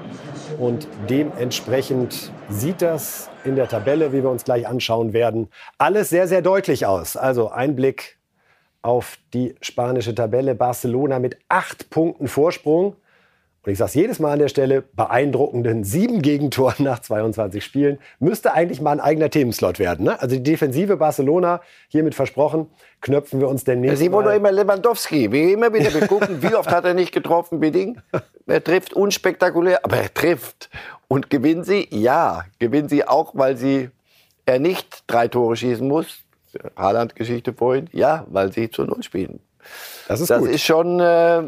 Und 0.59 0.87
dementsprechend 1.09 2.31
sieht 2.49 2.81
das 2.81 3.29
in 3.43 3.55
der 3.55 3.67
Tabelle, 3.67 4.13
wie 4.13 4.23
wir 4.23 4.29
uns 4.29 4.43
gleich 4.43 4.67
anschauen 4.67 5.13
werden, 5.13 5.49
alles 5.77 6.09
sehr, 6.09 6.27
sehr 6.27 6.41
deutlich 6.41 6.85
aus. 6.85 7.17
Also 7.17 7.49
ein 7.49 7.75
Blick 7.75 8.17
auf 8.81 9.17
die 9.33 9.55
spanische 9.61 10.15
Tabelle. 10.15 10.55
Barcelona 10.55 11.19
mit 11.19 11.37
acht 11.49 11.89
Punkten 11.89 12.27
Vorsprung. 12.27 12.95
Und 13.67 13.73
ich 13.73 13.79
sage 13.79 13.89
es 13.89 13.95
jedes 13.95 14.19
Mal 14.19 14.31
an 14.31 14.39
der 14.39 14.47
Stelle, 14.47 14.81
beeindruckenden 14.81 15.83
sieben 15.83 16.21
Gegentoren 16.21 16.85
nach 16.85 16.99
22 16.99 17.61
Spielen. 17.61 17.99
Müsste 18.17 18.53
eigentlich 18.53 18.79
mal 18.79 18.93
ein 18.93 19.01
eigener 19.01 19.29
Themenslot 19.29 19.77
werden. 19.77 20.05
Ne? 20.05 20.21
Also 20.21 20.37
die 20.37 20.43
Defensive 20.43 20.95
Barcelona, 20.95 21.59
hiermit 21.89 22.15
versprochen, 22.15 22.67
knöpfen 23.01 23.41
wir 23.41 23.49
uns 23.49 23.65
demnächst 23.65 23.97
Sie 23.97 24.09
wollen 24.09 24.23
doch 24.23 24.31
mal. 24.31 24.37
immer 24.37 24.53
Lewandowski. 24.53 25.33
Wir 25.33 25.51
immer 25.53 25.73
wieder 25.73 25.93
wir 25.93 26.07
gucken, 26.07 26.41
wie 26.41 26.55
oft 26.55 26.71
hat 26.71 26.85
er 26.85 26.93
nicht 26.93 27.11
getroffen, 27.11 27.59
Bidding? 27.59 27.99
Er 28.45 28.63
trifft 28.63 28.93
unspektakulär, 28.93 29.83
aber 29.83 29.97
er 29.97 30.13
trifft. 30.13 30.69
Und 31.09 31.29
gewinnen 31.29 31.65
sie? 31.65 31.89
Ja. 31.91 32.45
Gewinnen 32.59 32.87
sie 32.87 33.05
auch, 33.05 33.31
weil 33.35 33.57
sie, 33.57 33.89
er 34.45 34.59
nicht 34.59 35.03
drei 35.07 35.27
Tore 35.27 35.57
schießen 35.57 35.85
muss. 35.85 36.19
Haaland-Geschichte 36.77 37.51
vorhin. 37.51 37.89
Ja, 37.91 38.25
weil 38.29 38.53
sie 38.53 38.71
zu 38.71 38.85
Null 38.85 39.03
spielen. 39.03 39.41
Das 40.07 40.21
ist 40.21 40.29
Das 40.29 40.39
gut. 40.39 40.51
ist 40.51 40.63
schon 40.63 41.01
äh, 41.01 41.43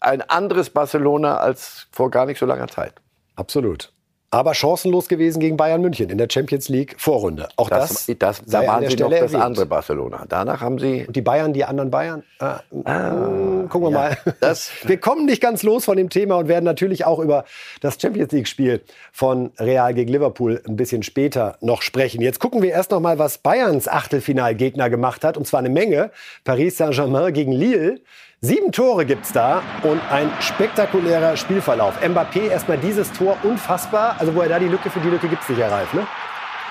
ein 0.00 0.22
anderes 0.22 0.70
Barcelona 0.70 1.38
als 1.38 1.86
vor 1.92 2.10
gar 2.10 2.26
nicht 2.26 2.38
so 2.38 2.46
langer 2.46 2.68
Zeit. 2.68 2.92
Absolut. 3.34 3.92
Aber 4.32 4.54
chancenlos 4.54 5.06
gewesen 5.08 5.38
gegen 5.38 5.56
Bayern 5.56 5.80
München 5.80 6.10
in 6.10 6.18
der 6.18 6.26
Champions 6.30 6.68
League 6.68 6.96
Vorrunde. 6.98 7.48
Auch 7.56 7.70
das, 7.70 8.06
Das, 8.06 8.18
das, 8.18 8.42
da 8.44 8.66
waren 8.66 8.80
sie 8.80 8.96
noch 8.96 9.06
Stelle 9.06 9.20
das 9.20 9.32
erwähnt. 9.32 9.42
andere 9.44 9.66
Barcelona. 9.66 10.24
Danach 10.28 10.60
haben 10.60 10.78
sie 10.80 11.06
Und 11.06 11.14
die 11.14 11.22
Bayern, 11.22 11.52
die 11.52 11.64
anderen 11.64 11.90
Bayern? 11.92 12.24
Ah, 12.40 12.58
mm, 12.72 13.68
gucken 13.68 13.82
wir 13.88 13.90
ja, 13.92 13.98
mal. 14.10 14.16
das- 14.40 14.70
wir 14.84 14.98
kommen 14.98 15.26
nicht 15.26 15.40
ganz 15.40 15.62
los 15.62 15.84
von 15.84 15.96
dem 15.96 16.10
Thema 16.10 16.36
und 16.36 16.48
werden 16.48 16.64
natürlich 16.64 17.04
auch 17.06 17.20
über 17.20 17.44
das 17.80 17.98
Champions 18.00 18.32
League-Spiel 18.32 18.82
von 19.12 19.52
Real 19.58 19.94
gegen 19.94 20.10
Liverpool 20.12 20.60
ein 20.66 20.74
bisschen 20.76 21.04
später 21.04 21.56
noch 21.60 21.80
sprechen. 21.82 22.20
Jetzt 22.20 22.40
gucken 22.40 22.62
wir 22.62 22.72
erst 22.72 22.90
noch 22.90 23.00
mal, 23.00 23.18
was 23.20 23.38
Bayerns 23.38 23.86
Achtelfinalgegner 23.86 24.90
gemacht 24.90 25.24
hat. 25.24 25.36
Und 25.36 25.46
zwar 25.46 25.60
eine 25.60 25.70
Menge. 25.70 26.10
Paris 26.44 26.76
Saint-Germain 26.78 27.32
gegen 27.32 27.52
Lille. 27.52 28.00
Sieben 28.46 28.70
Tore 28.70 29.04
gibt's 29.04 29.32
da 29.32 29.60
und 29.82 30.00
ein 30.08 30.30
spektakulärer 30.38 31.36
Spielverlauf. 31.36 32.00
Mbappé 32.00 32.48
erstmal 32.48 32.78
dieses 32.78 33.10
Tor 33.10 33.36
unfassbar. 33.42 34.14
Also 34.20 34.32
wo 34.36 34.40
er 34.40 34.48
da 34.48 34.60
die 34.60 34.68
Lücke 34.68 34.88
für 34.88 35.00
die 35.00 35.08
Lücke 35.08 35.26
gibt's 35.26 35.48
nicht, 35.48 35.60
Reif. 35.60 35.92
Ne? 35.92 36.06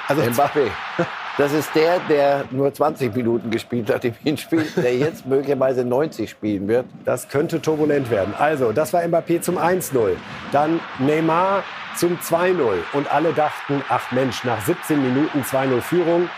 Also 0.07 0.21
Mbappé. 0.21 0.69
Das 1.37 1.51
ist 1.51 1.75
der, 1.75 1.99
der 2.07 2.45
nur 2.49 2.73
20 2.73 3.13
Minuten 3.13 3.51
gespielt 3.51 3.93
hat 3.93 4.05
im 4.05 4.13
Hinspiel, 4.23 4.65
der 4.77 4.95
jetzt 4.95 5.25
möglicherweise 5.27 5.83
90 5.83 6.29
spielen 6.29 6.69
wird. 6.69 6.85
Das 7.03 7.27
könnte 7.27 7.61
turbulent 7.61 8.09
werden. 8.09 8.33
Also, 8.39 8.71
das 8.71 8.93
war 8.93 9.01
Mbappé 9.01 9.41
zum 9.41 9.57
1-0. 9.57 10.11
Dann 10.53 10.79
Neymar 10.97 11.65
zum 11.97 12.17
2-0. 12.19 12.77
Und 12.93 13.13
alle 13.13 13.33
dachten, 13.33 13.83
ach 13.89 14.13
Mensch, 14.13 14.45
nach 14.45 14.65
17 14.65 15.01
Minuten 15.01 15.41
2-0 15.41 15.81
Führung. 15.81 16.29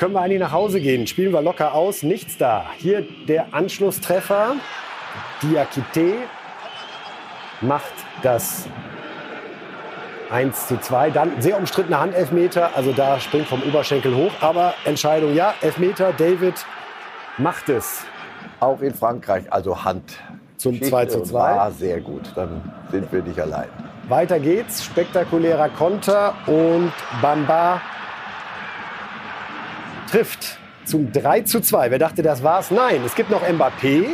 Können 0.00 0.14
wir 0.14 0.22
eigentlich 0.22 0.40
nach 0.40 0.52
Hause 0.52 0.80
gehen? 0.80 1.06
Spielen 1.06 1.30
wir 1.30 1.42
locker 1.42 1.74
aus? 1.74 2.02
Nichts 2.02 2.38
da. 2.38 2.64
Hier 2.78 3.06
der 3.28 3.52
Anschlusstreffer. 3.52 4.56
Diakite 5.42 6.14
macht 7.60 7.92
das 8.22 8.66
1 10.30 10.68
zu 10.68 10.80
2. 10.80 11.10
Dann 11.10 11.42
sehr 11.42 11.58
umstrittener 11.58 12.00
Handelfmeter. 12.00 12.74
Also 12.74 12.92
da 12.92 13.20
springt 13.20 13.46
vom 13.46 13.62
Oberschenkel 13.62 14.16
hoch. 14.16 14.32
Aber 14.40 14.72
Entscheidung 14.86 15.34
ja. 15.34 15.52
Elfmeter. 15.60 16.14
David 16.16 16.54
macht 17.36 17.68
es. 17.68 18.00
Auch 18.58 18.80
in 18.80 18.94
Frankreich, 18.94 19.52
also 19.52 19.84
Hand. 19.84 20.14
Zum 20.56 20.72
Geschichte 20.72 20.92
2 20.92 21.06
zu 21.06 21.18
und 21.18 21.26
2. 21.26 21.38
War 21.38 21.70
sehr 21.72 22.00
gut, 22.00 22.22
dann 22.34 22.62
sind 22.90 23.12
wir 23.12 23.22
nicht 23.22 23.38
allein. 23.38 23.68
Weiter 24.08 24.40
geht's. 24.40 24.82
Spektakulärer 24.82 25.68
Konter 25.68 26.32
und 26.46 26.90
Bamba 27.20 27.82
trifft 30.10 30.58
zum 30.84 31.12
3 31.12 31.42
zu 31.42 31.60
2. 31.60 31.90
Wer 31.90 31.98
dachte, 31.98 32.22
das 32.22 32.42
war's? 32.42 32.70
Nein, 32.70 33.02
es 33.04 33.14
gibt 33.14 33.30
noch 33.30 33.42
Mbappé. 33.42 34.06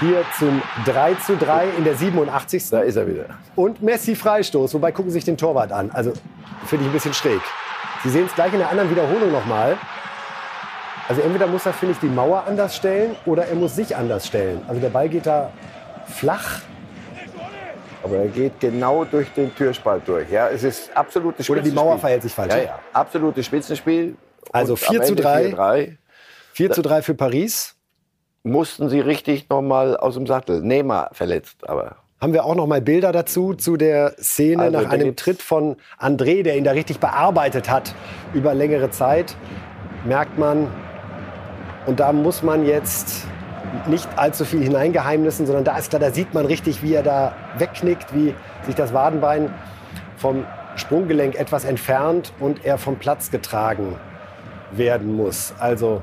Hier 0.00 0.24
zum 0.38 0.62
3 0.86 1.14
zu 1.14 1.36
3 1.36 1.66
in 1.76 1.84
der 1.84 1.94
87. 1.94 2.70
Da 2.70 2.80
ist 2.80 2.96
er 2.96 3.06
wieder. 3.06 3.26
Und 3.56 3.82
Messi 3.82 4.16
Freistoß. 4.16 4.72
Wobei 4.74 4.92
gucken 4.92 5.10
Sie 5.10 5.14
sich 5.14 5.24
den 5.24 5.36
Torwart 5.36 5.72
an. 5.72 5.90
Also 5.90 6.12
finde 6.64 6.84
ich 6.84 6.90
ein 6.90 6.94
bisschen 6.94 7.12
schräg. 7.12 7.40
Sie 8.02 8.08
sehen 8.08 8.24
es 8.24 8.34
gleich 8.34 8.52
in 8.54 8.60
der 8.60 8.70
anderen 8.70 8.90
Wiederholung 8.90 9.30
nochmal. 9.30 9.76
Also 11.06 11.20
entweder 11.20 11.46
muss 11.48 11.66
er, 11.66 11.74
finde 11.74 11.92
ich, 11.92 11.98
die 11.98 12.06
Mauer 12.06 12.44
anders 12.46 12.76
stellen 12.76 13.16
oder 13.26 13.46
er 13.46 13.56
muss 13.56 13.76
sich 13.76 13.94
anders 13.94 14.26
stellen. 14.26 14.62
Also 14.68 14.80
der 14.80 14.88
Ball 14.88 15.08
geht 15.08 15.26
da 15.26 15.50
flach. 16.06 16.60
Aber 18.02 18.16
er 18.16 18.28
geht 18.28 18.58
genau 18.60 19.04
durch 19.04 19.30
den 19.32 19.54
Türspalt 19.54 20.02
durch. 20.06 20.30
Ja, 20.30 20.48
es 20.48 20.62
ist 20.62 20.96
absolutes 20.96 21.48
Oder 21.50 21.60
die 21.60 21.70
Mauer 21.70 21.98
verhält 21.98 22.22
sich 22.22 22.32
falsch. 22.32 22.54
Ja, 22.54 22.62
ja. 22.62 22.78
Absolutes 22.92 23.44
Spitzenspiel. 23.46 24.16
Also 24.52 24.72
Und 24.72 24.78
4 24.78 25.00
am 25.00 25.06
zu 25.06 25.12
Ende 25.12 25.22
3. 25.22 25.46
4-3. 25.46 25.96
4 26.52 26.70
zu 26.72 26.82
3 26.82 27.02
für 27.02 27.14
Paris. 27.14 27.76
Mussten 28.42 28.88
sie 28.88 29.00
richtig 29.00 29.50
nochmal 29.50 29.96
aus 29.96 30.14
dem 30.14 30.26
Sattel. 30.26 30.62
Neymar 30.62 31.10
verletzt, 31.12 31.68
aber 31.68 31.96
Haben 32.20 32.32
wir 32.32 32.44
auch 32.44 32.54
noch 32.54 32.66
mal 32.66 32.80
Bilder 32.80 33.12
dazu, 33.12 33.54
zu 33.54 33.76
der 33.76 34.14
Szene 34.18 34.64
Also, 34.64 34.80
nach 34.80 34.90
einem 34.90 35.14
Tritt 35.16 35.42
von 35.42 35.76
André, 35.98 36.42
der 36.42 36.56
ihn 36.56 36.64
da 36.64 36.72
richtig 36.72 37.00
bearbeitet 37.00 37.68
hat 37.68 37.94
über 38.32 38.54
längere 38.54 38.90
Zeit. 38.90 39.36
Merkt 40.04 40.38
man, 40.38 40.68
und 41.86 42.00
da 42.00 42.12
muss 42.12 42.42
man 42.42 42.64
jetzt 42.66 43.26
nicht 43.86 44.08
allzu 44.16 44.44
viel 44.44 44.62
hineingeheimnissen, 44.62 45.46
sondern 45.46 45.64
da 45.64 45.76
ist 45.78 45.90
klar, 45.90 46.00
da 46.00 46.10
sieht 46.10 46.34
man 46.34 46.46
richtig, 46.46 46.82
wie 46.82 46.94
er 46.94 47.02
da 47.02 47.34
wegknickt, 47.58 48.14
wie 48.14 48.34
sich 48.66 48.74
das 48.74 48.92
Wadenbein 48.92 49.52
vom 50.16 50.44
Sprunggelenk 50.76 51.34
etwas 51.38 51.64
entfernt 51.64 52.32
und 52.40 52.64
er 52.64 52.78
vom 52.78 52.96
Platz 52.96 53.30
getragen 53.30 53.96
werden 54.72 55.14
muss. 55.16 55.52
Also 55.58 56.02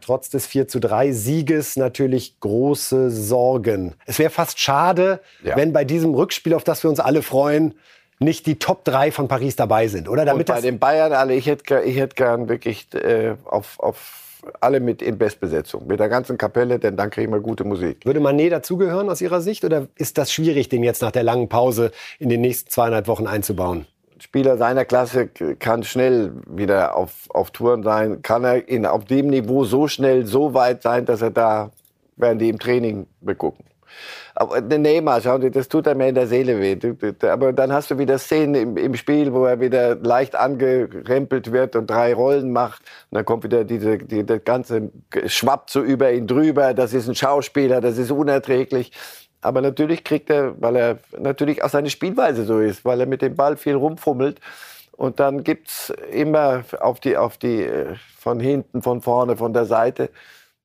trotz 0.00 0.30
des 0.30 0.46
4 0.46 0.68
zu 0.68 0.78
3 0.78 1.12
Sieges 1.12 1.76
natürlich 1.76 2.38
große 2.40 3.10
Sorgen. 3.10 3.94
Es 4.06 4.18
wäre 4.18 4.30
fast 4.30 4.60
schade, 4.60 5.20
Ja. 5.42 5.56
wenn 5.56 5.72
bei 5.72 5.84
diesem 5.84 6.14
Rückspiel, 6.14 6.54
auf 6.54 6.64
das 6.64 6.82
wir 6.84 6.90
uns 6.90 7.00
alle 7.00 7.22
freuen, 7.22 7.74
nicht 8.18 8.46
die 8.46 8.58
Top 8.58 8.84
3 8.84 9.10
von 9.10 9.28
Paris 9.28 9.56
dabei 9.56 9.88
sind, 9.88 10.08
oder? 10.08 10.22
Und 10.22 10.26
Damit 10.28 10.46
bei 10.46 10.54
das, 10.54 10.62
den 10.62 10.78
Bayern 10.78 11.12
alle, 11.12 11.34
ich 11.34 11.46
hätte, 11.46 11.80
ich 11.80 11.96
hätte 11.98 12.14
gern 12.14 12.48
wirklich 12.48 12.86
äh, 12.94 13.34
auf, 13.44 13.78
auf 13.80 14.22
alle 14.60 14.80
mit 14.80 15.02
in 15.02 15.18
Bestbesetzung, 15.18 15.86
mit 15.86 16.00
der 16.00 16.08
ganzen 16.08 16.38
Kapelle, 16.38 16.78
denn 16.78 16.96
dann 16.96 17.10
kriegen 17.10 17.32
wir 17.32 17.40
gute 17.40 17.64
Musik. 17.64 18.04
würde 18.04 18.20
Manet 18.20 18.52
dazugehören 18.52 19.08
aus 19.08 19.20
Ihrer 19.20 19.40
Sicht? 19.40 19.64
Oder 19.64 19.88
ist 19.96 20.18
das 20.18 20.32
schwierig, 20.32 20.68
den 20.68 20.82
jetzt 20.82 21.02
nach 21.02 21.12
der 21.12 21.22
langen 21.22 21.48
Pause 21.48 21.92
in 22.18 22.28
den 22.28 22.40
nächsten 22.40 22.70
zweieinhalb 22.70 23.08
Wochen 23.08 23.26
einzubauen? 23.26 23.86
Spieler 24.18 24.56
seiner 24.56 24.84
Klasse 24.84 25.28
kann 25.28 25.82
schnell 25.82 26.32
wieder 26.46 26.96
auf, 26.96 27.28
auf 27.28 27.50
Touren 27.50 27.82
sein, 27.82 28.22
kann 28.22 28.44
er 28.44 28.66
in, 28.66 28.86
auf 28.86 29.04
dem 29.04 29.28
Niveau 29.28 29.64
so 29.64 29.88
schnell, 29.88 30.24
so 30.24 30.54
weit 30.54 30.82
sein, 30.82 31.04
dass 31.04 31.20
er 31.20 31.30
da, 31.30 31.70
werden 32.16 32.38
die 32.38 32.48
im 32.48 32.58
Training 32.58 33.06
begucken. 33.20 33.64
Aber 34.38 34.60
Neymar, 34.60 35.22
schauen 35.22 35.40
Sie, 35.40 35.50
das 35.50 35.66
tut 35.66 35.88
einem 35.88 36.02
in 36.02 36.14
der 36.14 36.26
Seele 36.26 36.60
weh. 36.60 36.76
Aber 37.26 37.54
dann 37.54 37.72
hast 37.72 37.90
du 37.90 37.98
wieder 37.98 38.18
Szenen 38.18 38.54
im, 38.54 38.76
im 38.76 38.94
Spiel, 38.94 39.32
wo 39.32 39.46
er 39.46 39.60
wieder 39.60 39.94
leicht 39.94 40.36
angerempelt 40.36 41.52
wird 41.52 41.74
und 41.74 41.88
drei 41.88 42.12
Rollen 42.12 42.52
macht. 42.52 42.82
Und 43.10 43.16
dann 43.16 43.24
kommt 43.24 43.44
wieder 43.44 43.64
diese, 43.64 43.96
die, 43.96 44.26
das 44.26 44.44
ganze 44.44 44.90
schwappt 45.24 45.70
so 45.70 45.80
über 45.80 46.12
ihn 46.12 46.26
drüber. 46.26 46.74
Das 46.74 46.92
ist 46.92 47.08
ein 47.08 47.14
Schauspieler, 47.14 47.80
das 47.80 47.96
ist 47.96 48.10
unerträglich. 48.10 48.92
Aber 49.40 49.62
natürlich 49.62 50.04
kriegt 50.04 50.28
er, 50.28 50.60
weil 50.60 50.76
er 50.76 50.98
natürlich 51.18 51.64
auch 51.64 51.70
seine 51.70 51.88
Spielweise 51.88 52.44
so 52.44 52.60
ist, 52.60 52.84
weil 52.84 53.00
er 53.00 53.06
mit 53.06 53.22
dem 53.22 53.36
Ball 53.36 53.56
viel 53.56 53.74
rumfummelt. 53.74 54.40
Und 54.92 55.18
dann 55.18 55.44
gibt's 55.44 55.90
immer 56.12 56.62
auf 56.80 57.00
die, 57.00 57.16
auf 57.16 57.38
die, 57.38 57.62
äh, 57.62 57.94
von 58.18 58.38
hinten, 58.38 58.82
von 58.82 59.00
vorne, 59.00 59.36
von 59.36 59.54
der 59.54 59.64
Seite. 59.64 60.10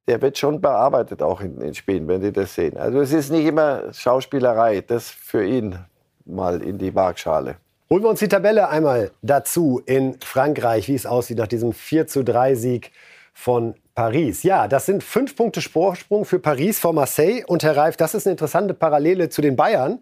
Der 0.08 0.22
wird 0.22 0.38
schon 0.38 0.62
bearbeitet 0.62 1.22
auch 1.22 1.42
in 1.42 1.60
den 1.60 1.74
Spielen, 1.74 2.08
wenn 2.08 2.22
Sie 2.22 2.32
das 2.32 2.56
sehen. 2.56 2.78
Also 2.78 3.02
es 3.02 3.14
ist 3.14 3.32
nicht 3.32 3.46
immer 3.46 3.94
Schauspielerei, 3.94 4.82
das 4.82 5.10
für 5.10 5.46
ihn 5.46 5.78
mal 6.26 6.62
in 6.62 6.78
die 6.78 6.94
Waagschale. 6.94 7.58
Holen 7.90 8.04
wir 8.04 8.10
uns 8.10 8.20
die 8.20 8.30
Tabelle 8.30 8.70
einmal 8.70 9.12
dazu 9.22 9.82
in 9.86 10.18
Frankreich, 10.22 10.88
wie 10.88 10.96
es 10.96 11.06
aussieht 11.06 11.38
nach 11.38 11.48
diesem 11.48 11.74
4 11.74 12.08
zu 12.08 12.24
3 12.24 12.56
Sieg 12.56 12.92
von 13.34 13.76
Paris. 13.96 14.44
Ja, 14.44 14.70
das 14.70 14.86
sind 14.86 15.04
fünf 15.04 15.36
Punkte 15.36 15.62
Vorsprung 15.62 16.24
für 16.24 16.40
Paris 16.40 16.80
vor 16.80 16.94
Marseille. 16.94 17.44
Und 17.46 17.64
Herr 17.64 17.76
Reif, 17.76 17.98
das 17.98 18.14
ist 18.14 18.26
eine 18.26 18.32
interessante 18.32 18.74
Parallele 18.74 19.28
zu 19.28 19.42
den 19.42 19.58
Bayern, 19.58 20.00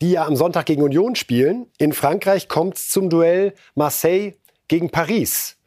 die 0.00 0.12
ja 0.12 0.26
am 0.26 0.36
Sonntag 0.36 0.66
gegen 0.66 0.82
Union 0.82 1.16
spielen. 1.16 1.66
In 1.76 1.92
Frankreich 1.92 2.48
kommt 2.48 2.76
es 2.78 2.88
zum 2.88 3.10
Duell 3.10 3.52
Marseille 3.74 4.32
gegen 4.68 4.88
Paris. 4.88 5.57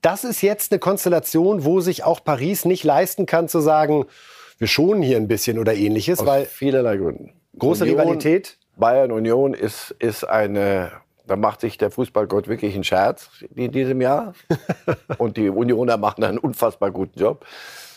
Das 0.00 0.24
ist 0.24 0.42
jetzt 0.42 0.72
eine 0.72 0.78
Konstellation, 0.78 1.64
wo 1.64 1.80
sich 1.80 2.04
auch 2.04 2.22
Paris 2.22 2.64
nicht 2.64 2.84
leisten 2.84 3.26
kann 3.26 3.48
zu 3.48 3.60
sagen, 3.60 4.06
wir 4.58 4.68
schonen 4.68 5.02
hier 5.02 5.16
ein 5.16 5.28
bisschen 5.28 5.58
oder 5.58 5.74
ähnliches, 5.74 6.20
Aus 6.20 6.26
weil 6.26 6.44
vielerlei 6.44 6.96
Gründen. 6.96 7.32
große 7.58 7.84
Union, 7.84 8.00
Rivalität. 8.00 8.58
Bayern 8.76 9.12
Union 9.12 9.54
ist, 9.54 9.94
ist 9.98 10.24
eine, 10.24 10.92
da 11.26 11.36
macht 11.36 11.60
sich 11.60 11.78
der 11.78 11.90
Fußballgott 11.90 12.46
wirklich 12.48 12.74
einen 12.74 12.84
Scherz 12.84 13.28
in 13.54 13.72
diesem 13.72 14.00
Jahr. 14.00 14.34
und 15.18 15.36
die 15.36 15.48
Unioner 15.48 15.96
machen 15.96 16.22
einen 16.24 16.38
unfassbar 16.38 16.90
guten 16.90 17.18
Job. 17.18 17.44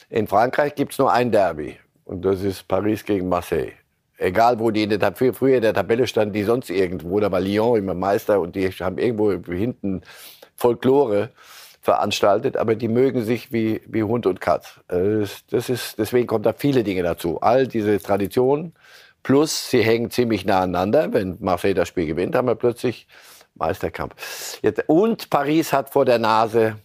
In 0.10 0.28
Frankreich 0.28 0.76
gibt 0.76 0.94
es 0.94 1.00
nur 1.00 1.12
ein 1.12 1.32
Derby. 1.32 1.78
Und 2.04 2.26
das 2.26 2.42
ist 2.42 2.68
Paris 2.68 3.06
gegen 3.06 3.30
Marseille. 3.30 3.74
Egal, 4.18 4.60
wo 4.60 4.70
die 4.70 4.84
in 4.84 4.90
der, 4.90 5.14
früher 5.16 5.56
in 5.56 5.62
der 5.62 5.74
Tabelle 5.74 6.06
standen, 6.06 6.34
die 6.34 6.44
sonst 6.44 6.70
irgendwo. 6.70 7.20
Da 7.20 7.32
war 7.32 7.40
Lyon 7.40 7.78
immer 7.78 7.94
Meister 7.94 8.40
und 8.40 8.56
die 8.56 8.70
haben 8.70 8.98
irgendwo 8.98 9.32
hinten 9.32 10.02
Folklore 10.56 11.30
veranstaltet, 11.82 12.58
aber 12.58 12.76
die 12.76 12.88
mögen 12.88 13.24
sich 13.24 13.52
wie, 13.52 13.82
wie 13.88 14.04
Hund 14.04 14.26
und 14.28 14.40
Katz. 14.40 14.80
Äh, 14.88 15.26
Das 15.50 15.70
ist, 15.70 15.98
deswegen 15.98 16.28
kommt 16.28 16.46
da 16.46 16.54
viele 16.54 16.84
Dinge 16.84 17.04
dazu. 17.04 17.42
All 17.42 17.68
diese 17.68 18.00
Traditionen, 18.00 18.74
plus 19.24 19.70
sie 19.70 19.82
hängen 19.82 20.12
ziemlich 20.12 20.46
nah 20.46 20.62
aneinander. 20.62 21.12
Wenn 21.12 21.38
Marseille 21.40 21.74
das 21.74 21.88
Spiel 21.88 22.06
gewinnt, 22.06 22.36
haben 22.36 22.48
wir 22.48 22.56
plötzlich 22.56 23.08
Meisterkampf. 23.56 24.60
Jetzt, 24.62 24.84
und 24.88 25.30
Paris 25.30 25.74
hat 25.74 25.90
vor 25.90 26.06
der 26.06 26.20
Nase 26.20 26.76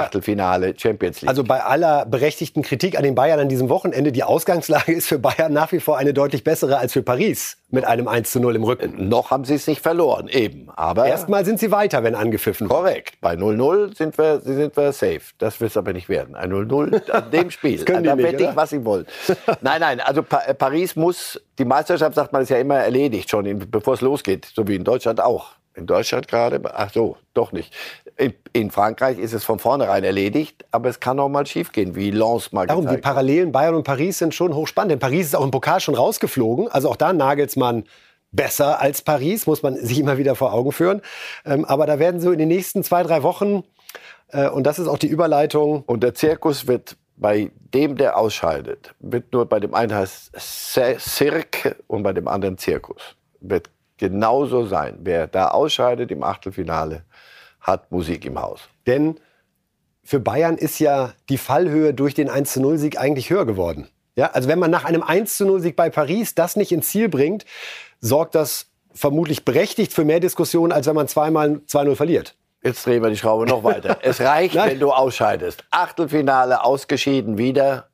Achtelfinale 0.00 0.74
Champions 0.78 1.20
League. 1.20 1.28
Also 1.28 1.44
bei 1.44 1.62
aller 1.62 2.06
berechtigten 2.06 2.62
Kritik 2.62 2.96
an 2.96 3.02
den 3.04 3.14
Bayern 3.14 3.40
an 3.40 3.48
diesem 3.48 3.68
Wochenende, 3.68 4.12
die 4.12 4.22
Ausgangslage 4.24 4.92
ist 4.92 5.06
für 5.08 5.18
Bayern 5.18 5.52
nach 5.52 5.72
wie 5.72 5.80
vor 5.80 5.98
eine 5.98 6.12
deutlich 6.14 6.44
bessere 6.44 6.78
als 6.78 6.92
für 6.92 7.02
Paris 7.02 7.58
mit 7.70 7.84
einem 7.84 8.06
1 8.08 8.30
zu 8.30 8.38
0 8.40 8.54
im 8.56 8.62
Rücken. 8.64 9.08
noch 9.08 9.30
haben 9.30 9.44
sie 9.44 9.54
es 9.54 9.66
nicht 9.66 9.80
verloren, 9.82 10.28
eben. 10.28 10.68
Aber 10.76 11.06
Erstmal 11.06 11.44
sind 11.44 11.58
sie 11.58 11.70
weiter, 11.72 12.04
wenn 12.04 12.14
angepfiffen 12.14 12.68
wird. 12.68 12.78
Korrekt. 12.78 13.20
Bei 13.20 13.34
0-0 13.34 13.96
sind 13.96 14.16
wir, 14.18 14.40
sind 14.40 14.76
wir 14.76 14.92
safe. 14.92 15.20
Das 15.38 15.60
wird 15.60 15.70
es 15.72 15.76
aber 15.76 15.92
nicht 15.92 16.08
werden. 16.08 16.34
Ein 16.36 16.52
0-0 16.52 17.10
an 17.10 17.30
dem 17.32 17.50
Spiel. 17.50 17.84
können 17.84 18.04
die 18.04 18.08
da 18.08 18.16
wette 18.18 18.44
ich, 18.44 18.54
was 18.56 18.70
sie 18.70 18.84
wollen. 18.84 19.06
nein, 19.60 19.80
nein. 19.80 20.00
Also 20.00 20.22
Pa- 20.22 20.42
äh, 20.46 20.54
Paris 20.54 20.94
muss, 20.94 21.40
die 21.58 21.64
Meisterschaft, 21.64 22.14
sagt 22.14 22.32
man, 22.32 22.42
ist 22.42 22.50
ja 22.50 22.58
immer 22.58 22.76
erledigt 22.76 23.28
schon, 23.30 23.58
bevor 23.70 23.94
es 23.94 24.00
losgeht. 24.00 24.46
So 24.54 24.66
wie 24.68 24.76
in 24.76 24.84
Deutschland 24.84 25.20
auch. 25.20 25.50
In 25.76 25.86
Deutschland 25.86 26.26
gerade, 26.26 26.60
ach 26.74 26.90
so, 26.92 27.16
doch 27.34 27.52
nicht. 27.52 27.74
In, 28.52 28.70
Frankreich 28.70 29.18
ist 29.18 29.34
es 29.34 29.44
von 29.44 29.58
vornherein 29.58 30.04
erledigt, 30.04 30.64
aber 30.70 30.88
es 30.88 31.00
kann 31.00 31.20
auch 31.20 31.28
mal 31.28 31.44
schiefgehen, 31.44 31.94
wie 31.94 32.10
Lens 32.10 32.50
mal 32.50 32.66
Darum, 32.66 32.88
die. 32.88 32.96
Parallelen 32.96 33.52
Bayern 33.52 33.74
und 33.74 33.84
Paris 33.84 34.18
sind 34.18 34.34
schon 34.34 34.54
hochspannend. 34.54 34.92
Denn 34.92 34.98
Paris 34.98 35.26
ist 35.26 35.36
auch 35.36 35.44
im 35.44 35.50
Pokal 35.50 35.80
schon 35.80 35.94
rausgeflogen. 35.94 36.68
Also 36.68 36.88
auch 36.88 36.96
da 36.96 37.12
Nagelsmann 37.12 37.84
besser 38.32 38.80
als 38.80 39.02
Paris, 39.02 39.46
muss 39.46 39.62
man 39.62 39.76
sich 39.86 40.00
immer 40.00 40.16
wieder 40.16 40.34
vor 40.34 40.54
Augen 40.54 40.72
führen. 40.72 41.02
Ähm, 41.44 41.66
aber 41.66 41.86
da 41.86 41.98
werden 41.98 42.20
so 42.20 42.32
in 42.32 42.38
den 42.38 42.48
nächsten 42.48 42.82
zwei, 42.82 43.02
drei 43.02 43.22
Wochen, 43.22 43.62
äh, 44.28 44.48
und 44.48 44.64
das 44.64 44.78
ist 44.78 44.88
auch 44.88 44.98
die 44.98 45.08
Überleitung, 45.08 45.82
Und 45.86 46.02
der 46.02 46.14
Zirkus 46.14 46.66
wird 46.66 46.96
bei 47.16 47.50
dem, 47.74 47.96
der 47.96 48.18
ausscheidet, 48.18 48.94
wird 49.00 49.32
nur 49.32 49.46
bei 49.46 49.60
dem 49.60 49.74
einen 49.74 49.94
heißt 49.94 50.36
Cir- 50.36 50.98
Cirque 50.98 51.76
und 51.86 52.02
bei 52.02 52.12
dem 52.12 52.28
anderen 52.28 52.58
Zirkus. 52.58 53.16
Wird 53.40 53.70
genauso 53.98 54.66
sein. 54.66 54.98
Wer 55.00 55.26
da 55.26 55.48
ausscheidet 55.48 56.10
im 56.10 56.22
Achtelfinale, 56.22 57.04
hat 57.60 57.90
Musik 57.90 58.24
im 58.24 58.40
Haus. 58.40 58.60
Denn 58.86 59.18
für 60.04 60.20
Bayern 60.20 60.56
ist 60.56 60.78
ja 60.78 61.12
die 61.28 61.38
Fallhöhe 61.38 61.92
durch 61.92 62.14
den 62.14 62.30
1-0-Sieg 62.30 62.98
eigentlich 62.98 63.30
höher 63.30 63.44
geworden. 63.44 63.88
Ja, 64.14 64.30
also 64.30 64.48
wenn 64.48 64.58
man 64.58 64.70
nach 64.70 64.84
einem 64.84 65.02
1-0-Sieg 65.02 65.76
bei 65.76 65.90
Paris 65.90 66.34
das 66.34 66.56
nicht 66.56 66.72
ins 66.72 66.88
Ziel 66.88 67.08
bringt, 67.08 67.44
sorgt 68.00 68.34
das 68.34 68.68
vermutlich 68.92 69.44
berechtigt 69.44 69.92
für 69.92 70.04
mehr 70.04 70.20
Diskussionen, 70.20 70.72
als 70.72 70.86
wenn 70.86 70.94
man 70.94 71.08
zweimal 71.08 71.60
2-0 71.68 71.96
verliert. 71.96 72.34
Jetzt 72.62 72.86
drehen 72.86 73.02
wir 73.02 73.10
die 73.10 73.16
Schraube 73.16 73.46
noch 73.46 73.62
weiter. 73.62 73.98
Es 74.02 74.20
reicht, 74.20 74.54
Nein. 74.54 74.70
wenn 74.70 74.80
du 74.80 74.90
ausscheidest. 74.90 75.64
Achtelfinale 75.70 76.64
ausgeschieden 76.64 77.36
wieder 77.36 77.88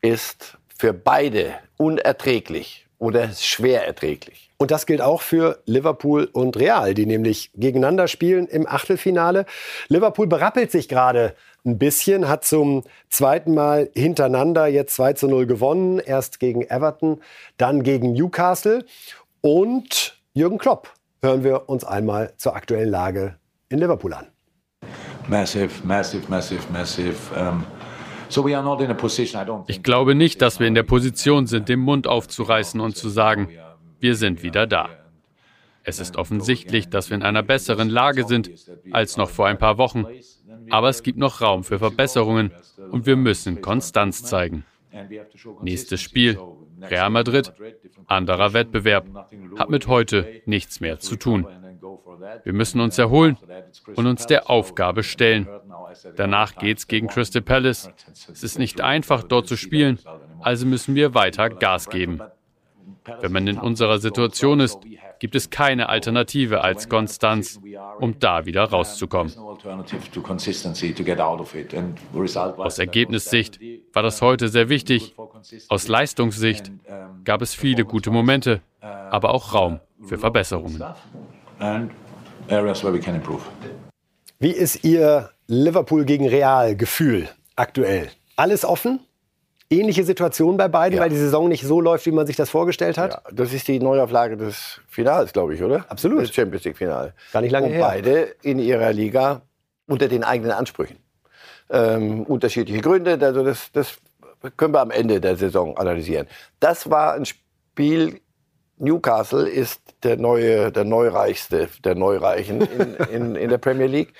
ist 0.00 0.58
für 0.78 0.92
beide 0.92 1.54
unerträglich 1.76 2.85
oder 2.98 3.28
schwer 3.30 3.86
erträglich. 3.86 4.50
Und 4.58 4.70
das 4.70 4.86
gilt 4.86 5.02
auch 5.02 5.20
für 5.20 5.58
Liverpool 5.66 6.28
und 6.32 6.56
Real, 6.56 6.94
die 6.94 7.04
nämlich 7.04 7.50
gegeneinander 7.54 8.08
spielen 8.08 8.46
im 8.46 8.66
Achtelfinale. 8.66 9.44
Liverpool 9.88 10.26
berappelt 10.26 10.70
sich 10.70 10.88
gerade 10.88 11.34
ein 11.66 11.78
bisschen, 11.78 12.28
hat 12.28 12.44
zum 12.44 12.84
zweiten 13.10 13.52
Mal 13.52 13.90
hintereinander 13.94 14.66
jetzt 14.66 14.94
2 14.96 15.12
zu 15.14 15.28
0 15.28 15.46
gewonnen. 15.46 15.98
Erst 15.98 16.40
gegen 16.40 16.62
Everton, 16.62 17.20
dann 17.58 17.82
gegen 17.82 18.12
Newcastle. 18.12 18.84
Und 19.42 20.18
Jürgen 20.32 20.58
Klopp 20.58 20.92
hören 21.22 21.44
wir 21.44 21.68
uns 21.68 21.84
einmal 21.84 22.32
zur 22.36 22.56
aktuellen 22.56 22.90
Lage 22.90 23.36
in 23.68 23.78
Liverpool 23.78 24.14
an. 24.14 24.26
Massive, 25.28 25.70
massive, 25.84 26.22
massive, 26.28 26.62
massive. 26.72 27.16
Um, 27.34 27.66
Ich 29.68 29.82
glaube 29.82 30.14
nicht, 30.14 30.42
dass 30.42 30.60
wir 30.60 30.66
in 30.66 30.74
der 30.74 30.82
Position 30.82 31.46
sind, 31.46 31.68
den 31.68 31.80
Mund 31.80 32.06
aufzureißen 32.06 32.80
und 32.80 32.96
zu 32.96 33.08
sagen, 33.08 33.48
wir 34.00 34.14
sind 34.14 34.42
wieder 34.42 34.66
da. 34.66 34.88
Es 35.82 36.00
ist 36.00 36.16
offensichtlich, 36.16 36.88
dass 36.88 37.10
wir 37.10 37.16
in 37.16 37.22
einer 37.22 37.44
besseren 37.44 37.88
Lage 37.88 38.26
sind 38.26 38.50
als 38.90 39.16
noch 39.16 39.30
vor 39.30 39.46
ein 39.46 39.58
paar 39.58 39.78
Wochen. 39.78 40.04
Aber 40.70 40.88
es 40.88 41.02
gibt 41.02 41.18
noch 41.18 41.40
Raum 41.40 41.62
für 41.62 41.78
Verbesserungen 41.78 42.50
und 42.90 43.06
wir 43.06 43.16
müssen 43.16 43.60
Konstanz 43.60 44.24
zeigen. 44.24 44.64
Nächstes 45.62 46.00
Spiel, 46.00 46.40
Real 46.80 47.10
Madrid, 47.10 47.52
anderer 48.06 48.52
Wettbewerb, 48.52 49.06
hat 49.56 49.70
mit 49.70 49.86
heute 49.86 50.42
nichts 50.44 50.80
mehr 50.80 50.98
zu 50.98 51.16
tun. 51.16 51.46
Wir 52.44 52.52
müssen 52.52 52.80
uns 52.80 52.98
erholen 52.98 53.36
und 53.94 54.06
uns 54.06 54.26
der 54.26 54.50
Aufgabe 54.50 55.02
stellen. 55.02 55.48
Danach 56.16 56.56
geht's 56.56 56.86
gegen 56.86 57.08
Crystal 57.08 57.42
Palace. 57.42 57.90
Es 58.30 58.42
ist 58.42 58.58
nicht 58.58 58.80
einfach, 58.80 59.22
dort 59.22 59.46
zu 59.46 59.56
spielen, 59.56 59.98
also 60.40 60.66
müssen 60.66 60.94
wir 60.94 61.14
weiter 61.14 61.50
Gas 61.50 61.88
geben. 61.88 62.20
Wenn 63.20 63.32
man 63.32 63.46
in 63.46 63.58
unserer 63.58 63.98
Situation 63.98 64.60
ist, 64.60 64.78
gibt 65.18 65.34
es 65.34 65.50
keine 65.50 65.88
Alternative 65.88 66.62
als 66.62 66.88
Konstanz, 66.88 67.60
um 68.00 68.18
da 68.18 68.46
wieder 68.46 68.64
rauszukommen. 68.64 69.32
Aus 72.56 72.78
Ergebnissicht 72.78 73.60
war 73.92 74.02
das 74.02 74.22
heute 74.22 74.48
sehr 74.48 74.68
wichtig. 74.68 75.14
Aus 75.68 75.88
Leistungssicht 75.88 76.72
gab 77.24 77.42
es 77.42 77.54
viele 77.54 77.84
gute 77.84 78.10
Momente, 78.10 78.60
aber 78.80 79.30
auch 79.30 79.54
Raum 79.54 79.80
für 80.02 80.18
Verbesserungen. 80.18 80.82
Wie 84.38 84.50
ist 84.50 84.84
Ihr 84.84 85.30
Liverpool 85.46 86.04
gegen 86.04 86.28
Real 86.28 86.76
Gefühl 86.76 87.28
aktuell? 87.56 88.08
Alles 88.36 88.64
offen? 88.64 89.00
Ähnliche 89.68 90.04
Situation 90.04 90.56
bei 90.56 90.68
beiden, 90.68 90.96
ja. 90.96 91.02
weil 91.02 91.10
die 91.10 91.16
Saison 91.16 91.48
nicht 91.48 91.64
so 91.64 91.80
läuft, 91.80 92.06
wie 92.06 92.12
man 92.12 92.26
sich 92.26 92.36
das 92.36 92.50
vorgestellt 92.50 92.98
hat? 92.98 93.12
Ja, 93.12 93.22
das 93.32 93.52
ist 93.52 93.66
die 93.66 93.80
Neuauflage 93.80 94.36
des 94.36 94.80
Finals, 94.86 95.32
glaube 95.32 95.54
ich, 95.54 95.62
oder? 95.62 95.84
Absolut. 95.88 96.22
Das 96.22 96.32
Champions 96.32 96.64
League-Final. 96.64 97.14
Gar 97.32 97.40
nicht 97.40 97.50
lange 97.50 97.66
Und 97.66 97.72
her. 97.72 97.80
beide 97.80 98.36
in 98.42 98.60
ihrer 98.60 98.92
Liga 98.92 99.42
unter 99.86 100.06
den 100.06 100.22
eigenen 100.22 100.52
Ansprüchen. 100.52 100.98
Ähm, 101.68 102.22
unterschiedliche 102.24 102.80
Gründe, 102.80 103.18
also 103.20 103.42
das, 103.42 103.72
das 103.72 103.98
können 104.56 104.72
wir 104.72 104.80
am 104.80 104.92
Ende 104.92 105.20
der 105.20 105.36
Saison 105.36 105.76
analysieren. 105.76 106.28
Das 106.60 106.88
war 106.90 107.14
ein 107.14 107.24
Spiel, 107.24 108.20
Newcastle 108.78 109.48
ist 109.48 109.80
der 110.02 110.16
neue, 110.16 110.70
der 110.70 110.84
Neureichste 110.84 111.68
der 111.84 111.94
Neureichen 111.94 112.60
in, 112.60 112.94
in, 113.10 113.36
in 113.36 113.48
der 113.48 113.58
Premier 113.58 113.86
League 113.86 114.12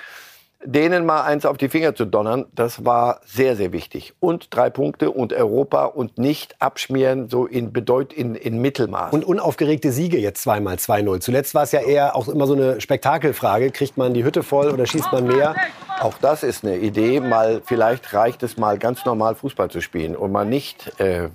denen 0.65 1.07
mal 1.07 1.23
eins 1.23 1.47
auf 1.47 1.59
die 1.59 1.69
Finger 1.69 1.95
zu 1.95 2.05
donnern, 2.05 2.47
das 2.55 2.85
war 2.85 3.21
sehr, 3.25 3.57
sehr 3.57 3.73
wichtig. 3.73 4.15
Und 4.21 4.49
drei 4.55 4.71
Punkte 4.71 5.11
und 5.11 5.33
Europa 5.33 5.85
und 5.85 6.19
nicht 6.19 6.61
abschmieren, 6.61 7.29
so 7.29 7.47
in 7.47 7.73
Bedeut 7.73 8.13
in, 8.13 8.35
in 8.35 8.61
Mittelmaß. 8.61 9.13
Und 9.13 9.25
unaufgeregte 9.25 9.93
Siege 9.93 10.19
jetzt 10.19 10.43
zweimal 10.43 10.77
2-0. 10.77 11.21
Zuletzt 11.21 11.55
war 11.55 11.63
es 11.63 11.73
ja 11.73 11.81
eher 11.81 12.17
auch 12.17 12.29
immer 12.29 12.47
so 12.47 12.55
eine 12.55 12.81
Spektakelfrage. 12.81 13.71
Kriegt 13.71 13.97
man 13.97 14.15
die 14.15 14.25
Hütte 14.25 14.43
voll 14.43 14.71
oder 14.71 14.87
schießt 14.87 15.13
man 15.13 15.27
mehr? 15.27 15.55
Auch 16.01 16.19
das 16.19 16.43
ist 16.43 16.65
eine 16.65 16.79
Idee. 16.79 17.21
Mal, 17.21 17.63
vielleicht 17.65 18.13
reicht 18.13 18.43
es 18.43 18.57
mal 18.57 18.79
ganz 18.79 19.05
normal 19.05 19.35
Fußball 19.35 19.71
zu 19.71 19.81
spielen 19.81 20.17
und 20.17 20.33
mal 20.33 20.45
nicht 20.45 20.99
äh, 21.01 21.29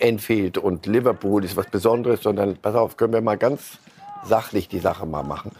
Enfield 0.00 0.58
und 0.58 0.86
Liverpool 0.86 1.44
ist 1.44 1.56
was 1.56 1.66
Besonderes, 1.66 2.22
sondern 2.22 2.56
pass 2.56 2.74
auf, 2.74 2.96
können 2.96 3.12
wir 3.12 3.20
mal 3.20 3.36
ganz 3.38 3.78
sachlich 4.24 4.68
die 4.68 4.80
Sache 4.80 5.06
mal 5.06 5.22
machen. 5.22 5.52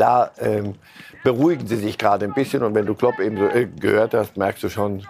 Da 0.00 0.30
ähm, 0.38 0.76
beruhigen 1.22 1.66
sie 1.66 1.76
sich 1.76 1.98
gerade 1.98 2.24
ein 2.24 2.32
bisschen. 2.32 2.62
Und 2.62 2.74
wenn 2.74 2.86
du 2.86 2.94
Klopp 2.94 3.20
eben 3.20 3.36
so 3.36 3.46
äh, 3.46 3.66
gehört 3.66 4.14
hast, 4.14 4.36
merkst 4.38 4.62
du 4.62 4.70
schon, 4.70 5.06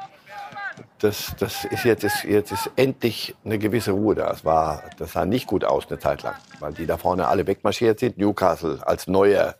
das, 0.98 1.32
das 1.38 1.64
ist 1.64 1.84
jetzt, 1.84 2.02
ist 2.02 2.24
jetzt 2.24 2.50
ist 2.50 2.70
endlich 2.74 3.36
eine 3.44 3.58
gewisse 3.58 3.92
Ruhe 3.92 4.16
da. 4.16 4.26
Das, 4.28 4.44
war, 4.44 4.82
das 4.98 5.12
sah 5.12 5.24
nicht 5.24 5.46
gut 5.46 5.64
aus 5.64 5.88
eine 5.88 6.00
Zeit 6.00 6.24
lang, 6.24 6.34
weil 6.58 6.72
die 6.72 6.86
da 6.86 6.96
vorne 6.96 7.28
alle 7.28 7.46
wegmarschiert 7.46 8.00
sind. 8.00 8.18
Newcastle 8.18 8.80
als 8.84 9.06
Neuer 9.06 9.54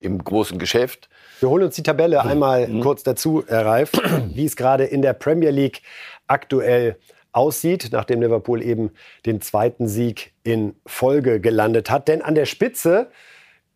im 0.00 0.22
großen 0.22 0.58
Geschäft. 0.58 1.08
Wir 1.38 1.48
holen 1.48 1.62
uns 1.62 1.76
die 1.76 1.84
Tabelle 1.84 2.22
einmal 2.24 2.66
mhm. 2.66 2.80
kurz 2.80 3.04
dazu, 3.04 3.44
Herr 3.46 3.66
Reif, 3.66 3.92
wie 4.34 4.46
es 4.46 4.56
gerade 4.56 4.84
in 4.84 5.00
der 5.00 5.12
Premier 5.12 5.50
League 5.50 5.82
aktuell 6.26 6.98
aussieht, 7.30 7.90
nachdem 7.92 8.20
Liverpool 8.20 8.62
eben 8.62 8.90
den 9.26 9.40
zweiten 9.40 9.86
Sieg 9.86 10.32
in 10.42 10.74
Folge 10.86 11.40
gelandet 11.40 11.88
hat. 11.88 12.08
Denn 12.08 12.20
an 12.20 12.34
der 12.34 12.46
Spitze 12.46 13.10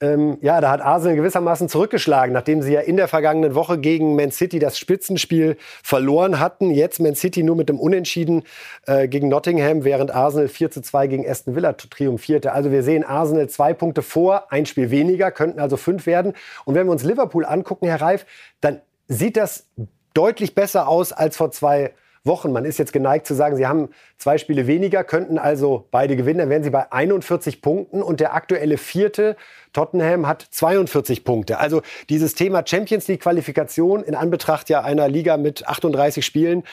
ähm, 0.01 0.39
ja, 0.41 0.61
da 0.61 0.71
hat 0.71 0.81
Arsenal 0.81 1.17
gewissermaßen 1.17 1.69
zurückgeschlagen, 1.69 2.33
nachdem 2.33 2.63
sie 2.63 2.73
ja 2.73 2.81
in 2.81 2.97
der 2.97 3.07
vergangenen 3.07 3.55
Woche 3.55 3.79
gegen 3.79 4.17
Man 4.17 4.31
City 4.31 4.59
das 4.59 4.79
Spitzenspiel 4.79 5.57
verloren 5.83 6.41
hatten. 6.41 6.71
Jetzt 6.71 7.01
Man 7.01 7.15
City 7.15 7.43
nur 7.43 7.57
mit 7.57 7.69
dem 7.69 7.79
Unentschieden 7.79 8.45
äh, 8.87 9.09
gegen 9.09 9.29
Nottingham, 9.29 9.85
während 9.85 10.11
Arsenal 10.11 10.49
4 10.49 10.71
zu 10.71 10.81
2 10.81 11.07
gegen 11.07 11.29
Aston 11.29 11.55
Villa 11.55 11.75
triumphierte. 11.75 12.53
Also 12.53 12.71
wir 12.73 12.83
sehen 12.83 13.05
Arsenal 13.05 13.49
zwei 13.49 13.75
Punkte 13.75 14.01
vor, 14.03 14.51
ein 14.51 14.65
Spiel 14.65 14.91
weniger, 14.91 15.31
könnten 15.31 15.61
also 15.61 15.77
fünf 15.77 16.07
werden. 16.07 16.33
Und 16.65 16.75
wenn 16.75 16.87
wir 16.87 16.93
uns 16.93 17.05
Liverpool 17.05 17.45
angucken, 17.45 17.87
Herr 17.87 18.01
Reif, 18.01 18.25
dann 18.61 18.81
sieht 19.07 19.37
das 19.37 19.67
deutlich 20.15 20.55
besser 20.55 20.89
aus 20.89 21.13
als 21.13 21.37
vor 21.37 21.51
zwei 21.51 21.83
Wochen. 21.83 21.95
Man 22.25 22.65
ist 22.67 22.79
jetzt 22.79 22.93
geneigt 22.93 23.27
zu 23.27 23.35
sagen, 23.35 23.57
sie 23.57 23.67
haben 23.67 23.89
zwei 24.19 24.37
Spiele 24.37 24.67
weniger, 24.67 25.05
könnten 25.05 25.39
also 25.39 25.89
beide 25.91 26.17
gewinnen. 26.17 26.41
Dann 26.41 26.51
wären 26.51 26.63
sie 26.63 26.71
bei 26.71 26.93
41 26.93 27.63
Punkten 27.63 28.03
und 28.03 28.21
der 28.21 28.35
aktuelle 28.35 28.77
vierte 28.77 29.37
Tottenham 29.73 30.27
hat 30.27 30.47
42 30.51 31.25
Punkte. 31.25 31.59
Also 31.59 31.81
dieses 32.11 32.35
Thema 32.35 32.63
Champions 32.67 33.09
League 33.09 33.23
Qualifikation 33.23 34.03
in 34.03 34.15
Anbetracht 34.15 34.69
ja 34.69 34.83
einer 34.83 35.09
Liga 35.09 35.39
mit 35.39 35.67
38 35.67 36.25
Spielen, 36.25 36.65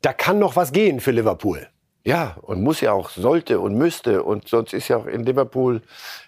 da 0.00 0.12
kann 0.12 0.38
noch 0.38 0.56
was 0.56 0.72
gehen 0.72 1.00
für 1.00 1.10
Liverpool. 1.10 1.66
Ja, 2.06 2.36
und 2.42 2.62
muss 2.62 2.82
ja 2.82 2.92
auch, 2.92 3.08
sollte 3.08 3.60
und 3.60 3.76
müsste. 3.76 4.22
Und 4.22 4.48
sonst 4.48 4.74
ist 4.74 4.88
ja 4.88 4.98
auch 4.98 5.06
in 5.06 5.24
Liverpool 5.24 5.80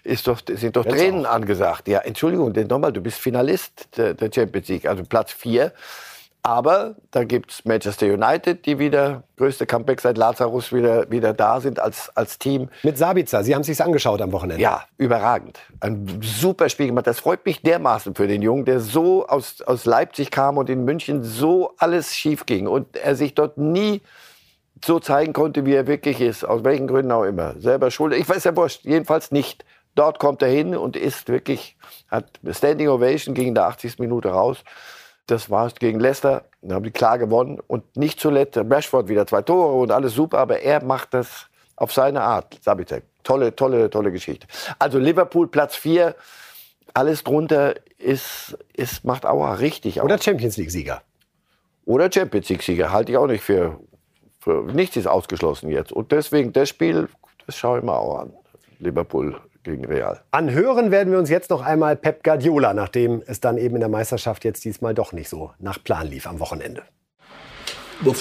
ist 0.03 0.27
doch, 0.27 0.41
sind 0.47 0.75
doch 0.75 0.85
Jetzt 0.85 0.95
Tränen 0.95 1.25
auch. 1.27 1.31
angesagt. 1.31 1.87
Ja, 1.87 1.99
Entschuldigung, 1.99 2.51
denn 2.53 2.65
nochmal, 2.65 2.91
du 2.91 3.01
bist 3.01 3.19
Finalist 3.19 3.95
der, 3.95 4.15
der 4.15 4.31
Champions 4.33 4.67
League, 4.69 4.87
also 4.87 5.03
Platz 5.03 5.31
4. 5.33 5.71
Aber 6.47 6.95
da 7.11 7.25
gibt 7.25 7.51
es 7.51 7.65
Manchester 7.65 8.05
United, 8.05 8.65
die 8.65 8.79
wieder 8.79 9.23
größte 9.35 9.65
Comeback 9.65 9.99
seit 9.99 10.17
Lazarus 10.17 10.71
wieder, 10.71 11.11
wieder 11.11 11.33
da 11.33 11.59
sind 11.59 11.77
als, 11.77 12.09
als 12.15 12.39
Team. 12.39 12.69
Mit 12.83 12.97
Sabitzer, 12.97 13.43
Sie 13.43 13.53
haben 13.53 13.63
es 13.63 13.67
sich 13.67 13.83
angeschaut 13.83 14.21
am 14.21 14.31
Wochenende. 14.31 14.63
Ja, 14.63 14.85
überragend. 14.97 15.59
Ein 15.81 16.21
super 16.21 16.69
Spiel 16.69 16.87
gemacht. 16.87 17.05
Das 17.05 17.19
freut 17.19 17.45
mich 17.45 17.63
dermaßen 17.63 18.15
für 18.15 18.27
den 18.27 18.41
Jungen, 18.41 18.63
der 18.63 18.79
so 18.79 19.27
aus, 19.27 19.61
aus 19.63 19.83
Leipzig 19.83 20.31
kam 20.31 20.57
und 20.57 20.69
in 20.69 20.85
München 20.85 21.21
so 21.21 21.73
alles 21.79 22.15
schief 22.15 22.45
ging 22.45 22.67
und 22.67 22.95
er 22.95 23.17
sich 23.17 23.35
dort 23.35 23.57
nie 23.57 24.01
so 24.85 25.01
zeigen 25.01 25.33
konnte, 25.33 25.65
wie 25.65 25.73
er 25.73 25.85
wirklich 25.85 26.21
ist. 26.21 26.45
Aus 26.45 26.63
welchen 26.63 26.87
Gründen 26.87 27.11
auch 27.11 27.25
immer. 27.25 27.59
Selber 27.59 27.91
schuld. 27.91 28.13
Ich 28.13 28.29
weiß 28.29 28.45
ja 28.45 28.55
wurscht. 28.55 28.85
Jedenfalls 28.85 29.31
nicht. 29.31 29.65
Dort 29.95 30.17
kommt 30.17 30.41
er 30.41 30.47
hin 30.47 30.77
und 30.77 30.95
ist 30.95 31.27
wirklich, 31.27 31.75
hat 32.09 32.39
Standing 32.51 32.87
Ovation 32.87 33.35
gegen 33.35 33.53
der 33.53 33.65
80. 33.65 33.99
Minute 33.99 34.29
raus. 34.29 34.63
Das 35.27 35.49
war 35.49 35.69
gegen 35.71 35.99
Leicester. 35.99 36.45
Da 36.61 36.75
haben 36.75 36.83
die 36.83 36.91
klar 36.91 37.17
gewonnen. 37.19 37.59
Und 37.67 37.97
nicht 37.97 38.19
zuletzt 38.19 38.57
Rashford 38.57 39.09
wieder 39.09 39.27
zwei 39.27 39.41
Tore 39.41 39.73
und 39.73 39.91
alles 39.91 40.13
super. 40.13 40.39
Aber 40.39 40.59
er 40.61 40.83
macht 40.83 41.13
das 41.13 41.47
auf 41.75 41.93
seine 41.93 42.21
Art. 42.21 42.57
Sabitek. 42.61 43.03
Tolle, 43.23 43.55
tolle, 43.55 43.89
tolle 43.89 44.11
Geschichte. 44.11 44.47
Also 44.79 44.99
Liverpool 44.99 45.47
Platz 45.47 45.75
4. 45.75 46.15
Alles 46.93 47.23
drunter 47.23 47.75
ist, 47.97 48.57
ist, 48.73 49.03
macht 49.03 49.25
Aua 49.25 49.55
richtig. 49.55 50.01
Oder 50.01 50.17
Champions 50.17 50.57
League-Sieger. 50.57 51.01
Oder 51.85 52.09
Champions 52.11 52.47
League-Sieger. 52.49 52.91
Halte 52.91 53.11
ich 53.11 53.17
auch 53.17 53.27
nicht 53.27 53.43
für, 53.43 53.79
für. 54.39 54.63
Nichts 54.73 54.95
ist 54.95 55.07
ausgeschlossen 55.07 55.69
jetzt. 55.69 55.91
Und 55.91 56.11
deswegen 56.13 56.53
das 56.53 56.69
Spiel, 56.69 57.09
das 57.45 57.57
schaue 57.57 57.79
ich 57.79 57.83
mir 57.83 57.93
auch 57.93 58.19
an. 58.19 58.33
Liverpool 58.79 59.39
gegen 59.67 59.85
Real. 59.85 60.21
Anhören 60.31 60.91
werden 60.91 61.11
wir 61.11 61.19
uns 61.19 61.29
jetzt 61.29 61.49
noch 61.49 61.61
einmal 61.61 61.95
Pep 61.95 62.23
Guardiola, 62.23 62.73
nachdem 62.73 63.21
es 63.27 63.39
dann 63.39 63.57
eben 63.57 63.75
in 63.75 63.81
der 63.81 63.89
Meisterschaft 63.89 64.43
jetzt 64.43 64.65
diesmal 64.65 64.93
doch 64.93 65.13
nicht 65.13 65.29
so 65.29 65.51
nach 65.59 65.83
Plan 65.83 66.07
lief 66.07 66.25
am 66.25 66.39
Wochenende. 66.39 66.83
Uh, 68.05 68.13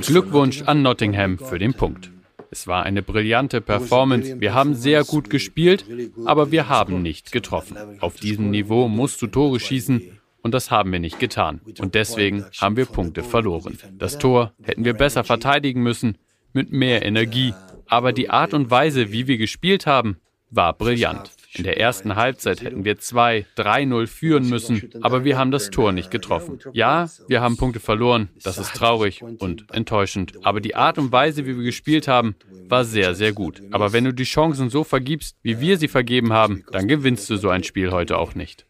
Glückwunsch 0.00 0.62
an 0.62 0.82
Nottingham 0.82 1.38
für 1.38 1.58
den 1.58 1.74
Punkt. 1.74 2.10
Es 2.50 2.66
war 2.66 2.84
eine 2.84 3.02
brillante 3.02 3.60
Performance. 3.60 4.40
Wir 4.40 4.54
haben 4.54 4.74
sehr 4.74 5.04
gut 5.04 5.28
gespielt, 5.28 5.84
aber 6.24 6.50
wir 6.50 6.68
haben 6.68 7.02
nicht 7.02 7.32
getroffen. 7.32 7.76
Auf 8.00 8.16
diesem 8.16 8.50
Niveau 8.50 8.88
musst 8.88 9.20
du 9.20 9.26
Tore 9.26 9.60
schießen 9.60 10.18
und 10.42 10.54
das 10.54 10.70
haben 10.70 10.90
wir 10.92 11.00
nicht 11.00 11.18
getan. 11.18 11.60
Und 11.80 11.94
deswegen 11.94 12.46
haben 12.58 12.76
wir 12.76 12.86
Punkte 12.86 13.22
verloren. 13.22 13.78
Das 13.98 14.18
Tor 14.18 14.52
hätten 14.62 14.84
wir 14.84 14.94
besser 14.94 15.24
verteidigen 15.24 15.82
müssen, 15.82 16.16
mit 16.52 16.72
mehr 16.72 17.04
Energie 17.04 17.52
aber 17.88 18.12
die 18.12 18.30
Art 18.30 18.54
und 18.54 18.70
Weise, 18.70 19.12
wie 19.12 19.26
wir 19.26 19.38
gespielt 19.38 19.86
haben, 19.86 20.16
war 20.50 20.72
brillant. 20.72 21.30
In 21.54 21.64
der 21.64 21.80
ersten 21.80 22.16
Halbzeit 22.16 22.62
hätten 22.62 22.84
wir 22.84 22.98
2, 22.98 23.46
3-0 23.56 24.06
führen 24.06 24.48
müssen, 24.48 24.90
aber 25.00 25.24
wir 25.24 25.38
haben 25.38 25.50
das 25.50 25.70
Tor 25.70 25.92
nicht 25.92 26.10
getroffen. 26.10 26.58
Ja, 26.72 27.08
wir 27.28 27.40
haben 27.40 27.56
Punkte 27.56 27.80
verloren, 27.80 28.28
das 28.42 28.58
ist 28.58 28.74
traurig 28.74 29.22
und 29.22 29.64
enttäuschend, 29.72 30.34
aber 30.44 30.60
die 30.60 30.74
Art 30.74 30.98
und 30.98 31.12
Weise, 31.12 31.46
wie 31.46 31.56
wir 31.56 31.64
gespielt 31.64 32.08
haben, 32.08 32.36
war 32.68 32.84
sehr, 32.84 33.14
sehr 33.14 33.32
gut. 33.32 33.62
Aber 33.70 33.92
wenn 33.92 34.04
du 34.04 34.12
die 34.12 34.24
Chancen 34.24 34.68
so 34.68 34.84
vergibst, 34.84 35.36
wie 35.42 35.60
wir 35.60 35.78
sie 35.78 35.88
vergeben 35.88 36.32
haben, 36.32 36.64
dann 36.72 36.88
gewinnst 36.88 37.30
du 37.30 37.36
so 37.36 37.48
ein 37.48 37.64
Spiel 37.64 37.90
heute 37.90 38.18
auch 38.18 38.34
nicht. 38.34 38.65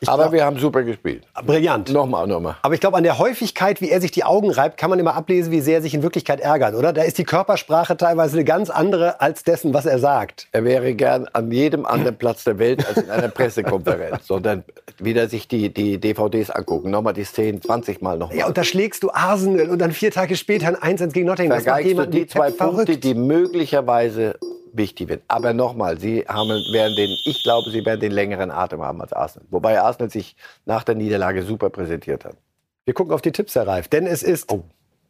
Ich 0.00 0.08
Aber 0.08 0.24
glaub, 0.24 0.32
wir 0.32 0.44
haben 0.44 0.58
super 0.58 0.82
gespielt. 0.82 1.24
Brillant. 1.44 1.92
Nochmal, 1.92 2.26
nochmal. 2.26 2.56
Aber 2.62 2.72
ich 2.72 2.80
glaube, 2.80 2.96
an 2.96 3.02
der 3.02 3.18
Häufigkeit, 3.18 3.82
wie 3.82 3.90
er 3.90 4.00
sich 4.00 4.10
die 4.10 4.24
Augen 4.24 4.50
reibt, 4.50 4.78
kann 4.78 4.88
man 4.88 4.98
immer 4.98 5.14
ablesen, 5.14 5.52
wie 5.52 5.60
sehr 5.60 5.76
er 5.76 5.82
sich 5.82 5.92
in 5.92 6.02
Wirklichkeit 6.02 6.40
ärgert, 6.40 6.74
oder? 6.74 6.94
Da 6.94 7.02
ist 7.02 7.18
die 7.18 7.24
Körpersprache 7.24 7.98
teilweise 7.98 8.36
eine 8.36 8.44
ganz 8.44 8.70
andere 8.70 9.20
als 9.20 9.44
dessen, 9.44 9.74
was 9.74 9.84
er 9.84 9.98
sagt. 9.98 10.48
Er 10.52 10.64
wäre 10.64 10.94
gern 10.94 11.28
an 11.34 11.50
jedem 11.52 11.84
anderen 11.84 12.16
Platz 12.16 12.44
der 12.44 12.58
Welt 12.58 12.86
als 12.88 12.96
in 12.96 13.10
einer 13.10 13.28
Pressekonferenz, 13.28 14.26
sondern 14.26 14.64
wieder 14.98 15.28
sich 15.28 15.48
die, 15.48 15.72
die 15.72 16.00
DVDs 16.00 16.48
angucken. 16.48 16.90
Nochmal 16.90 17.12
die 17.12 17.24
Szenen 17.24 17.60
20 17.60 18.00
Mal 18.00 18.16
nochmal. 18.16 18.36
Ja, 18.36 18.46
und 18.46 18.56
da 18.56 18.64
schlägst 18.64 19.02
du 19.02 19.10
Arsenal 19.12 19.68
und 19.68 19.80
dann 19.80 19.92
vier 19.92 20.10
Tage 20.10 20.36
später 20.36 20.68
ein 20.68 20.76
1 20.76 21.12
gegen 21.12 21.26
Nottingham. 21.26 21.60
Vergeigst 21.60 21.98
du 21.98 22.06
die 22.06 22.26
zwei 22.26 22.50
Punkte, 22.50 22.96
die 22.96 23.14
möglicherweise 23.14 24.36
wichtig 24.72 25.08
wird. 25.08 25.22
Aber 25.28 25.52
nochmal, 25.52 25.98
sie 25.98 26.24
haben, 26.28 26.48
werden 26.72 26.96
den, 26.96 27.10
ich 27.24 27.42
glaube, 27.42 27.70
sie 27.70 27.84
werden 27.84 28.00
den 28.00 28.12
längeren 28.12 28.50
Atem 28.50 28.82
haben 28.82 29.00
als 29.00 29.12
Arsenal. 29.12 29.46
Wobei 29.50 29.80
Arsenal 29.80 30.10
sich 30.10 30.36
nach 30.64 30.84
der 30.84 30.94
Niederlage 30.94 31.42
super 31.42 31.70
präsentiert 31.70 32.24
hat. 32.24 32.36
Wir 32.84 32.94
gucken 32.94 33.12
auf 33.12 33.22
die 33.22 33.32
Tipps, 33.32 33.54
Herr 33.54 33.66
Reif, 33.66 33.88
denn 33.88 34.06
es 34.06 34.22
ist 34.22 34.50
oh. 34.50 34.64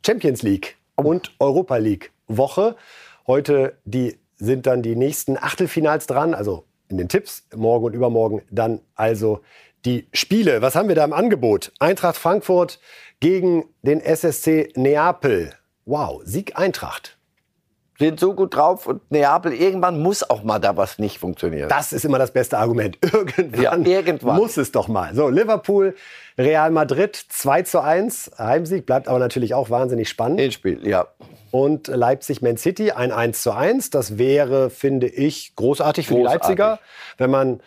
Champions 0.05 0.43
League 0.43 0.77
und 0.97 1.33
Europa 1.39 1.77
League 1.77 2.13
Woche. 2.27 2.77
Heute 3.27 3.77
die, 3.85 4.19
sind 4.37 4.67
dann 4.67 4.83
die 4.83 4.97
nächsten 4.97 5.37
Achtelfinals 5.37 6.07
dran, 6.07 6.35
also 6.35 6.65
in 6.89 6.99
den 6.99 7.09
Tipps, 7.09 7.45
morgen 7.55 7.85
und 7.85 7.95
übermorgen 7.95 8.43
dann 8.51 8.81
also 8.95 9.41
die 9.85 10.09
Spiele. 10.13 10.63
Was 10.63 10.75
haben 10.75 10.89
wir 10.89 10.95
da 10.95 11.05
im 11.05 11.13
Angebot? 11.13 11.73
Eintracht 11.79 12.17
Frankfurt 12.17 12.81
gegen 13.21 13.65
den 13.83 14.01
SSC 14.01 14.73
Neapel. 14.75 15.55
Wow, 15.85 16.23
Sieg 16.25 16.59
Eintracht 16.59 17.20
sind 18.01 18.19
so 18.19 18.35
gut 18.35 18.57
drauf 18.57 18.87
und 18.87 19.11
Neapel, 19.11 19.53
irgendwann 19.53 20.01
muss 20.01 20.29
auch 20.29 20.43
mal 20.43 20.59
da 20.59 20.77
was 20.77 20.99
nicht 20.99 21.19
funktionieren. 21.19 21.69
Das 21.69 21.93
ist 21.93 22.05
immer 22.05 22.19
das 22.19 22.33
beste 22.33 22.59
Argument. 22.59 22.99
Irgendwann, 23.13 23.85
ja, 23.85 23.99
irgendwann. 23.99 24.37
muss 24.37 24.57
es 24.57 24.73
doch 24.73 24.89
mal. 24.89 25.15
So, 25.15 25.29
Liverpool, 25.29 25.95
Real 26.39 26.71
Madrid 26.71 27.15
2 27.15 27.63
zu 27.63 27.81
1. 27.81 28.33
Heimsieg 28.39 28.87
bleibt 28.87 29.07
aber 29.07 29.19
natürlich 29.19 29.53
auch 29.55 29.69
wahnsinnig 29.69 30.09
spannend. 30.09 30.41
Endspiel, 30.41 30.87
ja. 30.89 31.09
Und 31.51 31.89
Leipzig 31.89 32.41
Man 32.43 32.57
City 32.57 32.91
ein 32.93 33.13
1 33.13 33.43
zu 33.43 33.53
1. 33.53 33.91
Das 33.91 34.17
wäre, 34.17 34.71
finde 34.71 35.07
ich, 35.07 35.55
großartig 35.57 36.07
für 36.09 36.15
großartig. 36.15 36.41
die 36.41 36.47
Leipziger, 36.49 36.79
wenn 37.19 37.31
man 37.31 37.61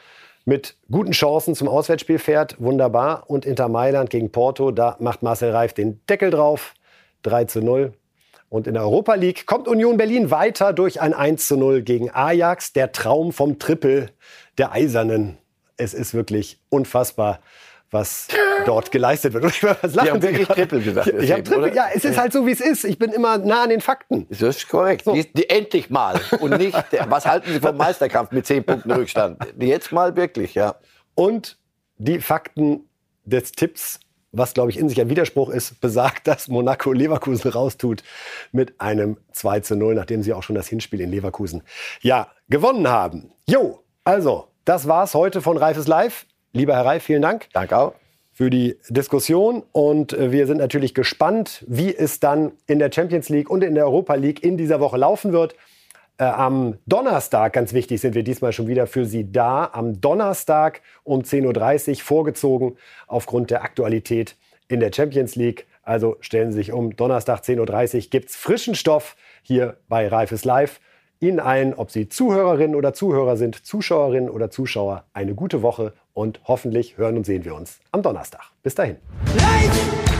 mit 0.46 0.76
guten 0.90 1.12
Chancen 1.12 1.54
zum 1.54 1.68
Auswärtsspiel 1.68 2.18
fährt. 2.18 2.60
Wunderbar. 2.60 3.26
Und 3.28 3.46
Inter 3.46 3.70
Mailand 3.70 4.10
gegen 4.10 4.32
Porto, 4.32 4.72
da 4.72 4.98
macht 5.00 5.22
Marcel 5.22 5.52
Reif 5.52 5.74
den 5.74 6.02
Deckel 6.08 6.32
drauf. 6.32 6.74
3 7.22 7.46
zu 7.46 7.62
0. 7.62 7.94
Und 8.54 8.68
in 8.68 8.76
der 8.76 8.84
Europa 8.84 9.16
League 9.16 9.48
kommt 9.48 9.68
Union 9.68 9.98
Berlin 9.98 10.30
weiter 10.30 10.74
durch 10.74 11.02
ein 11.02 11.16
1 11.16 11.48
zu 11.48 11.58
0 11.58 11.82
gegen 11.82 12.12
Ajax. 12.12 12.72
Der 12.72 12.92
Traum 12.92 13.34
vom 13.34 13.58
Triple 13.58 14.12
der 14.60 14.72
Eisernen. 14.72 15.40
Es 15.76 15.96
ist 15.96 16.14
wirklich 16.14 16.62
unfassbar, 16.70 17.40
was 17.90 18.28
dort 18.68 18.92
geleistet 18.92 19.34
wird. 19.34 19.44
was 19.82 19.96
lachen 19.96 20.22
Sie 20.22 20.28
wirklich 20.28 20.48
Triple 20.48 20.82
gesagt. 20.82 21.08
Ich, 21.20 21.32
habe 21.32 21.42
Triple, 21.42 21.74
ja, 21.74 21.88
es 21.96 22.06
ist 22.06 22.16
halt 22.16 22.32
so, 22.32 22.46
wie 22.46 22.52
es 22.52 22.62
ist. 22.62 22.84
Ich 22.84 23.00
bin 23.00 23.12
immer 23.12 23.40
nah 23.40 23.64
an 23.64 23.70
den 23.70 23.82
Fakten. 23.82 24.28
Das 24.30 24.44
ist 24.44 24.70
korrekt. 24.70 25.06
So. 25.06 25.16
Die, 25.16 25.34
die, 25.34 25.50
endlich 25.50 25.90
mal. 25.90 26.22
Und 26.40 26.56
nicht, 26.60 26.78
was 27.08 27.26
halten 27.26 27.52
Sie 27.52 27.60
vom 27.60 27.76
Meisterkampf 27.76 28.32
mit 28.34 28.46
10 28.46 28.66
Punkten 28.66 28.92
Rückstand? 28.92 29.44
Jetzt 29.58 29.92
mal 29.92 30.16
wirklich, 30.16 30.54
ja. 30.54 30.76
Und 31.16 31.58
die 31.98 32.20
Fakten 32.20 32.88
des 33.26 33.52
Tipps 33.54 34.00
was 34.34 34.54
glaube 34.54 34.72
ich 34.72 34.78
in 34.78 34.90
sich 34.90 35.00
ein 35.00 35.10
Widerspruch 35.10 35.50
ist, 35.50 35.80
besagt, 35.80 36.28
dass 36.28 36.50
Monaco 36.50 36.92
Leverkusen 36.92 37.52
raustut 37.52 38.04
mit 38.52 38.82
einem 38.82 39.18
2 39.32 39.62
zu 39.62 39.76
0, 39.76 39.96
nachdem 39.96 40.24
sie 40.24 40.34
auch 40.34 40.44
schon 40.44 40.56
das 40.56 40.68
Hinspiel 40.68 41.00
in 41.00 41.12
Leverkusen 41.12 41.64
ja 42.02 42.28
gewonnen 42.50 42.90
haben. 42.90 43.32
Jo, 43.48 43.80
also, 44.04 44.48
das 44.66 44.88
war's 44.88 45.14
heute 45.14 45.42
von 45.42 45.56
Reifes 45.58 45.88
Live. 45.88 46.26
Lieber 46.52 46.76
Herr 46.76 46.86
Reif, 46.86 47.04
vielen 47.04 47.22
Dank. 47.22 47.48
Danke 47.54 47.78
auch. 47.78 47.94
Für 48.34 48.50
die 48.50 48.78
Diskussion 48.90 49.64
und 49.72 50.14
äh, 50.14 50.32
wir 50.32 50.48
sind 50.48 50.58
natürlich 50.58 50.96
gespannt, 50.96 51.64
wie 51.68 51.96
es 51.96 52.20
dann 52.20 52.54
in 52.66 52.80
der 52.80 52.92
Champions 52.92 53.30
League 53.30 53.50
und 53.50 53.64
in 53.64 53.76
der 53.76 53.86
Europa 53.86 54.16
League 54.16 54.44
in 54.44 54.58
dieser 54.58 54.80
Woche 54.80 54.98
laufen 54.98 55.32
wird. 55.32 55.56
Äh, 56.18 56.26
am 56.26 56.78
Donnerstag, 56.86 57.54
ganz 57.54 57.74
wichtig, 57.74 58.02
sind 58.02 58.14
wir 58.14 58.24
diesmal 58.24 58.54
schon 58.54 58.68
wieder 58.68 58.86
für 58.86 59.06
Sie 59.06 59.32
da. 59.32 59.70
Am 59.74 60.00
Donnerstag 60.00 60.82
um 61.04 61.22
10.30 61.22 61.90
Uhr 61.90 61.96
vorgezogen 61.98 62.78
aufgrund 63.08 63.50
der 63.50 63.64
Aktualität 63.64 64.36
in 64.68 64.80
der 64.80 64.92
Champions 64.94 65.36
League. 65.36 65.66
Also 65.82 66.18
stellen 66.22 66.52
Sie 66.52 66.58
sich 66.58 66.72
um. 66.72 66.96
Donnerstag 66.96 67.42
10.30 67.42 67.96
Uhr 67.96 68.02
gibt 68.12 68.30
es 68.30 68.36
frischen 68.36 68.76
Stoff 68.76 69.16
hier 69.42 69.78
bei 69.90 70.08
Reifes 70.08 70.46
Live. 70.46 70.80
Ihnen 71.20 71.40
allen, 71.40 71.74
ob 71.74 71.90
Sie 71.90 72.10
Zuhörerinnen 72.10 72.76
oder 72.76 72.94
Zuhörer 72.94 73.38
sind, 73.38 73.66
Zuschauerinnen 73.66 74.30
oder 74.30 74.50
Zuschauer, 74.50 75.06
eine 75.14 75.34
gute 75.34 75.62
Woche 75.62 75.94
und 76.14 76.42
hoffentlich 76.46 76.98
hören 76.98 77.18
und 77.18 77.26
sehen 77.26 77.46
wir 77.46 77.56
uns 77.56 77.80
am 77.92 78.02
Donnerstag. 78.02 78.52
Bis 78.62 78.76
dahin. 78.76 78.98
Live! 79.38 80.13